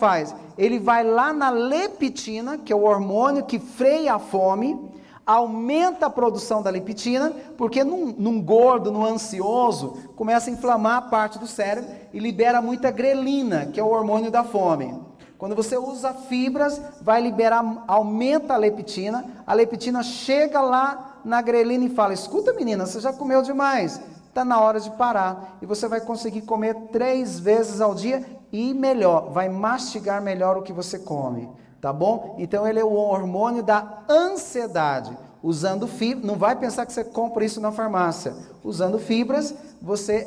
faz? 0.00 0.34
Ele 0.56 0.78
vai 0.78 1.04
lá 1.04 1.30
na 1.30 1.50
leptina, 1.50 2.56
que 2.56 2.72
é 2.72 2.76
o 2.76 2.84
hormônio 2.84 3.44
que 3.44 3.58
freia 3.58 4.14
a 4.14 4.18
fome, 4.18 4.96
aumenta 5.26 6.06
a 6.06 6.10
produção 6.10 6.62
da 6.62 6.70
leptina, 6.70 7.32
porque 7.58 7.82
num, 7.82 8.14
num, 8.16 8.40
gordo, 8.40 8.92
num 8.92 9.04
ansioso, 9.04 9.98
começa 10.14 10.48
a 10.48 10.52
inflamar 10.52 10.98
a 10.98 11.02
parte 11.02 11.36
do 11.36 11.48
cérebro 11.48 11.90
e 12.12 12.20
libera 12.20 12.62
muita 12.62 12.92
grelina, 12.92 13.66
que 13.66 13.80
é 13.80 13.82
o 13.82 13.90
hormônio 13.90 14.30
da 14.30 14.44
fome. 14.44 14.94
Quando 15.36 15.56
você 15.56 15.76
usa 15.76 16.14
fibras, 16.14 16.80
vai 17.02 17.20
liberar, 17.20 17.84
aumenta 17.88 18.54
a 18.54 18.56
leptina, 18.56 19.24
a 19.44 19.52
leptina 19.52 20.02
chega 20.02 20.60
lá 20.60 21.20
na 21.24 21.42
grelina 21.42 21.84
e 21.84 21.90
fala: 21.90 22.14
escuta 22.14 22.54
menina, 22.54 22.86
você 22.86 23.00
já 23.00 23.12
comeu 23.12 23.42
demais, 23.42 24.00
está 24.28 24.44
na 24.44 24.60
hora 24.60 24.78
de 24.78 24.90
parar. 24.92 25.58
E 25.60 25.66
você 25.66 25.88
vai 25.88 26.00
conseguir 26.00 26.42
comer 26.42 26.74
três 26.92 27.38
vezes 27.38 27.80
ao 27.80 27.94
dia 27.94 28.24
e 28.50 28.72
melhor, 28.72 29.30
vai 29.30 29.48
mastigar 29.48 30.22
melhor 30.22 30.56
o 30.56 30.62
que 30.62 30.72
você 30.72 31.00
come 31.00 31.50
tá 31.80 31.92
bom? 31.92 32.36
Então 32.38 32.66
ele 32.66 32.78
é 32.78 32.84
o 32.84 32.92
hormônio 32.92 33.62
da 33.62 34.02
ansiedade. 34.08 35.16
Usando 35.42 35.86
fibras, 35.86 36.26
não 36.26 36.36
vai 36.36 36.56
pensar 36.56 36.86
que 36.86 36.92
você 36.92 37.04
compra 37.04 37.44
isso 37.44 37.60
na 37.60 37.70
farmácia. 37.70 38.34
Usando 38.64 38.98
fibras, 38.98 39.54
você 39.80 40.26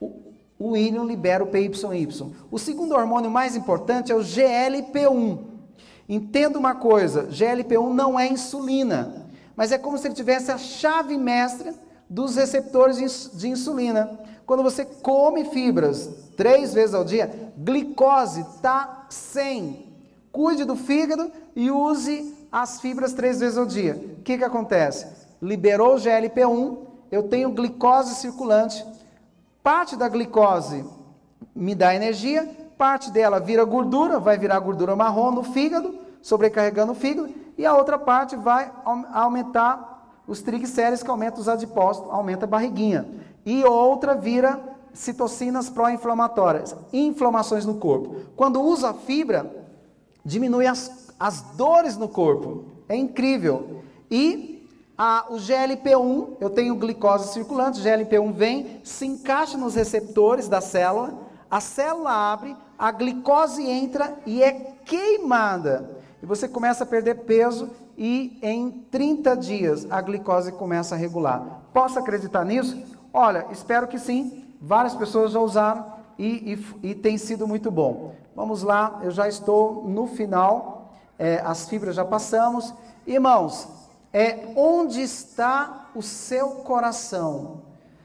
o, 0.00 0.34
o 0.58 0.76
íon 0.76 1.04
libera 1.04 1.42
o 1.42 1.46
PYY. 1.46 1.70
O 2.50 2.58
segundo 2.58 2.94
hormônio 2.94 3.30
mais 3.30 3.56
importante 3.56 4.12
é 4.12 4.14
o 4.14 4.20
GLP1. 4.20 5.38
Entenda 6.08 6.58
uma 6.58 6.74
coisa, 6.74 7.28
GLP1 7.28 7.94
não 7.94 8.18
é 8.18 8.26
insulina, 8.26 9.26
mas 9.56 9.72
é 9.72 9.78
como 9.78 9.96
se 9.96 10.08
ele 10.08 10.14
tivesse 10.14 10.50
a 10.50 10.58
chave 10.58 11.16
mestra 11.16 11.74
dos 12.10 12.36
receptores 12.36 13.30
de 13.32 13.48
insulina. 13.48 14.18
Quando 14.44 14.62
você 14.62 14.84
come 14.84 15.46
fibras 15.46 16.10
três 16.36 16.74
vezes 16.74 16.94
ao 16.94 17.04
dia, 17.04 17.52
glicose 17.56 18.40
está 18.40 19.06
100 19.08 19.81
Cuide 20.32 20.64
do 20.64 20.74
fígado 20.74 21.30
e 21.54 21.70
use 21.70 22.34
as 22.50 22.80
fibras 22.80 23.12
três 23.12 23.38
vezes 23.38 23.58
ao 23.58 23.66
dia. 23.66 23.94
O 24.18 24.22
que, 24.22 24.38
que 24.38 24.44
acontece? 24.44 25.06
Liberou 25.40 25.94
o 25.94 25.98
GLP-1, 25.98 26.78
eu 27.10 27.24
tenho 27.24 27.50
glicose 27.50 28.14
circulante. 28.14 28.84
Parte 29.62 29.94
da 29.94 30.08
glicose 30.08 30.84
me 31.54 31.74
dá 31.74 31.94
energia, 31.94 32.48
parte 32.78 33.10
dela 33.10 33.38
vira 33.38 33.62
gordura, 33.64 34.18
vai 34.18 34.38
virar 34.38 34.58
gordura 34.58 34.96
marrom 34.96 35.30
no 35.30 35.44
fígado, 35.44 35.94
sobrecarregando 36.22 36.92
o 36.92 36.96
fígado, 36.96 37.28
e 37.58 37.66
a 37.66 37.76
outra 37.76 37.98
parte 37.98 38.34
vai 38.34 38.72
aumentar 39.12 39.92
os 40.26 40.40
triglicéridos, 40.40 41.02
que 41.02 41.10
aumenta 41.10 41.40
os 41.40 41.48
adipócitos, 41.48 42.10
aumenta 42.10 42.46
a 42.46 42.48
barriguinha. 42.48 43.06
E 43.44 43.62
outra 43.64 44.14
vira 44.14 44.58
citocinas 44.94 45.68
pró-inflamatórias, 45.68 46.74
inflamações 46.92 47.66
no 47.66 47.74
corpo. 47.74 48.16
Quando 48.36 48.62
usa 48.62 48.90
a 48.90 48.94
fibra, 48.94 49.61
diminui 50.24 50.66
as, 50.66 51.08
as 51.18 51.40
dores 51.56 51.96
no 51.96 52.08
corpo. 52.08 52.64
É 52.88 52.96
incrível. 52.96 53.82
E 54.10 54.68
a, 54.96 55.26
o 55.30 55.36
GLP-1, 55.36 56.36
eu 56.40 56.50
tenho 56.50 56.76
glicose 56.76 57.32
circulante, 57.32 57.80
o 57.80 57.82
GLP-1 57.82 58.32
vem, 58.32 58.80
se 58.84 59.06
encaixa 59.06 59.56
nos 59.56 59.74
receptores 59.74 60.48
da 60.48 60.60
célula, 60.60 61.18
a 61.50 61.60
célula 61.60 62.10
abre, 62.10 62.56
a 62.78 62.90
glicose 62.90 63.66
entra 63.66 64.16
e 64.26 64.42
é 64.42 64.52
queimada. 64.84 66.02
E 66.22 66.26
você 66.26 66.46
começa 66.46 66.84
a 66.84 66.86
perder 66.86 67.20
peso 67.24 67.70
e 67.96 68.38
em 68.42 68.70
30 68.90 69.36
dias 69.36 69.86
a 69.90 70.00
glicose 70.00 70.52
começa 70.52 70.94
a 70.94 70.98
regular. 70.98 71.62
Posso 71.72 71.98
acreditar 71.98 72.44
nisso? 72.44 72.80
Olha, 73.12 73.46
espero 73.50 73.88
que 73.88 73.98
sim. 73.98 74.44
Várias 74.60 74.94
pessoas 74.94 75.32
já 75.32 75.40
usaram 75.40 75.84
e, 76.18 76.56
e, 76.82 76.90
e 76.90 76.94
tem 76.94 77.18
sido 77.18 77.46
muito 77.46 77.70
bom. 77.70 78.14
Vamos 78.34 78.62
lá, 78.62 79.00
eu 79.02 79.10
já 79.10 79.28
estou 79.28 79.84
no 79.86 80.06
final, 80.06 80.90
é, 81.18 81.42
as 81.44 81.68
fibras 81.68 81.96
já 81.96 82.04
passamos. 82.04 82.72
Irmãos, 83.06 83.68
é 84.10 84.48
onde 84.56 85.02
está 85.02 85.90
o 85.94 86.00
seu 86.00 86.48
coração? 86.62 87.60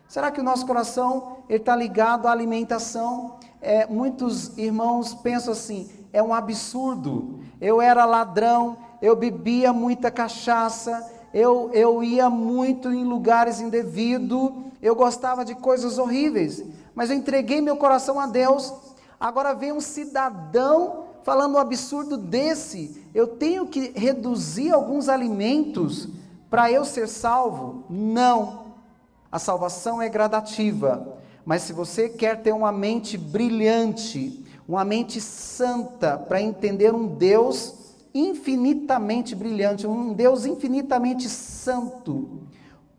Será 0.07 0.29
que 0.29 0.41
o 0.41 0.43
nosso 0.43 0.65
coração 0.65 1.37
está 1.47 1.73
ligado 1.75 2.27
à 2.27 2.31
alimentação? 2.31 3.35
É, 3.61 3.85
muitos 3.87 4.57
irmãos 4.57 5.13
pensam 5.13 5.53
assim: 5.53 5.89
é 6.11 6.21
um 6.21 6.33
absurdo. 6.33 7.39
Eu 7.61 7.81
era 7.81 8.03
ladrão, 8.03 8.75
eu 9.01 9.15
bebia 9.15 9.71
muita 9.71 10.11
cachaça, 10.11 11.09
eu, 11.33 11.69
eu 11.73 12.03
ia 12.03 12.29
muito 12.29 12.91
em 12.91 13.05
lugares 13.05 13.61
indevidos, 13.61 14.51
eu 14.81 14.93
gostava 14.93 15.45
de 15.45 15.55
coisas 15.55 15.97
horríveis, 15.97 16.63
mas 16.93 17.09
eu 17.09 17.15
entreguei 17.15 17.61
meu 17.61 17.77
coração 17.77 18.19
a 18.19 18.27
Deus 18.27 18.73
Agora 19.19 19.53
vem 19.53 19.71
um 19.71 19.81
cidadão 19.81 21.05
falando 21.23 21.55
um 21.55 21.59
absurdo 21.59 22.17
desse. 22.17 23.03
Eu 23.13 23.27
tenho 23.27 23.67
que 23.67 23.91
reduzir 23.95 24.71
alguns 24.71 25.09
alimentos 25.09 26.07
para 26.49 26.71
eu 26.71 26.85
ser 26.85 27.07
salvo? 27.07 27.83
Não. 27.89 28.67
A 29.31 29.39
salvação 29.39 30.01
é 30.01 30.07
gradativa. 30.07 31.17
Mas 31.43 31.63
se 31.63 31.73
você 31.73 32.09
quer 32.09 32.41
ter 32.41 32.53
uma 32.53 32.71
mente 32.71 33.17
brilhante, 33.17 34.45
uma 34.67 34.83
mente 34.83 35.19
santa, 35.19 36.17
para 36.17 36.41
entender 36.41 36.93
um 36.93 37.07
Deus 37.07 37.73
infinitamente 38.13 39.35
brilhante, 39.35 39.87
um 39.87 40.13
Deus 40.13 40.45
infinitamente 40.45 41.29
santo, 41.29 42.41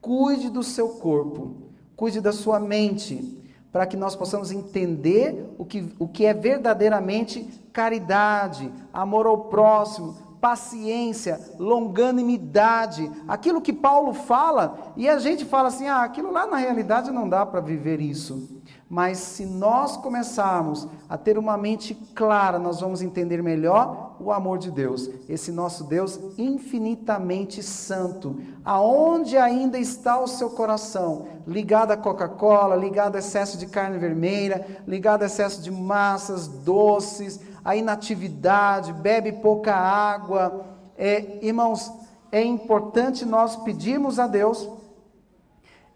cuide 0.01 0.49
do 0.49 0.63
seu 0.63 0.91
corpo, 0.91 1.57
cuide 1.97 2.21
da 2.21 2.33
sua 2.33 2.59
mente, 2.59 3.38
para 3.79 3.87
que 3.87 3.97
nós 3.97 4.17
possamos 4.17 4.51
entender 4.51 5.55
o 5.57 5.65
que, 5.65 5.95
o 6.01 6.09
que 6.09 6.27
é 6.27 6.35
verdadeiramente 6.35 7.49
caridade, 7.73 8.69
amor 8.93 9.25
ao 9.25 9.43
próximo, 9.45 10.17
paciência, 10.41 11.39
longanimidade, 11.61 13.09
aquilo 13.29 13.61
que 13.61 13.73
Paulo 13.73 14.13
fala, 14.13 14.93
e 14.97 15.09
a 15.09 15.21
gente 15.21 15.45
fala 15.45 15.69
assim: 15.69 15.87
ah, 15.87 16.03
aquilo 16.03 16.33
lá 16.33 16.45
na 16.45 16.57
realidade 16.57 17.13
não 17.13 17.29
dá 17.29 17.47
para 17.47 17.61
viver 17.61 18.01
isso. 18.01 18.58
Mas 18.91 19.19
se 19.19 19.45
nós 19.45 19.99
começarmos 19.99 20.89
a 21.09 21.19
ter 21.19 21.37
uma 21.37 21.59
mente 21.59 21.95
clara, 22.15 22.59
nós 22.59 22.81
vamos 22.81 23.03
entender 23.03 23.43
melhor 23.43 24.17
o 24.19 24.33
amor 24.33 24.57
de 24.59 24.71
Deus, 24.71 25.11
esse 25.29 25.53
nosso 25.53 25.85
Deus 25.85 26.19
infinitamente 26.39 27.63
santo. 27.63 28.41
Aonde 28.65 29.37
ainda 29.37 29.79
está 29.79 30.19
o 30.19 30.27
seu 30.27 30.51
coração? 30.51 31.29
Ligado 31.47 31.91
à 31.91 31.97
Coca-Cola, 31.99 32.77
ligado 32.77 33.17
a 33.17 33.19
excesso 33.19 33.59
de 33.59 33.67
carne 33.67 33.99
vermelha, 33.99 34.83
ligado 34.87 35.23
a 35.23 35.27
excesso 35.27 35.61
de 35.61 35.71
massas, 35.71 36.49
doces, 36.49 37.39
a 37.63 37.77
inatividade, 37.77 38.93
bebe 38.95 39.33
pouca 39.33 39.75
água. 39.75 40.65
É, 40.97 41.45
irmãos, 41.45 41.93
é 42.33 42.43
importante 42.43 43.27
nós 43.27 43.55
pedirmos 43.55 44.19
a 44.19 44.27
Deus 44.27 44.67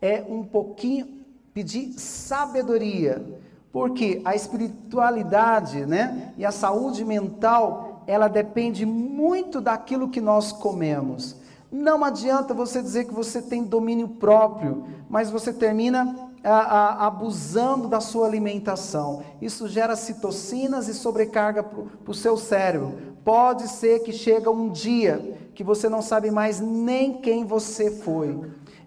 é 0.02 0.24
um 0.28 0.42
pouquinho 0.42 1.21
pedir 1.54 1.92
sabedoria, 1.98 3.40
porque 3.72 4.20
a 4.24 4.34
espiritualidade, 4.34 5.86
né, 5.86 6.32
e 6.36 6.44
a 6.44 6.50
saúde 6.50 7.04
mental, 7.04 8.02
ela 8.06 8.28
depende 8.28 8.84
muito 8.84 9.60
daquilo 9.60 10.08
que 10.08 10.20
nós 10.20 10.52
comemos. 10.52 11.36
Não 11.70 12.04
adianta 12.04 12.52
você 12.52 12.82
dizer 12.82 13.06
que 13.06 13.14
você 13.14 13.40
tem 13.40 13.64
domínio 13.64 14.08
próprio, 14.08 14.84
mas 15.08 15.30
você 15.30 15.52
termina 15.52 16.30
a, 16.44 16.50
a, 16.50 17.06
abusando 17.06 17.88
da 17.88 18.00
sua 18.00 18.26
alimentação. 18.26 19.22
Isso 19.40 19.68
gera 19.68 19.96
citocinas 19.96 20.88
e 20.88 20.94
sobrecarga 20.94 21.62
para 21.62 22.10
o 22.10 22.14
seu 22.14 22.36
cérebro. 22.36 22.98
Pode 23.24 23.68
ser 23.68 24.00
que 24.00 24.12
chega 24.12 24.50
um 24.50 24.68
dia 24.68 25.38
que 25.54 25.62
você 25.62 25.88
não 25.88 26.02
sabe 26.02 26.30
mais 26.30 26.60
nem 26.60 27.14
quem 27.14 27.44
você 27.44 27.90
foi. 27.90 28.38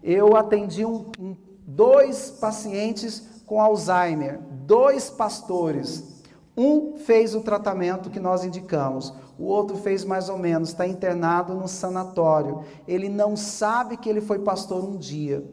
Eu 0.03 0.35
atendi 0.35 0.85
um, 0.85 1.05
um, 1.19 1.35
dois 1.65 2.29
pacientes 2.31 3.23
com 3.45 3.59
Alzheimer, 3.59 4.39
dois 4.65 5.09
pastores. 5.09 6.15
Um 6.57 6.97
fez 6.97 7.35
o 7.35 7.41
tratamento 7.41 8.09
que 8.09 8.19
nós 8.19 8.45
indicamos, 8.45 9.13
o 9.37 9.43
outro 9.43 9.75
fez 9.75 10.05
mais 10.05 10.29
ou 10.29 10.37
menos, 10.37 10.69
está 10.69 10.87
internado 10.87 11.53
no 11.53 11.67
sanatório. 11.67 12.63
Ele 12.87 13.09
não 13.09 13.35
sabe 13.35 13.97
que 13.97 14.09
ele 14.09 14.21
foi 14.21 14.39
pastor 14.39 14.83
um 14.83 14.95
dia. 14.95 15.43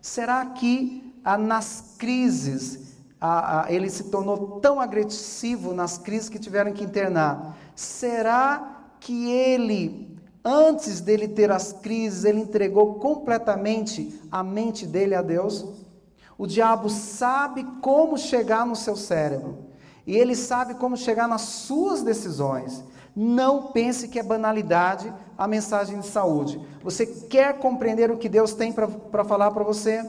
Será 0.00 0.46
que 0.46 1.14
ah, 1.22 1.36
nas 1.36 1.96
crises 1.98 2.96
ah, 3.20 3.64
ah, 3.64 3.72
ele 3.72 3.90
se 3.90 4.04
tornou 4.04 4.60
tão 4.60 4.80
agressivo 4.80 5.74
nas 5.74 5.98
crises 5.98 6.28
que 6.28 6.38
tiveram 6.38 6.72
que 6.72 6.84
internar? 6.84 7.56
Será 7.74 8.86
que 9.00 9.30
ele, 9.30 10.05
antes 10.46 11.00
dele 11.00 11.26
ter 11.26 11.50
as 11.50 11.72
crises, 11.72 12.24
ele 12.24 12.40
entregou 12.40 12.94
completamente 12.94 14.20
a 14.30 14.44
mente 14.44 14.86
dele 14.86 15.16
a 15.16 15.20
Deus? 15.20 15.66
O 16.38 16.46
diabo 16.46 16.88
sabe 16.88 17.64
como 17.82 18.16
chegar 18.16 18.64
no 18.64 18.76
seu 18.76 18.94
cérebro. 18.94 19.58
E 20.06 20.16
ele 20.16 20.36
sabe 20.36 20.74
como 20.74 20.96
chegar 20.96 21.26
nas 21.26 21.40
suas 21.40 22.00
decisões. 22.02 22.84
Não 23.14 23.72
pense 23.72 24.06
que 24.06 24.20
é 24.20 24.22
banalidade 24.22 25.12
a 25.36 25.48
mensagem 25.48 25.98
de 25.98 26.06
saúde. 26.06 26.60
Você 26.84 27.06
quer 27.06 27.58
compreender 27.58 28.10
o 28.12 28.16
que 28.16 28.28
Deus 28.28 28.52
tem 28.52 28.72
para 28.72 29.24
falar 29.24 29.50
para 29.50 29.64
você? 29.64 30.08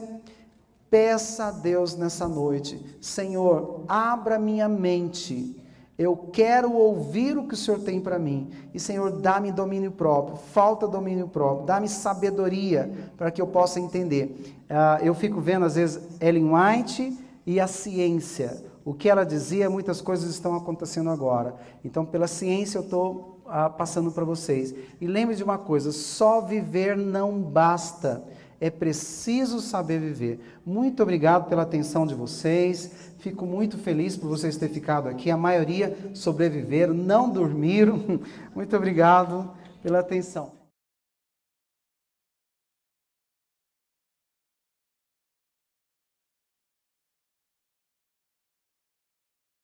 Peça 0.88 1.46
a 1.46 1.50
Deus 1.50 1.96
nessa 1.96 2.28
noite: 2.28 2.98
Senhor, 3.00 3.84
abra 3.88 4.38
minha 4.38 4.68
mente. 4.68 5.56
Eu 5.98 6.16
quero 6.16 6.72
ouvir 6.72 7.36
o 7.36 7.48
que 7.48 7.54
o 7.54 7.56
Senhor 7.56 7.80
tem 7.80 8.00
para 8.00 8.20
mim. 8.20 8.48
E, 8.72 8.78
Senhor, 8.78 9.10
dá-me 9.10 9.50
domínio 9.50 9.90
próprio. 9.90 10.36
Falta 10.36 10.86
domínio 10.86 11.26
próprio. 11.26 11.66
Dá-me 11.66 11.88
sabedoria 11.88 12.88
para 13.16 13.32
que 13.32 13.42
eu 13.42 13.48
possa 13.48 13.80
entender. 13.80 14.56
Uh, 14.70 15.04
eu 15.04 15.12
fico 15.12 15.40
vendo, 15.40 15.64
às 15.64 15.74
vezes, 15.74 16.00
Ellen 16.20 16.50
White 16.54 17.18
e 17.44 17.58
a 17.58 17.66
ciência. 17.66 18.62
O 18.84 18.94
que 18.94 19.08
ela 19.08 19.24
dizia, 19.24 19.68
muitas 19.68 20.00
coisas 20.00 20.30
estão 20.30 20.54
acontecendo 20.54 21.10
agora. 21.10 21.56
Então, 21.84 22.06
pela 22.06 22.28
ciência, 22.28 22.78
eu 22.78 22.82
estou 22.82 23.40
ah, 23.48 23.68
passando 23.68 24.12
para 24.12 24.24
vocês. 24.24 24.74
E 25.00 25.06
lembre 25.06 25.34
de 25.34 25.42
uma 25.42 25.58
coisa: 25.58 25.90
só 25.90 26.40
viver 26.40 26.96
não 26.96 27.40
basta. 27.40 28.22
É 28.60 28.70
preciso 28.70 29.60
saber 29.60 30.00
viver. 30.00 30.40
Muito 30.66 31.02
obrigado 31.02 31.48
pela 31.48 31.62
atenção 31.62 32.06
de 32.06 32.14
vocês. 32.14 32.90
Fico 33.18 33.46
muito 33.46 33.78
feliz 33.78 34.16
por 34.16 34.28
vocês 34.28 34.56
terem 34.56 34.74
ficado 34.74 35.08
aqui. 35.08 35.30
A 35.30 35.36
maioria 35.36 35.96
sobreviveram, 36.12 36.92
não 36.92 37.30
dormiram. 37.30 38.20
Muito 38.54 38.76
obrigado 38.76 39.50
pela 39.82 40.00
atenção. 40.00 40.57